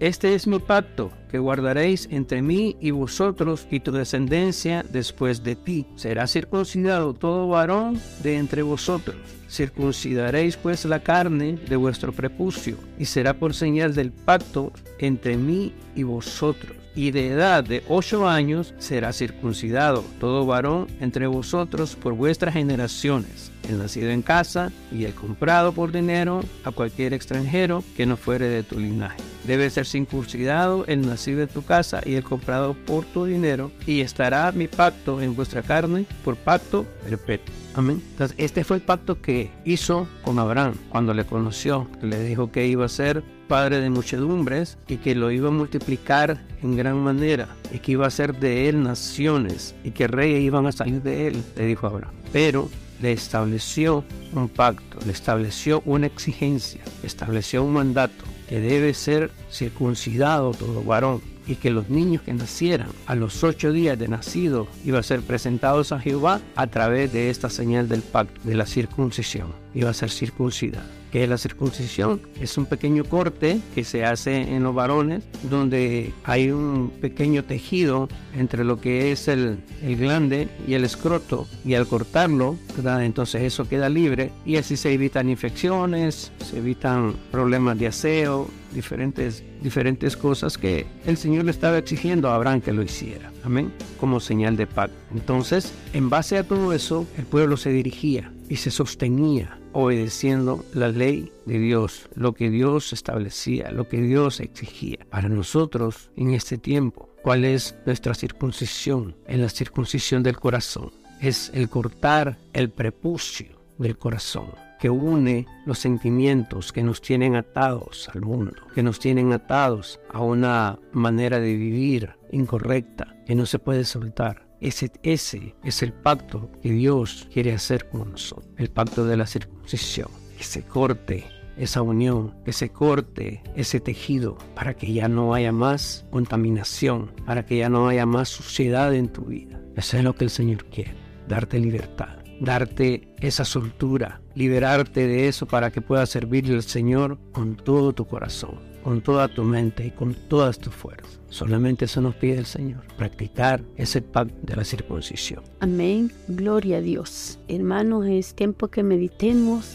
Este 0.00 0.34
es 0.34 0.48
mi 0.48 0.58
pacto 0.58 1.12
que 1.30 1.38
guardaréis 1.38 2.08
entre 2.10 2.42
mí 2.42 2.76
y 2.80 2.90
vosotros 2.90 3.68
y 3.70 3.78
tu 3.78 3.92
descendencia 3.92 4.84
después 4.90 5.44
de 5.44 5.54
ti. 5.54 5.86
Será 5.94 6.26
circuncidado 6.26 7.14
todo 7.14 7.46
varón 7.46 8.00
de 8.22 8.36
entre 8.36 8.62
vosotros. 8.62 9.16
Circuncidaréis 9.48 10.56
pues 10.56 10.84
la 10.86 11.04
carne 11.04 11.56
de 11.68 11.76
vuestro 11.76 12.12
prepucio 12.12 12.76
y 12.98 13.04
será 13.04 13.34
por 13.34 13.54
señal 13.54 13.94
del 13.94 14.10
pacto 14.10 14.72
entre 14.98 15.36
mí 15.36 15.72
y 15.94 16.02
vosotros 16.02 16.81
y 16.94 17.12
de 17.12 17.28
edad 17.28 17.62
de 17.62 17.84
ocho 17.88 18.28
años 18.28 18.74
será 18.78 19.12
circuncidado. 19.12 20.04
Todo 20.18 20.46
varón 20.46 20.88
entre 21.00 21.26
vosotros 21.26 21.94
por 21.94 22.14
vuestras 22.14 22.54
generaciones, 22.54 23.51
el 23.68 23.78
nacido 23.78 24.10
en 24.10 24.22
casa 24.22 24.72
y 24.90 25.04
el 25.04 25.14
comprado 25.14 25.72
por 25.72 25.92
dinero 25.92 26.40
a 26.64 26.70
cualquier 26.70 27.14
extranjero 27.14 27.82
que 27.96 28.06
no 28.06 28.16
fuere 28.16 28.48
de 28.48 28.62
tu 28.62 28.78
linaje. 28.78 29.18
Debe 29.46 29.70
ser 29.70 29.86
circuncidado 29.86 30.84
el 30.86 31.06
nacido 31.06 31.40
de 31.40 31.46
tu 31.46 31.64
casa 31.64 32.00
y 32.04 32.14
el 32.14 32.22
comprado 32.22 32.74
por 32.74 33.04
tu 33.04 33.24
dinero, 33.24 33.72
y 33.86 34.00
estará 34.00 34.52
mi 34.52 34.68
pacto 34.68 35.20
en 35.20 35.34
vuestra 35.34 35.62
carne 35.62 36.06
por 36.24 36.36
pacto 36.36 36.86
perpetuo. 37.04 37.54
Amén. 37.74 38.02
Entonces, 38.12 38.36
este 38.38 38.64
fue 38.64 38.76
el 38.76 38.82
pacto 38.82 39.20
que 39.20 39.50
hizo 39.64 40.06
con 40.22 40.38
Abraham 40.38 40.74
cuando 40.90 41.14
le 41.14 41.24
conoció. 41.24 41.88
Le 42.02 42.22
dijo 42.22 42.52
que 42.52 42.66
iba 42.66 42.84
a 42.84 42.88
ser 42.88 43.24
padre 43.48 43.80
de 43.80 43.90
muchedumbres 43.90 44.78
y 44.88 44.98
que 44.98 45.14
lo 45.14 45.30
iba 45.30 45.48
a 45.48 45.52
multiplicar 45.52 46.40
en 46.62 46.76
gran 46.76 46.98
manera 46.98 47.48
y 47.72 47.78
que 47.78 47.92
iba 47.92 48.06
a 48.06 48.10
ser 48.10 48.34
de 48.36 48.68
él 48.68 48.82
naciones 48.82 49.74
y 49.84 49.90
que 49.90 50.06
reyes 50.06 50.40
iban 50.40 50.66
a 50.66 50.72
salir 50.72 51.02
de 51.02 51.28
él, 51.28 51.42
le 51.56 51.66
dijo 51.66 51.86
Abraham. 51.86 52.12
Pero 52.32 52.70
le 53.02 53.12
estableció 53.12 54.04
un 54.32 54.48
pacto, 54.48 54.98
le 55.04 55.12
estableció 55.12 55.82
una 55.84 56.06
exigencia, 56.06 56.80
estableció 57.02 57.64
un 57.64 57.72
mandato 57.72 58.24
que 58.48 58.60
debe 58.60 58.94
ser 58.94 59.30
circuncidado 59.50 60.52
todo 60.52 60.82
varón 60.84 61.20
y 61.46 61.56
que 61.56 61.70
los 61.70 61.90
niños 61.90 62.22
que 62.22 62.32
nacieran 62.32 62.88
a 63.06 63.16
los 63.16 63.42
ocho 63.42 63.72
días 63.72 63.98
de 63.98 64.06
nacido 64.06 64.68
iban 64.84 65.00
a 65.00 65.02
ser 65.02 65.20
presentados 65.22 65.90
a 65.90 65.98
Jehová 65.98 66.40
a 66.54 66.68
través 66.68 67.12
de 67.12 67.30
esta 67.30 67.50
señal 67.50 67.88
del 67.88 68.02
pacto, 68.02 68.40
de 68.44 68.54
la 68.54 68.66
circuncisión, 68.66 69.52
iba 69.74 69.90
a 69.90 69.94
ser 69.94 70.10
circuncidado. 70.10 71.01
Que 71.12 71.26
la 71.26 71.38
circuncisión. 71.38 72.20
Es 72.40 72.56
un 72.58 72.66
pequeño 72.66 73.04
corte 73.04 73.60
que 73.74 73.84
se 73.84 74.04
hace 74.04 74.40
en 74.40 74.62
los 74.62 74.74
varones 74.74 75.22
donde 75.48 76.12
hay 76.24 76.50
un 76.50 76.90
pequeño 77.00 77.44
tejido 77.44 78.08
entre 78.34 78.64
lo 78.64 78.80
que 78.80 79.12
es 79.12 79.28
el, 79.28 79.58
el 79.82 79.96
glande 79.96 80.48
y 80.66 80.74
el 80.74 80.84
escroto 80.84 81.46
y 81.64 81.74
al 81.74 81.86
cortarlo, 81.86 82.56
entonces 83.02 83.42
eso 83.42 83.68
queda 83.68 83.90
libre 83.90 84.32
y 84.46 84.56
así 84.56 84.76
se 84.76 84.92
evitan 84.92 85.28
infecciones, 85.28 86.32
se 86.38 86.58
evitan 86.58 87.14
problemas 87.30 87.78
de 87.78 87.88
aseo, 87.88 88.48
diferentes, 88.72 89.44
diferentes 89.60 90.16
cosas 90.16 90.56
que 90.56 90.86
el 91.04 91.18
Señor 91.18 91.44
le 91.44 91.50
estaba 91.50 91.76
exigiendo 91.76 92.30
a 92.30 92.36
Abraham 92.36 92.62
que 92.62 92.72
lo 92.72 92.82
hiciera. 92.82 93.30
Amén. 93.44 93.70
Como 94.00 94.18
señal 94.18 94.56
de 94.56 94.66
pacto. 94.66 94.96
Entonces, 95.12 95.74
en 95.92 96.08
base 96.08 96.38
a 96.38 96.44
todo 96.44 96.72
eso, 96.72 97.06
el 97.18 97.24
pueblo 97.24 97.58
se 97.58 97.70
dirigía 97.70 98.32
y 98.48 98.56
se 98.56 98.70
sostenía 98.70 99.58
obedeciendo 99.72 100.64
la 100.74 100.88
ley 100.88 101.32
de 101.46 101.58
Dios, 101.58 102.08
lo 102.14 102.32
que 102.32 102.50
Dios 102.50 102.92
establecía, 102.92 103.70
lo 103.70 103.88
que 103.88 104.00
Dios 104.00 104.40
exigía. 104.40 104.98
Para 105.10 105.28
nosotros 105.28 106.10
en 106.16 106.34
este 106.34 106.58
tiempo, 106.58 107.08
¿cuál 107.22 107.44
es 107.44 107.74
nuestra 107.86 108.14
circuncisión? 108.14 109.16
En 109.26 109.42
la 109.42 109.48
circuncisión 109.48 110.22
del 110.22 110.38
corazón. 110.38 110.92
Es 111.20 111.50
el 111.54 111.68
cortar 111.68 112.36
el 112.52 112.70
prepucio 112.70 113.48
del 113.78 113.96
corazón 113.96 114.46
que 114.82 114.90
une 114.90 115.46
los 115.64 115.78
sentimientos 115.78 116.72
que 116.72 116.82
nos 116.82 117.00
tienen 117.00 117.36
atados 117.36 118.10
al 118.12 118.22
mundo, 118.22 118.56
que 118.74 118.82
nos 118.82 118.98
tienen 118.98 119.32
atados 119.32 120.00
a 120.12 120.20
una 120.20 120.76
manera 120.90 121.38
de 121.38 121.54
vivir 121.54 122.16
incorrecta, 122.32 123.14
que 123.24 123.36
no 123.36 123.46
se 123.46 123.60
puede 123.60 123.84
soltar. 123.84 124.44
Ese, 124.62 124.90
ese 125.02 125.54
es 125.64 125.82
el 125.82 125.92
pacto 125.92 126.50
que 126.62 126.70
Dios 126.70 127.28
quiere 127.32 127.52
hacer 127.52 127.88
con 127.90 128.12
nosotros, 128.12 128.48
el 128.56 128.70
pacto 128.70 129.04
de 129.04 129.16
la 129.16 129.26
circuncisión, 129.26 130.08
que 130.38 130.44
se 130.44 130.62
corte 130.62 131.24
esa 131.58 131.82
unión, 131.82 132.34
que 132.44 132.52
se 132.52 132.70
corte 132.70 133.42
ese 133.56 133.80
tejido 133.80 134.38
para 134.54 134.74
que 134.74 134.92
ya 134.92 135.08
no 135.08 135.34
haya 135.34 135.52
más 135.52 136.06
contaminación, 136.10 137.10
para 137.26 137.44
que 137.44 137.58
ya 137.58 137.68
no 137.68 137.88
haya 137.88 138.06
más 138.06 138.28
suciedad 138.30 138.94
en 138.94 139.08
tu 139.08 139.26
vida. 139.26 139.60
Eso 139.76 139.98
es 139.98 140.04
lo 140.04 140.14
que 140.14 140.24
el 140.24 140.30
Señor 140.30 140.64
quiere, 140.66 140.94
darte 141.28 141.58
libertad 141.58 142.22
darte 142.42 143.08
esa 143.20 143.44
soltura, 143.44 144.20
liberarte 144.34 145.06
de 145.06 145.28
eso 145.28 145.46
para 145.46 145.70
que 145.70 145.80
puedas 145.80 146.10
servirle 146.10 146.54
al 146.54 146.64
Señor 146.64 147.18
con 147.30 147.56
todo 147.56 147.92
tu 147.92 148.06
corazón, 148.06 148.58
con 148.82 149.00
toda 149.00 149.28
tu 149.28 149.44
mente 149.44 149.86
y 149.86 149.90
con 149.92 150.14
todas 150.28 150.58
tus 150.58 150.74
fuerzas. 150.74 151.21
Solamente 151.32 151.86
eso 151.86 152.02
nos 152.02 152.14
pide 152.14 152.36
el 152.36 152.44
Señor, 152.44 152.82
practicar 152.98 153.62
ese 153.76 154.02
pacto 154.02 154.34
de 154.42 154.54
la 154.54 154.64
circuncisión. 154.64 155.42
Amén, 155.60 156.12
gloria 156.28 156.76
a 156.76 156.80
Dios. 156.82 157.38
Hermanos, 157.48 158.04
es 158.06 158.34
tiempo 158.34 158.68
que 158.68 158.82
meditemos 158.82 159.74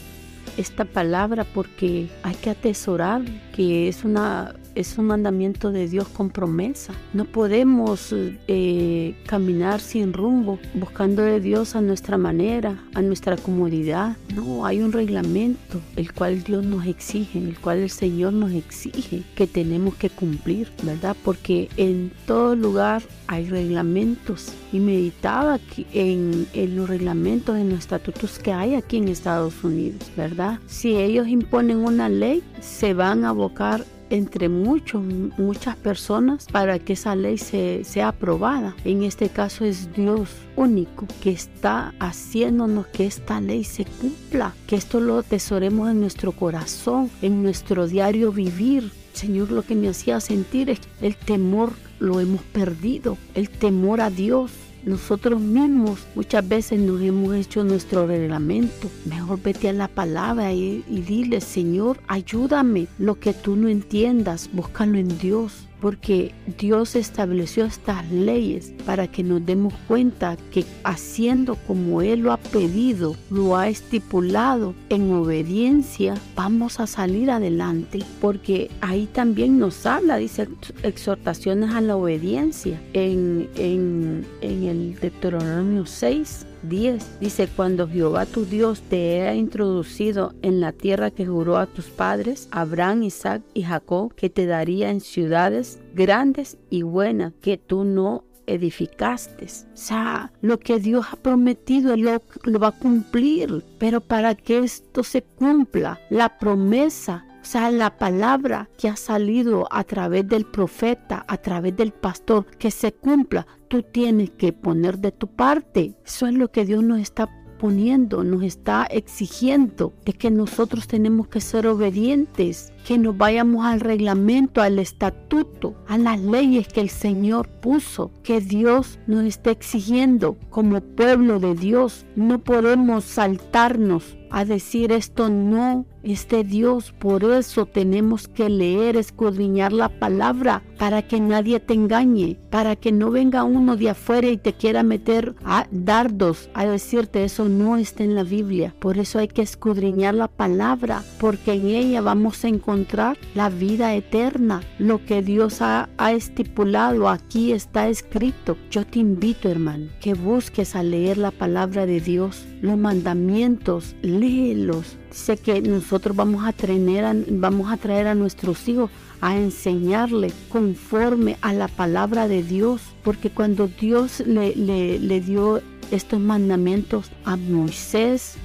esta 0.55 0.85
palabra 0.85 1.47
porque 1.55 2.09
hay 2.21 2.35
que 2.35 2.51
atesorar 2.51 3.23
que 3.55 3.87
es 3.87 4.05
una 4.05 4.53
es 4.77 4.97
un 4.99 5.05
mandamiento 5.05 5.71
de 5.71 5.87
Dios 5.87 6.07
con 6.07 6.29
promesa. 6.29 6.93
No 7.13 7.25
podemos 7.25 8.13
eh, 8.13 9.15
caminar 9.25 9.79
sin 9.79 10.13
rumbo, 10.13 10.59
buscando 10.75 11.23
de 11.23 11.39
Dios 11.39 11.75
a 11.75 11.81
nuestra 11.81 12.17
manera, 12.17 12.77
a 12.93 13.01
nuestra 13.01 13.37
comodidad. 13.37 14.15
No, 14.35 14.65
hay 14.65 14.81
un 14.81 14.91
reglamento 14.91 15.81
el 15.95 16.13
cual 16.13 16.43
Dios 16.43 16.63
nos 16.63 16.85
exige, 16.85 17.39
el 17.39 17.59
cual 17.59 17.79
el 17.79 17.89
Señor 17.89 18.33
nos 18.33 18.51
exige 18.51 19.23
que 19.35 19.47
tenemos 19.47 19.95
que 19.95 20.11
cumplir, 20.11 20.69
¿verdad? 20.83 21.15
Porque 21.23 21.69
en 21.77 22.11
todo 22.27 22.55
lugar 22.55 23.01
hay 23.25 23.49
reglamentos 23.49 24.53
y 24.71 24.79
meditaba 24.79 25.59
en, 25.91 26.47
en 26.53 26.75
los 26.75 26.87
reglamentos, 26.87 27.57
en 27.57 27.69
los 27.69 27.79
estatutos 27.79 28.37
que 28.37 28.53
hay 28.53 28.75
aquí 28.75 28.97
en 28.97 29.07
Estados 29.07 29.63
Unidos, 29.63 30.11
¿verdad? 30.15 30.59
Si 30.67 30.95
ellos 30.95 31.27
imponen 31.27 31.77
una 31.77 32.09
ley, 32.09 32.43
se 32.61 32.93
van 32.93 33.25
a 33.25 33.29
abocar 33.29 33.83
entre 34.09 34.49
muchos, 34.49 35.03
muchas 35.37 35.75
personas 35.75 36.45
para 36.51 36.79
que 36.79 36.93
esa 36.93 37.15
ley 37.15 37.37
se, 37.37 37.83
sea 37.83 38.09
aprobada. 38.09 38.75
En 38.85 39.03
este 39.03 39.29
caso 39.29 39.65
es 39.65 39.93
Dios 39.93 40.29
único 40.55 41.07
que 41.21 41.31
está 41.31 41.93
haciéndonos 41.99 42.87
que 42.87 43.05
esta 43.05 43.41
ley 43.41 43.63
se 43.63 43.85
cumpla, 43.85 44.53
que 44.67 44.75
esto 44.75 44.99
lo 44.99 45.19
atesoremos 45.19 45.89
en 45.89 45.99
nuestro 45.99 46.31
corazón, 46.31 47.09
en 47.21 47.43
nuestro 47.43 47.87
diario 47.87 48.31
vivir. 48.31 48.91
Señor, 49.13 49.51
lo 49.51 49.63
que 49.63 49.75
me 49.75 49.89
hacía 49.89 50.19
sentir 50.19 50.69
es 50.69 50.79
el 51.01 51.15
temor 51.15 51.73
lo 51.99 52.19
hemos 52.19 52.41
perdido, 52.41 53.17
el 53.33 53.49
temor 53.49 54.01
a 54.01 54.09
Dios 54.09 54.51
nosotros 54.85 55.39
mismos 55.39 56.05
muchas 56.15 56.47
veces 56.47 56.79
nos 56.79 57.01
hemos 57.01 57.35
hecho 57.35 57.63
nuestro 57.63 58.07
reglamento. 58.07 58.89
Mejor 59.05 59.41
vete 59.41 59.69
a 59.69 59.73
la 59.73 59.87
palabra 59.87 60.53
y, 60.53 60.83
y 60.87 61.01
dile, 61.01 61.41
Señor, 61.41 61.99
ayúdame. 62.07 62.87
Lo 62.97 63.19
que 63.19 63.33
tú 63.33 63.55
no 63.55 63.67
entiendas, 63.67 64.49
búscalo 64.53 64.97
en 64.97 65.17
Dios 65.17 65.67
porque 65.81 66.33
Dios 66.57 66.95
estableció 66.95 67.65
estas 67.65 68.09
leyes 68.11 68.73
para 68.85 69.07
que 69.07 69.23
nos 69.23 69.45
demos 69.45 69.73
cuenta 69.87 70.37
que 70.51 70.65
haciendo 70.83 71.55
como 71.67 72.01
Él 72.01 72.21
lo 72.21 72.31
ha 72.31 72.37
pedido, 72.37 73.15
lo 73.29 73.57
ha 73.57 73.67
estipulado 73.67 74.73
en 74.89 75.11
obediencia, 75.13 76.15
vamos 76.35 76.79
a 76.79 76.87
salir 76.87 77.29
adelante, 77.29 77.99
porque 78.21 78.71
ahí 78.81 79.07
también 79.11 79.59
nos 79.59 79.85
habla, 79.85 80.17
dice 80.17 80.47
exhortaciones 80.83 81.71
a 81.71 81.81
la 81.81 81.95
obediencia 81.95 82.79
en, 82.93 83.49
en, 83.55 84.25
el 84.41 84.97
Deuteronomio 84.99 85.85
6, 85.85 86.45
10 86.67 87.19
dice, 87.19 87.47
cuando 87.53 87.87
Jehová 87.87 88.25
tu 88.25 88.45
Dios 88.45 88.81
te 88.81 89.27
ha 89.27 89.35
introducido 89.35 90.33
en 90.41 90.59
la 90.59 90.71
tierra 90.71 91.11
que 91.11 91.25
juró 91.25 91.57
a 91.57 91.65
tus 91.65 91.85
padres, 91.85 92.47
Abraham, 92.51 93.03
Isaac 93.03 93.41
y 93.53 93.63
Jacob, 93.63 94.13
que 94.15 94.29
te 94.29 94.45
daría 94.45 94.89
en 94.89 95.01
ciudades 95.01 95.79
grandes 95.93 96.57
y 96.69 96.81
buenas 96.83 97.33
que 97.41 97.57
tú 97.57 97.83
no 97.83 98.23
edificaste. 98.45 99.45
O 99.45 99.77
sea, 99.77 100.31
lo 100.41 100.59
que 100.59 100.79
Dios 100.79 101.05
ha 101.11 101.17
prometido 101.17 101.95
lo, 101.95 102.21
lo 102.43 102.59
va 102.59 102.69
a 102.69 102.79
cumplir. 102.79 103.63
Pero 103.77 104.01
para 104.01 104.35
que 104.35 104.59
esto 104.59 105.03
se 105.03 105.21
cumpla, 105.21 105.99
la 106.09 106.37
promesa 106.39 107.25
o 107.47 107.49
sea, 107.49 107.71
la 107.71 107.97
palabra 107.97 108.67
que 108.77 108.89
ha 108.89 108.97
salido 108.97 109.69
a 109.71 109.85
través 109.85 110.27
del 110.27 110.43
profeta, 110.43 111.23
a 111.29 111.37
través 111.37 111.77
del 111.77 111.93
pastor, 111.93 112.45
que 112.57 112.71
se 112.71 112.91
cumpla, 112.91 113.47
tú 113.67 113.83
tienes 113.83 114.31
que 114.31 114.53
poner 114.53 114.99
de 114.99 115.11
tu 115.11 115.27
parte. 115.27 115.93
Eso 116.05 116.27
es 116.27 116.33
lo 116.33 116.51
que 116.51 116.65
Dios 116.65 116.83
nos 116.83 116.99
está 116.99 117.29
poniendo, 117.57 118.23
nos 118.23 118.43
está 118.43 118.85
exigiendo, 118.85 119.93
de 120.05 120.13
que 120.13 120.31
nosotros 120.31 120.87
tenemos 120.87 121.27
que 121.27 121.41
ser 121.41 121.67
obedientes, 121.67 122.71
que 122.85 122.97
nos 122.97 123.17
vayamos 123.17 123.65
al 123.65 123.79
reglamento, 123.79 124.61
al 124.61 124.79
estatuto, 124.79 125.75
a 125.87 125.97
las 125.97 126.19
leyes 126.19 126.67
que 126.67 126.81
el 126.81 126.89
Señor 126.89 127.49
puso, 127.49 128.11
que 128.23 128.39
Dios 128.41 128.99
nos 129.07 129.25
está 129.25 129.51
exigiendo 129.51 130.37
como 130.49 130.79
pueblo 130.81 131.39
de 131.39 131.55
Dios. 131.55 132.05
No 132.15 132.39
podemos 132.39 133.03
saltarnos 133.03 134.17
a 134.29 134.45
decir 134.45 134.91
esto 134.91 135.29
no 135.29 135.85
es 136.13 136.27
de 136.27 136.43
Dios. 136.43 136.93
Por 136.97 137.23
eso 137.23 137.65
tenemos 137.65 138.27
que 138.27 138.49
leer, 138.49 138.97
escudriñar 138.97 139.73
la 139.73 139.89
palabra 139.89 140.63
para 140.77 141.01
que 141.01 141.19
nadie 141.19 141.59
te 141.59 141.73
engañe, 141.73 142.37
para 142.49 142.75
que 142.75 142.91
no 142.91 143.11
venga 143.11 143.43
uno 143.43 143.75
de 143.75 143.89
afuera 143.89 144.27
y 144.27 144.37
te 144.37 144.53
quiera 144.53 144.83
meter 144.83 145.35
a 145.43 145.67
dardos 145.71 146.49
a 146.53 146.65
decirte 146.65 147.23
eso 147.23 147.49
no 147.49 147.77
está 147.77 148.03
en 148.03 148.15
la 148.15 148.23
Biblia. 148.23 148.73
Por 148.79 148.97
eso 148.97 149.19
hay 149.19 149.27
que 149.27 149.41
escudriñar 149.41 150.13
la 150.13 150.27
palabra, 150.27 151.03
porque 151.19 151.53
en 151.53 151.67
ella 151.67 152.01
vamos 152.01 152.43
a 152.43 152.47
encontrar 152.47 153.17
la 153.35 153.49
vida 153.49 153.93
eterna. 153.95 154.61
Lo 154.79 155.03
que 155.05 155.21
Dios 155.21 155.61
ha, 155.61 155.89
ha 155.97 156.11
estipulado 156.11 157.09
aquí 157.09 157.51
está 157.51 157.87
escrito. 157.87 158.57
Yo 158.71 158.85
te 158.85 158.99
invito, 158.99 159.49
hermano, 159.49 159.87
que 160.01 160.13
busques 160.13 160.75
a 160.75 160.83
leer 160.83 161.17
la 161.17 161.31
palabra 161.31 161.85
de 161.85 161.99
Dios, 161.99 162.45
los 162.61 162.77
mandamientos, 162.77 163.95
léelos. 164.01 164.97
Dice 165.17 165.35
que 165.35 165.61
nosotros 165.61 166.15
vamos 166.15 166.45
a, 166.45 166.53
traer 166.53 167.03
a, 167.03 167.15
vamos 167.31 167.71
a 167.71 167.77
traer 167.77 168.05
a 168.05 168.13
nuestros 168.13 168.67
hijos 168.67 168.91
a 169.19 169.35
enseñarle 169.35 170.31
conforme 170.47 171.37
a 171.41 171.53
la 171.53 171.67
palabra 171.67 172.27
de 172.27 172.43
Dios, 172.43 172.81
porque 173.03 173.31
cuando 173.31 173.67
Dios 173.67 174.19
le, 174.19 174.55
le, 174.55 174.99
le 174.99 175.19
dio 175.19 175.63
estos 175.89 176.19
mandamientos 176.19 177.09
a 177.25 177.35
Moisés, 177.35 178.37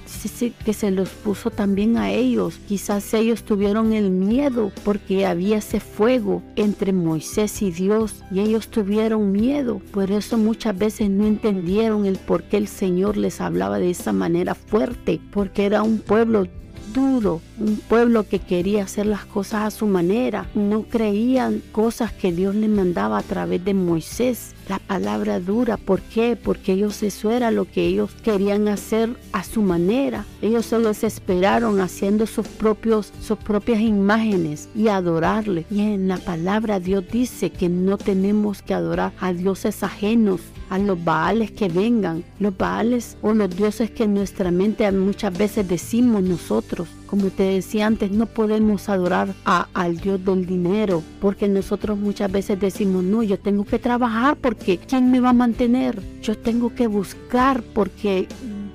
que 0.64 0.72
se 0.72 0.90
los 0.90 1.10
puso 1.10 1.50
también 1.50 1.96
a 1.98 2.10
ellos. 2.10 2.58
Quizás 2.68 3.12
ellos 3.12 3.42
tuvieron 3.42 3.92
el 3.92 4.10
miedo 4.10 4.72
porque 4.84 5.26
había 5.26 5.58
ese 5.58 5.80
fuego 5.80 6.42
entre 6.56 6.92
Moisés 6.92 7.60
y 7.60 7.70
Dios 7.70 8.22
y 8.30 8.40
ellos 8.40 8.68
tuvieron 8.68 9.32
miedo. 9.32 9.80
Por 9.92 10.10
eso 10.10 10.38
muchas 10.38 10.78
veces 10.78 11.10
no 11.10 11.26
entendieron 11.26 12.06
el 12.06 12.16
por 12.16 12.44
qué 12.44 12.56
el 12.56 12.68
Señor 12.68 13.16
les 13.16 13.40
hablaba 13.40 13.78
de 13.78 13.90
esa 13.90 14.12
manera 14.12 14.54
fuerte, 14.54 15.20
porque 15.32 15.66
era 15.66 15.82
un 15.82 15.98
pueblo 15.98 16.46
duro, 16.92 17.40
un 17.58 17.76
pueblo 17.76 18.28
que 18.28 18.38
quería 18.38 18.84
hacer 18.84 19.06
las 19.06 19.24
cosas 19.24 19.62
a 19.62 19.70
su 19.70 19.86
manera, 19.86 20.46
no 20.54 20.82
creían 20.82 21.62
cosas 21.72 22.12
que 22.12 22.32
Dios 22.32 22.54
les 22.54 22.70
mandaba 22.70 23.18
a 23.18 23.22
través 23.22 23.64
de 23.64 23.74
Moisés. 23.74 24.54
La 24.68 24.78
palabra 24.78 25.40
dura, 25.40 25.76
¿por 25.76 26.00
qué? 26.00 26.36
Porque 26.36 26.74
ellos 26.74 27.02
eso 27.02 27.30
era 27.30 27.50
lo 27.50 27.64
que 27.64 27.86
ellos 27.86 28.10
querían 28.22 28.68
hacer 28.68 29.16
a 29.32 29.42
su 29.42 29.62
manera. 29.62 30.24
Ellos 30.40 30.66
se 30.66 30.78
desesperaron 30.78 31.80
haciendo 31.80 32.26
sus 32.26 32.46
propios 32.46 33.12
sus 33.20 33.38
propias 33.38 33.80
imágenes 33.80 34.68
y 34.74 34.88
adorarle. 34.88 35.66
Y 35.70 35.80
en 35.80 36.08
la 36.08 36.18
palabra 36.18 36.80
Dios 36.80 37.04
dice 37.10 37.50
que 37.50 37.68
no 37.68 37.98
tenemos 37.98 38.62
que 38.62 38.74
adorar 38.74 39.12
a 39.20 39.32
dioses 39.32 39.82
ajenos, 39.82 40.40
a 40.72 40.78
los 40.78 41.04
baales 41.04 41.50
que 41.50 41.68
vengan, 41.68 42.24
los 42.38 42.56
baales 42.56 43.18
o 43.20 43.34
los 43.34 43.54
dioses 43.54 43.90
que 43.90 44.04
en 44.04 44.14
nuestra 44.14 44.50
mente 44.50 44.90
muchas 44.90 45.36
veces 45.36 45.68
decimos 45.68 46.22
nosotros. 46.22 46.88
Como 47.06 47.28
te 47.28 47.42
decía 47.42 47.86
antes, 47.86 48.10
no 48.10 48.24
podemos 48.24 48.88
adorar 48.88 49.34
a, 49.44 49.68
al 49.74 49.98
Dios 49.98 50.24
del 50.24 50.46
dinero, 50.46 51.02
porque 51.20 51.46
nosotros 51.46 51.98
muchas 51.98 52.32
veces 52.32 52.58
decimos, 52.58 53.04
no, 53.04 53.22
yo 53.22 53.38
tengo 53.38 53.66
que 53.66 53.78
trabajar 53.78 54.38
porque 54.38 54.78
¿quién 54.78 55.10
me 55.10 55.20
va 55.20 55.28
a 55.28 55.34
mantener? 55.34 56.00
Yo 56.22 56.38
tengo 56.38 56.74
que 56.74 56.86
buscar 56.86 57.62
porque 57.62 58.26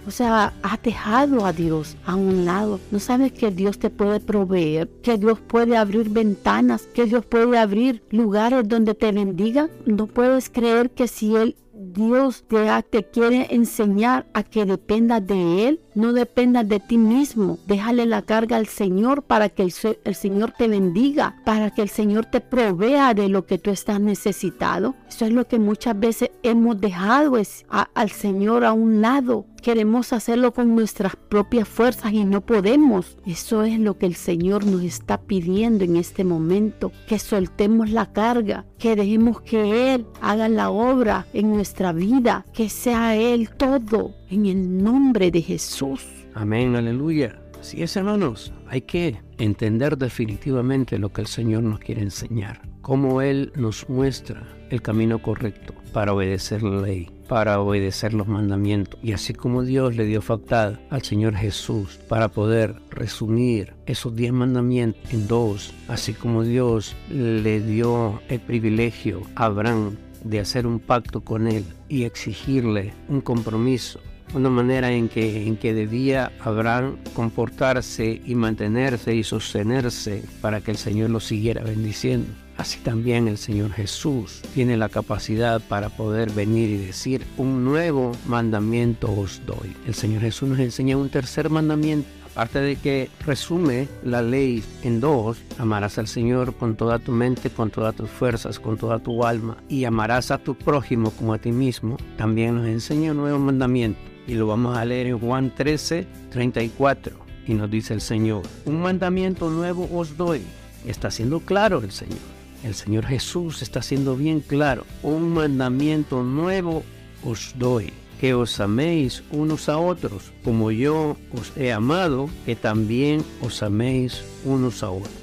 o 0.07 0.11
sea, 0.11 0.53
has 0.63 0.81
dejado 0.83 1.45
a 1.45 1.51
Dios 1.51 1.97
a 2.05 2.15
un 2.15 2.45
lado. 2.45 2.79
No 2.91 2.99
sabes 2.99 3.33
que 3.33 3.51
Dios 3.51 3.77
te 3.77 3.89
puede 3.89 4.21
proveer, 4.21 4.87
que 5.03 5.17
Dios 5.17 5.37
puede 5.39 5.75
abrir 5.75 6.09
ventanas, 6.09 6.87
que 6.93 7.03
Dios 7.05 7.25
puede 7.25 7.57
abrir 7.57 8.01
lugares 8.09 8.69
donde 8.69 8.95
te 8.95 9.11
bendiga. 9.11 9.69
No 9.85 10.07
puedes 10.07 10.49
creer 10.49 10.91
que 10.91 11.09
si 11.09 11.35
Él 11.35 11.57
Dios 11.97 12.43
te, 12.47 12.67
te, 12.91 13.09
quiere 13.09 13.47
enseñar 13.49 14.27
a 14.35 14.43
que 14.43 14.65
dependas 14.65 15.25
de 15.25 15.67
Él, 15.67 15.81
no 15.97 16.13
dependas 16.13 16.69
de 16.69 16.79
ti 16.79 16.97
mismo. 16.97 17.57
Déjale 17.65 18.05
la 18.05 18.21
carga 18.21 18.55
al 18.55 18.67
Señor 18.67 19.23
para 19.23 19.49
que 19.49 19.63
el, 19.63 19.71
Señor 19.71 20.51
te 20.51 20.67
bendiga, 20.67 21.35
para 21.43 21.71
que 21.71 21.81
el 21.81 21.89
Señor 21.89 22.25
te 22.25 22.39
provea 22.39 23.15
de 23.15 23.29
lo 23.29 23.47
que 23.47 23.57
tú 23.57 23.71
estás 23.71 23.99
necesitado. 23.99 24.93
Eso 25.09 25.25
es 25.25 25.33
lo 25.33 25.47
que 25.47 25.57
muchas 25.57 25.99
veces 25.99 26.29
hemos 26.43 26.79
dejado 26.79 27.37
al 27.67 28.11
Señor 28.11 28.63
a 28.63 28.73
un 28.73 29.01
lado 29.01 29.45
queremos 29.67 30.13
hacerlo 30.13 30.53
con 30.53 30.75
nuestras 30.75 31.15
propias 31.15 31.67
fuerzas 31.67 32.13
y 32.13 32.23
no 32.23 32.39
podemos. 32.39 33.17
Eso 33.25 33.63
es 33.63 33.77
lo 33.79 33.97
que 33.97 34.05
el 34.05 34.15
Señor 34.15 34.65
nos 34.65 34.81
está 34.83 35.19
pidiendo 35.19 35.83
en 35.83 35.97
este 35.97 36.23
momento, 36.23 36.91
que 37.07 37.19
soltemos 37.19 37.89
la 37.89 38.11
carga, 38.13 38.65
que 38.77 38.95
dejemos 38.95 39.41
que 39.41 39.93
Él 39.93 40.05
haga 40.21 40.47
la 40.47 40.69
obra 40.69 41.27
en 41.33 41.51
nuestra 41.51 41.91
vida, 41.91 42.45
que 42.53 42.69
sea 42.69 43.15
Él 43.15 43.49
todo, 43.49 44.13
en 44.29 44.45
el 44.45 44.83
nombre 44.83 45.31
de 45.31 45.41
Jesús. 45.41 45.86
Amén, 46.33 46.75
aleluya. 46.75 47.39
Así 47.59 47.81
es, 47.81 47.95
hermanos, 47.95 48.53
hay 48.67 48.81
que 48.81 49.19
entender 49.37 49.97
definitivamente 49.97 50.99
lo 50.99 51.11
que 51.11 51.21
el 51.21 51.27
Señor 51.27 51.63
nos 51.63 51.79
quiere 51.79 52.01
enseñar, 52.01 52.61
cómo 52.81 53.21
Él 53.21 53.51
nos 53.55 53.89
muestra 53.89 54.43
el 54.69 54.81
camino 54.81 55.21
correcto 55.21 55.73
para 55.91 56.13
obedecer 56.13 56.61
la 56.63 56.81
ley 56.81 57.09
para 57.27 57.59
obedecer 57.59 58.13
los 58.13 58.27
mandamientos. 58.27 58.99
Y 59.03 59.11
así 59.11 59.33
como 59.33 59.63
Dios 59.63 59.95
le 59.95 60.05
dio 60.05 60.21
facultad 60.21 60.79
al 60.89 61.03
Señor 61.03 61.35
Jesús 61.35 61.99
para 62.07 62.29
poder 62.29 62.75
resumir 62.89 63.73
esos 63.85 64.15
diez 64.15 64.31
mandamientos 64.31 65.01
en 65.11 65.27
dos, 65.27 65.73
así 65.87 66.13
como 66.13 66.43
Dios 66.43 66.95
le 67.09 67.61
dio 67.61 68.21
el 68.29 68.39
privilegio 68.39 69.21
a 69.35 69.45
Abraham 69.45 69.97
de 70.23 70.39
hacer 70.39 70.65
un 70.65 70.79
pacto 70.79 71.21
con 71.21 71.47
él 71.47 71.63
y 71.87 72.03
exigirle 72.03 72.93
un 73.07 73.21
compromiso 73.21 73.99
una 74.33 74.49
manera 74.49 74.91
en 74.91 75.09
que, 75.09 75.47
en 75.47 75.57
que 75.57 75.73
debía 75.73 76.31
Abraham 76.39 76.97
comportarse 77.13 78.21
y 78.25 78.35
mantenerse 78.35 79.15
y 79.15 79.23
sostenerse 79.23 80.23
para 80.41 80.61
que 80.61 80.71
el 80.71 80.77
Señor 80.77 81.09
lo 81.09 81.19
siguiera 81.19 81.63
bendiciendo. 81.63 82.29
Así 82.57 82.79
también 82.79 83.27
el 83.27 83.37
Señor 83.37 83.71
Jesús 83.71 84.41
tiene 84.55 84.77
la 84.77 84.89
capacidad 84.89 85.61
para 85.61 85.89
poder 85.89 86.31
venir 86.31 86.69
y 86.69 86.77
decir, 86.77 87.23
un 87.37 87.63
nuevo 87.63 88.13
mandamiento 88.25 89.11
os 89.11 89.41
doy. 89.45 89.75
El 89.85 89.93
Señor 89.93 90.21
Jesús 90.21 90.49
nos 90.49 90.59
enseña 90.59 90.97
un 90.97 91.09
tercer 91.09 91.49
mandamiento. 91.51 92.09
Aparte 92.31 92.59
de 92.59 92.75
que 92.75 93.09
resume 93.25 93.87
la 94.03 94.21
ley 94.21 94.63
en 94.83 94.99
dos, 94.99 95.39
amarás 95.57 95.97
al 95.97 96.07
Señor 96.07 96.55
con 96.55 96.75
toda 96.75 96.99
tu 96.99 97.11
mente, 97.11 97.49
con 97.49 97.71
todas 97.71 97.95
tus 97.95 98.09
fuerzas, 98.09 98.59
con 98.59 98.77
toda 98.77 98.99
tu 98.99 99.23
alma, 99.25 99.57
y 99.69 99.85
amarás 99.85 100.29
a 100.29 100.37
tu 100.37 100.53
prójimo 100.53 101.09
como 101.11 101.33
a 101.33 101.39
ti 101.39 101.51
mismo, 101.51 101.97
también 102.15 102.55
nos 102.55 102.67
enseña 102.67 103.11
un 103.11 103.17
nuevo 103.17 103.39
mandamiento. 103.39 103.99
Y 104.27 104.35
lo 104.35 104.47
vamos 104.47 104.77
a 104.77 104.85
leer 104.85 105.07
en 105.07 105.19
Juan 105.19 105.55
13, 105.55 106.05
34. 106.31 107.17
Y 107.47 107.53
nos 107.53 107.71
dice 107.71 107.93
el 107.93 108.01
Señor, 108.01 108.43
un 108.65 108.81
mandamiento 108.81 109.49
nuevo 109.49 109.89
os 109.93 110.17
doy. 110.17 110.41
Está 110.85 111.09
siendo 111.09 111.39
claro 111.39 111.79
el 111.79 111.91
Señor 111.91 112.37
el 112.63 112.75
Señor 112.75 113.05
Jesús 113.05 113.61
está 113.61 113.81
siendo 113.81 114.15
bien 114.15 114.39
claro. 114.39 114.85
Un 115.03 115.33
mandamiento 115.33 116.23
nuevo 116.23 116.83
os 117.23 117.53
doy, 117.57 117.93
que 118.19 118.33
os 118.33 118.59
améis 118.59 119.23
unos 119.31 119.69
a 119.69 119.77
otros, 119.77 120.33
como 120.43 120.71
yo 120.71 121.17
os 121.33 121.55
he 121.55 121.71
amado, 121.71 122.29
que 122.45 122.55
también 122.55 123.23
os 123.41 123.61
améis 123.63 124.23
unos 124.43 124.83
a 124.83 124.89
otros. 124.89 125.13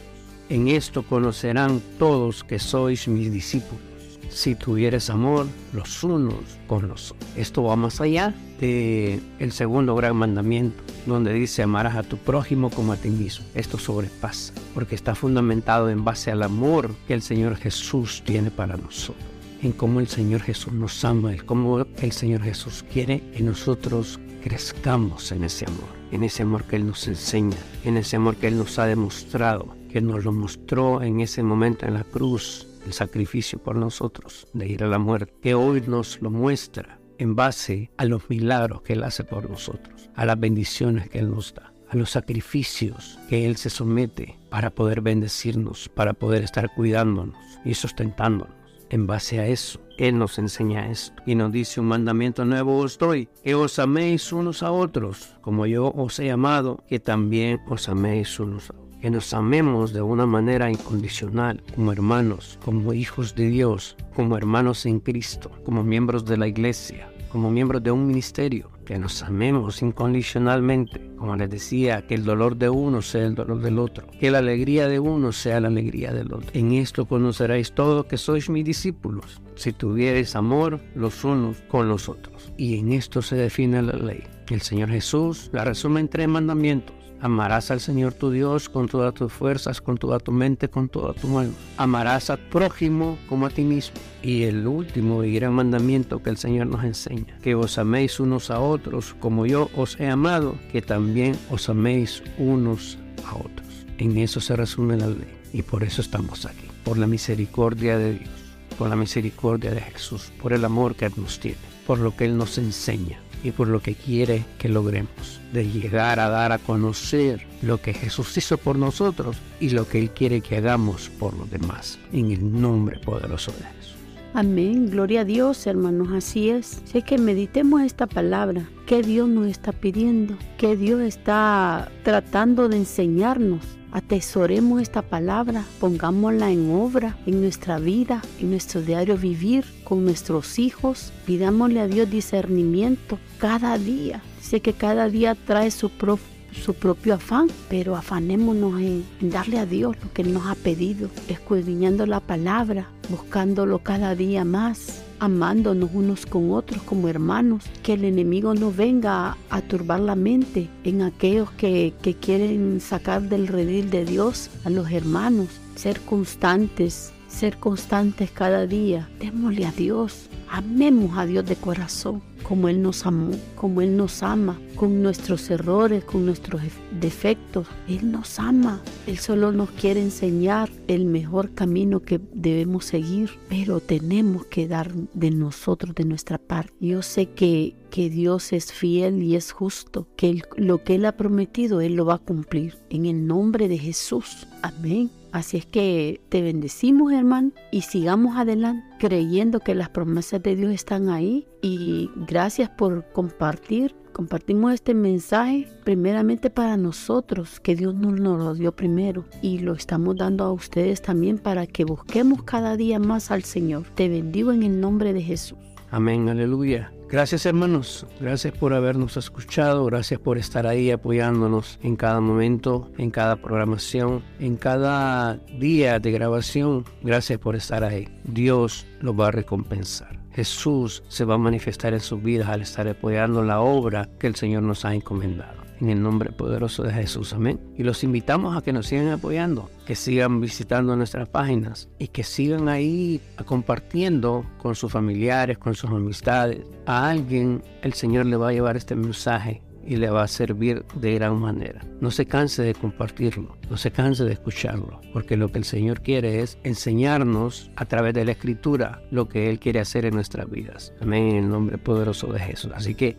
En 0.49 0.69
esto 0.69 1.03
conocerán 1.03 1.81
todos 1.99 2.45
que 2.45 2.59
sois 2.59 3.09
mis 3.09 3.33
discípulos 3.33 3.94
si 4.35 4.55
tuvieres 4.57 5.09
amor 5.11 5.47
los 5.73 6.03
unos 6.03 6.35
con 6.67 6.89
los 6.89 7.13
otros. 7.13 7.29
Esto 7.37 7.63
va 7.63 7.77
más 7.77 8.01
allá 8.01 8.35
de 8.61 9.21
el 9.39 9.53
segundo 9.53 9.95
gran 9.95 10.17
mandamiento, 10.17 10.83
donde 11.07 11.33
dice 11.33 11.63
amarás 11.63 11.97
a 11.97 12.03
tu 12.03 12.19
prójimo 12.19 12.71
como 12.71 12.93
a 12.93 12.97
ti 12.97 13.09
mismo. 13.09 13.47
Esto 13.55 13.79
sobrepasa, 13.79 14.53
porque 14.75 14.97
está 14.97 15.15
fundamentado 15.15 15.89
en 15.89 16.05
base 16.05 16.31
al 16.31 16.43
amor 16.43 16.91
que 17.07 17.15
el 17.15 17.23
Señor 17.23 17.57
Jesús 17.57 18.23
tiene 18.25 18.51
para 18.51 18.77
nosotros 18.77 19.25
en 19.63 19.73
cómo 19.73 20.01
el 20.01 20.09
Señor 20.09 20.43
Jesús 20.43 20.75
nos 20.75 21.03
ama, 21.07 21.33
en 21.33 21.39
cómo 21.47 21.81
el 21.81 22.13
Señor 22.13 22.43
Jesús 22.43 22.85
quiere 22.93 23.23
que 23.31 23.43
nosotros 23.43 24.21
crezcamos 24.43 25.33
en 25.33 25.45
ese 25.45 25.65
amor, 25.65 25.89
en 26.13 26.23
ese 26.23 26.43
amor 26.43 26.65
que 26.65 26.77
Él 26.77 26.87
nos 26.87 27.09
enseña, 27.09 27.57
en 27.83 27.97
ese 27.97 28.17
amor 28.17 28.37
que 28.37 28.49
Él 28.49 28.59
nos 28.59 28.79
ha 28.79 28.85
demostrado, 28.85 29.75
que 29.91 30.03
nos 30.03 30.23
lo 30.23 30.33
mostró 30.33 31.01
en 31.01 31.21
ese 31.21 31.43
momento 31.43 31.87
en 31.87 31.95
la 31.95 32.05
cruz, 32.05 32.67
el 32.85 32.93
sacrificio 32.93 33.59
por 33.59 33.77
nosotros 33.77 34.47
de 34.53 34.69
ir 34.69 34.85
a 34.85 34.89
la 34.89 34.99
muerte, 34.99 35.35
que 35.43 35.55
hoy 35.55 35.83
nos 35.87 36.21
lo 36.21 36.31
muestra 36.31 36.99
en 37.19 37.35
base 37.35 37.91
a 37.97 38.05
los 38.05 38.29
milagros 38.29 38.83
que 38.83 38.95
Él 38.95 39.05
hace 39.05 39.25
por 39.25 39.49
nosotros, 39.49 40.11
a 40.15 40.25
las 40.25 40.39
bendiciones 40.39 41.09
que 41.09 41.19
Él 41.21 41.31
nos 41.31 41.55
da, 41.55 41.73
a 41.89 41.97
los 41.97 42.11
sacrificios 42.11 43.19
que 43.29 43.47
Él 43.47 43.57
se 43.57 43.71
somete 43.71 44.39
para 44.51 44.71
poder 44.71 45.01
bendecirnos, 45.01 45.89
para 45.89 46.13
poder 46.13 46.43
estar 46.43 46.73
cuidándonos 46.75 47.37
y 47.65 47.75
sustentándonos. 47.75 48.55
En 48.91 49.07
base 49.07 49.41
a 49.41 49.47
eso, 49.47 49.81
Él 49.97 50.19
nos 50.19 50.39
enseña 50.39 50.91
esto 50.91 51.23
y 51.27 51.35
nos 51.35 51.51
dice 51.51 51.81
un 51.81 51.87
mandamiento 51.87 52.45
nuevo 52.45 52.79
os 52.79 52.99
doy, 52.99 53.29
que 53.43 53.55
os 53.55 53.79
améis 53.79 54.33
unos 54.33 54.63
a 54.63 54.71
otros, 54.71 55.35
como 55.41 55.67
yo 55.67 55.91
os 55.97 56.19
he 56.19 56.31
amado, 56.31 56.85
que 56.89 57.01
también 57.01 57.61
os 57.67 57.89
améis 57.89 58.39
unos 58.39 58.71
a 58.71 58.75
otros 58.75 58.84
que 59.05 59.11
nos 59.11 59.35
amemos 59.35 59.93
de 59.93 60.01
una 60.01 60.25
manera 60.25 60.71
incondicional, 60.71 61.63
como 61.75 61.93
hermanos, 61.93 62.59
como 62.65 62.95
hijos 62.95 63.35
de 63.35 63.51
Dios, 63.51 63.99
como 64.15 64.39
hermanos 64.39 64.87
en 64.87 64.99
Cristo, 64.99 65.51
como 65.63 65.85
miembros 65.85 66.25
de 66.25 66.39
la 66.39 66.49
iglesia, 66.49 67.13
como 67.29 67.51
miembros 67.51 67.83
de 67.83 67.91
un 67.91 68.07
ministerio, 68.07 68.71
que 68.87 68.99
nos 68.99 69.23
amemos 69.23 69.83
incondicionalmente, 69.83 71.03
como 71.19 71.37
les 71.37 71.51
decía, 71.51 72.07
que 72.07 72.15
el 72.15 72.25
dolor 72.25 72.57
de 72.57 72.71
uno 72.71 73.03
sea 73.03 73.27
el 73.27 73.35
dolor 73.35 73.61
del 73.61 73.79
otro, 73.79 74.07
que 74.19 74.31
la 74.31 74.39
alegría 74.39 74.89
de 74.89 74.99
uno 75.01 75.33
sea 75.33 75.61
la 75.61 75.69
alegría 75.69 76.15
del 76.15 76.33
otro. 76.33 76.49
En 76.55 76.73
esto 76.73 77.05
conoceréis 77.05 77.73
todo 77.73 78.09
que 78.09 78.17
sois 78.17 78.49
mis 78.49 78.65
discípulos, 78.65 79.43
si 79.55 79.75
tuviereis 79.75 80.35
amor 80.35 80.81
los 80.95 81.25
unos 81.25 81.61
con 81.69 81.91
los 81.91 82.09
otros. 82.09 82.55
Y 82.57 82.79
en 82.79 82.91
esto 82.91 83.21
se 83.21 83.37
define 83.37 83.83
la 83.83 83.99
ley. 83.99 84.23
El 84.49 84.63
Señor 84.63 84.89
Jesús 84.89 85.51
la 85.53 85.63
resume 85.63 86.01
en 86.01 86.09
tres 86.09 86.27
mandamientos 86.27 87.04
Amarás 87.25 87.71
al 87.71 87.81
Señor 87.81 88.13
tu 88.13 88.31
Dios 88.31 88.69
con 88.69 88.87
todas 88.87 89.15
tus 89.15 89.33
fuerzas, 89.33 89.81
con 89.81 89.97
toda 89.97 90.19
tu 90.19 90.31
mente, 90.31 90.69
con 90.69 90.91
toda 90.91 91.15
tu 91.15 91.39
alma. 91.39 91.55
Amarás 91.79 92.29
al 92.29 92.39
prójimo 92.39 93.17
como 93.31 93.47
a 93.47 93.49
ti 93.49 93.63
mismo. 93.63 93.97
Y 94.23 94.43
el 94.43 94.67
último 94.67 95.25
y 95.25 95.33
gran 95.33 95.55
mandamiento 95.55 96.23
que 96.23 96.29
el 96.29 96.37
Señor 96.37 96.67
nos 96.67 96.85
enseña, 96.85 97.39
que 97.43 97.55
os 97.55 97.79
améis 97.79 98.21
unos 98.21 98.51
a 98.51 98.61
otros 98.61 99.17
como 99.21 99.47
yo 99.47 99.71
os 99.75 99.99
he 99.99 100.07
amado, 100.07 100.59
que 100.71 100.83
también 100.83 101.35
os 101.49 101.71
améis 101.71 102.23
unos 102.37 102.99
a 103.27 103.37
otros. 103.37 103.87
En 103.97 104.19
eso 104.19 104.39
se 104.43 104.55
resume 104.55 104.99
la 104.99 105.07
ley. 105.07 105.35
Y 105.55 105.63
por 105.63 105.83
eso 105.83 106.03
estamos 106.03 106.45
aquí, 106.45 106.69
por 106.85 106.99
la 106.99 107.07
misericordia 107.07 107.97
de 107.97 108.19
Dios, 108.19 108.29
por 108.77 108.91
la 108.91 108.97
misericordia 108.97 109.71
de 109.71 109.81
Jesús, 109.81 110.31
por 110.43 110.53
el 110.53 110.63
amor 110.63 110.95
que 110.95 111.07
Él 111.07 111.15
nos 111.17 111.41
tiene, 111.41 111.57
por 111.87 112.01
lo 112.01 112.15
que 112.15 112.27
Él 112.27 112.37
nos 112.37 112.59
enseña 112.59 113.24
y 113.45 113.53
por 113.53 113.69
lo 113.69 113.81
que 113.81 113.95
quiere 113.95 114.45
que 114.59 114.69
logremos, 114.69 115.41
de 115.53 115.71
llegar 115.71 116.19
a 116.19 116.29
dar 116.29 116.51
a 116.51 116.59
conocer 116.59 117.47
lo 117.63 117.81
que 117.81 117.93
Jesús 117.93 118.37
hizo 118.37 118.59
por 118.59 118.77
nosotros 118.77 119.37
y 119.61 119.71
lo 119.71 119.87
que 119.87 120.01
Él 120.01 120.11
quiere 120.11 120.41
que 120.41 120.57
hagamos 120.57 121.11
por 121.11 121.35
los 121.35 121.49
demás, 121.51 121.99
en 122.13 122.33
el 122.33 122.61
nombre 122.61 122.99
poderoso 122.99 123.53
de 123.53 123.59
Jesús. 123.59 123.95
Amén, 124.37 124.91
gloria 124.91 125.21
a 125.21 125.25
Dios, 125.25 125.65
hermanos, 125.69 126.09
así 126.13 126.51
es. 126.51 126.83
Sé 126.87 127.03
que 127.03 127.19
meditemos 127.19 127.83
esta 127.83 128.09
palabra, 128.09 128.69
que 128.85 129.01
Dios 129.01 129.29
nos 129.29 129.47
está 129.47 129.71
pidiendo, 129.71 130.37
que 130.59 130.77
Dios 130.77 131.01
está 131.03 131.93
tratando 132.03 132.69
de 132.69 132.79
enseñarnos. 132.79 133.61
Atesoremos 133.95 134.83
esta 134.83 135.03
palabra, 135.03 135.65
pongámosla 135.79 136.51
en 136.51 136.73
obra 136.73 137.17
en 137.27 137.41
nuestra 137.41 137.79
vida, 137.79 138.23
en 138.41 138.51
nuestro 138.51 138.83
diario 138.83 139.17
vivir 139.17 139.65
con 139.85 140.05
nuestros 140.05 140.59
hijos. 140.59 141.13
Pidámosle 141.27 141.79
a 141.79 141.87
Dios 141.87 142.11
discernimiento 142.11 143.21
cada 143.39 143.79
día. 143.79 144.21
Sé 144.43 144.59
que 144.59 144.73
cada 144.73 145.09
día 145.09 145.37
trae 145.37 145.71
su 145.71 145.91
propio 145.91 147.15
afán, 147.15 147.47
pero 147.69 147.95
afanémonos 147.95 148.81
en, 148.81 149.05
darle 149.21 149.61
a 149.61 149.65
Dios 149.65 149.95
lo 150.03 150.13
que 150.13 150.25
nos 150.25 150.45
ha 150.49 150.57
pedido, 150.57 151.09
escudriñando 151.29 152.05
la 152.05 152.19
palabra, 152.19 152.89
buscándolo 153.09 153.79
cada 153.79 154.17
día 154.17 154.45
más, 154.45 155.04
amándonos 155.19 155.91
unos 155.93 156.27
con 156.27 156.51
otros 156.51 156.83
como 156.83 157.09
hermanos, 157.09 157.65
que 157.83 157.95
el 157.95 158.05
enemigo 158.05 158.55
no 158.55 158.73
venga 158.73 159.37
a, 159.51 159.61
turbar 159.63 160.01
la 160.01 160.15
mente 160.15 160.69
en 160.85 161.03
aquellos 161.03 161.51
que, 161.53 161.95
que 162.03 162.15
quieren 162.15 162.81
sacar 162.81 163.23
del 163.23 163.47
redil 163.49 163.91
de 163.91 164.05
Dios 164.05 164.51
a 164.65 164.71
los 164.71 164.91
hermanos, 164.91 165.49
ser 165.75 166.01
constantes, 166.01 167.13
ser 167.29 167.57
constantes 167.59 168.31
cada 168.31 168.67
día. 168.67 169.09
Démosle 169.19 169.67
a 169.67 169.73
Dios, 169.73 170.29
amemos 170.51 171.17
a 171.17 171.27
Dios 171.27 171.47
de 171.47 171.57
corazón 171.57 172.34
como 172.45 172.69
Él 172.69 172.83
nos 172.83 173.07
amó, 173.07 173.33
como 173.57 173.81
Él 173.81 173.97
nos 173.97 174.23
ama, 174.23 174.61
con 174.77 175.03
nuestros 175.03 175.51
errores, 175.51 176.05
con 176.05 176.25
nuestros 176.25 176.63
defectos. 177.01 177.67
Él 177.89 178.13
nos 178.13 178.39
ama. 178.39 178.81
Él 179.07 179.19
solo 179.19 179.51
nos 179.51 179.71
quiere 179.71 180.01
enseñar 180.01 180.71
el 180.87 181.07
mejor 181.07 181.55
camino 181.55 182.01
que 182.01 182.21
debemos 182.33 182.85
seguir, 182.85 183.31
pero 183.49 183.81
tenemos 183.81 184.45
que 184.47 184.69
dar 184.69 184.93
de 184.93 185.31
nosotros, 185.31 185.95
de 185.95 186.05
nuestra 186.05 186.39
parte. 186.39 186.73
Yo 186.81 187.03
sé 187.03 187.27
que, 187.31 187.75
que 187.91 188.11
Dios 188.11 188.53
es 188.53 188.73
fiel 188.73 189.23
y 189.23 189.35
es 189.35 189.51
justo, 189.51 190.07
que 190.17 190.43
lo 190.57 190.85
que 190.85 190.97
Él 190.97 191.07
ha 191.07 191.17
prometido, 191.17 191.81
Él 191.81 191.95
lo 191.95 192.05
va 192.05 192.15
a 192.15 192.19
cumplir. 192.19 192.77
En 192.91 193.07
el 193.07 193.27
nombre 193.27 193.69
de 193.69 193.79
Jesús. 193.79 194.47
Amén. 194.63 195.11
Así 195.35 195.57
es 195.57 195.67
que 195.67 196.21
te 196.29 196.43
bendecimos, 196.43 197.13
hermano, 197.13 197.51
y 197.73 197.81
sigamos 197.81 198.37
adelante 198.37 198.87
creyendo 199.01 199.59
que 199.59 199.75
las 199.75 199.89
promesas 199.89 200.41
de 200.45 200.55
Dios 200.55 200.71
están 200.71 201.09
ahí. 201.09 201.49
Y 201.61 202.09
gracias 202.15 202.71
por 202.71 203.11
compartir. 203.11 203.97
Compartimos 204.13 204.73
este 204.73 204.95
mensaje 204.95 205.67
primeramente 205.83 206.51
para 206.51 206.77
nosotros, 206.77 207.59
que 207.59 207.75
Dios 207.75 207.97
nos 207.97 208.21
lo 208.21 208.55
dio 208.55 208.77
primero. 208.77 209.25
Y 209.43 209.59
lo 209.59 209.73
estamos 209.73 210.15
dando 210.15 210.45
a 210.45 210.53
ustedes 210.53 211.03
también 211.03 211.39
para 211.39 211.67
que 211.67 211.85
busquemos 211.85 212.45
cada 212.45 212.77
día 212.77 213.01
más 213.01 213.33
al 213.33 213.43
Señor. 213.43 213.87
Te 213.97 214.09
bendigo 214.09 214.53
en 214.53 214.63
el 214.63 214.81
nombre 214.81 215.13
de 215.13 215.23
Jesús. 215.23 215.59
Amén, 215.91 216.29
aleluya. 216.29 216.93
Gracias 217.15 217.47
hermanos, 217.47 218.09
gracias 218.19 218.53
por 218.55 218.75
habernos 218.75 219.17
escuchado, 219.17 219.85
gracias 219.85 220.19
por 220.19 220.37
estar 220.37 220.67
ahí 220.67 220.91
apoyándonos 220.91 221.79
en 221.81 221.95
cada 221.95 222.19
momento, 222.19 222.91
en 222.99 223.13
cada 223.13 223.37
programación, 223.37 224.25
en 224.41 224.57
cada 224.57 225.37
día 225.57 226.01
de 226.01 226.11
grabación. 226.11 226.85
Gracias 227.03 227.39
por 227.39 227.55
estar 227.55 227.85
ahí. 227.85 228.09
Dios 228.25 228.85
lo 229.01 229.15
va 229.15 229.29
a 229.29 229.31
recompensar. 229.31 230.19
Jesús 230.33 231.05
se 231.07 231.25
va 231.25 231.37
a 231.37 231.39
manifestar 231.39 231.95
en 231.95 232.01
sus 232.01 232.21
vidas 232.21 232.49
al 232.49 232.63
estar 232.63 232.89
apoyando 232.89 233.45
la 233.45 233.61
obra 233.61 234.09
que 234.19 234.27
el 234.27 234.35
Señor 234.35 234.65
nos 234.65 234.85
ha 234.85 234.93
encomendado 234.93 235.64
en 235.81 235.91
el 235.91 236.03
nombre 236.03 236.33
poderoso 236.33 236.83
de 236.83 236.93
Jesús. 236.93 237.33
Amén. 237.33 237.61
Y 237.77 237.83
los 237.83 238.05
invitamos 238.05 238.57
a 238.57 238.63
que 238.63 238.73
nos 238.73 238.87
sigan 238.87 239.09
apoyando, 239.09 239.71
que 239.87 239.95
sigan 239.95 240.41
visitando 240.41 240.97
nuestras 240.97 241.29
páginas 241.29 241.89
y 241.99 242.09
que 242.09 242.25
sigan 242.25 242.69
ahí 242.69 243.21
compartiendo 243.45 244.45
con 244.59 244.75
sus 244.75 244.93
familiares, 244.93 245.59
con 245.59 245.75
sus 245.75 245.91
amistades. 245.91 246.65
A 246.87 247.09
alguien 247.09 247.63
el 247.83 247.93
Señor 247.95 248.27
le 248.27 248.37
va 248.37 248.49
a 248.49 248.53
llevar 248.53 248.77
este 248.77 248.95
mensaje 248.95 249.63
y 249.87 249.97
le 249.97 250.11
va 250.11 250.23
a 250.23 250.29
servir 250.29 250.85
de 250.95 251.15
gran 251.15 251.39
manera. 251.39 251.85
No 252.01 252.11
se 252.11 252.27
canse 252.27 252.63
de 252.63 252.75
compartirlo, 252.75 253.57
no 253.71 253.77
se 253.77 253.91
canse 253.91 254.25
de 254.25 254.33
escucharlo, 254.33 255.01
porque 255.13 255.37
lo 255.37 255.51
que 255.53 255.59
el 255.59 255.65
Señor 255.65 256.01
quiere 256.01 256.41
es 256.41 256.59
enseñarnos 256.65 257.71
a 257.77 257.85
través 257.85 258.15
de 258.15 258.25
la 258.25 258.33
Escritura 258.33 259.03
lo 259.11 259.29
que 259.29 259.51
Él 259.51 259.59
quiere 259.59 259.81
hacer 259.81 260.07
en 260.07 260.15
nuestras 260.15 260.51
vidas. 260.51 260.93
Amén, 261.01 261.29
en 261.29 261.37
el 261.37 261.49
nombre 261.51 261.79
poderoso 261.79 262.33
de 262.33 262.41
Jesús. 262.41 262.73
Así 262.75 262.95
que 262.95 263.17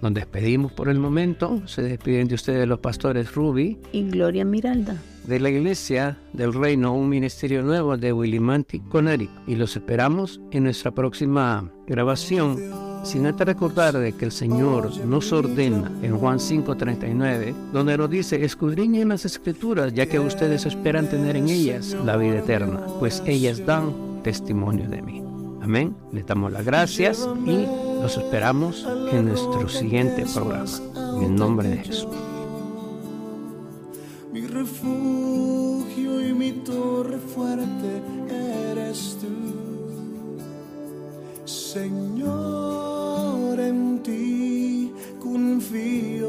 nos 0.00 0.14
despedimos 0.14 0.72
por 0.72 0.88
el 0.88 0.98
momento. 0.98 1.62
Se 1.66 1.82
despiden 1.82 2.28
de 2.28 2.34
ustedes 2.34 2.66
los 2.68 2.80
pastores 2.80 3.34
Ruby 3.34 3.78
y 3.92 4.08
Gloria 4.08 4.44
Miralda. 4.44 4.96
De 5.26 5.40
la 5.40 5.50
Iglesia 5.50 6.16
del 6.32 6.54
Reino, 6.54 6.94
un 6.94 7.08
ministerio 7.08 7.62
nuevo 7.62 7.96
de 7.96 8.12
Willimantic, 8.12 8.86
Connecticut. 8.88 9.36
Y 9.46 9.56
los 9.56 9.76
esperamos 9.76 10.40
en 10.50 10.64
nuestra 10.64 10.90
próxima 10.90 11.70
grabación. 11.86 12.58
Sin 13.04 13.26
antes 13.26 13.46
recordar 13.46 13.96
de 13.96 14.12
que 14.12 14.24
el 14.24 14.32
Señor 14.32 14.96
nos 15.06 15.32
ordena 15.32 15.90
en 16.02 16.16
Juan 16.16 16.38
5:39, 16.38 17.54
donde 17.72 17.96
nos 17.96 18.10
dice, 18.10 18.44
escudriñen 18.44 19.10
las 19.10 19.24
escrituras, 19.24 19.94
ya 19.94 20.06
que 20.06 20.18
ustedes 20.18 20.66
esperan 20.66 21.08
tener 21.08 21.36
en 21.36 21.48
ellas 21.48 21.96
la 22.04 22.16
vida 22.16 22.38
eterna, 22.38 22.80
pues 22.98 23.22
ellas 23.24 23.64
dan 23.64 24.20
testimonio 24.22 24.88
de 24.88 25.02
mí. 25.02 25.27
Amén. 25.62 25.96
Le 26.12 26.22
damos 26.22 26.52
las 26.52 26.64
gracias 26.64 27.28
y 27.44 27.66
los 28.00 28.16
esperamos 28.16 28.86
en 29.12 29.26
nuestro 29.26 29.68
siguiente 29.68 30.24
programa. 30.32 30.70
En 31.16 31.22
el 31.22 31.34
nombre 31.34 31.68
de 31.68 31.78
Jesús. 31.78 32.08
Mi 34.32 34.46
refugio 34.46 36.28
y 36.28 36.32
mi 36.32 36.52
torre 36.52 37.18
fuerte 37.18 38.02
eres 38.70 39.18
tú. 39.20 39.26
Señor, 41.44 42.28
en 43.58 44.02
ti 44.02 44.92
confío. 45.20 46.28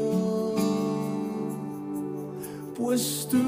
Pues 2.76 3.28
tú, 3.30 3.38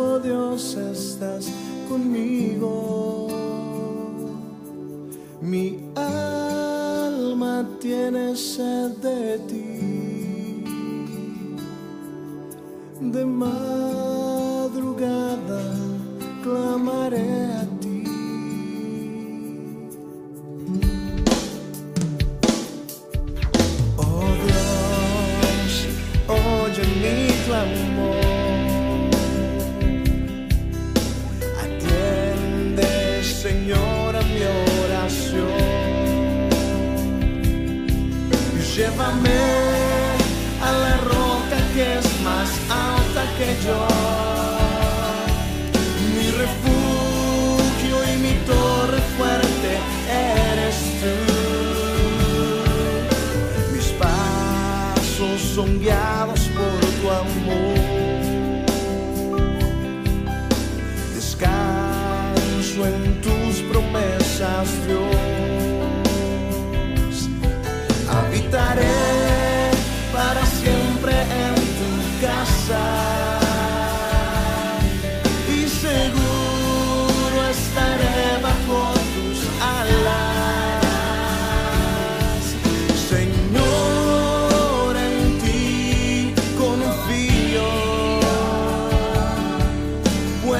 oh 0.00 0.18
Dios, 0.18 0.74
estás 0.74 1.50
conmigo. 1.88 3.31
Mi 5.42 5.90
alma 5.96 7.66
tiene 7.80 8.36
sed 8.36 8.92
de 9.02 9.40
ti. 9.48 10.64
De 13.00 13.24
madrugada 13.24 13.91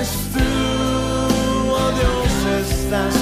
Pues 0.03 0.19
tú, 0.33 0.41
oh 1.71 1.93
Dios, 1.93 2.67
estás 2.67 3.22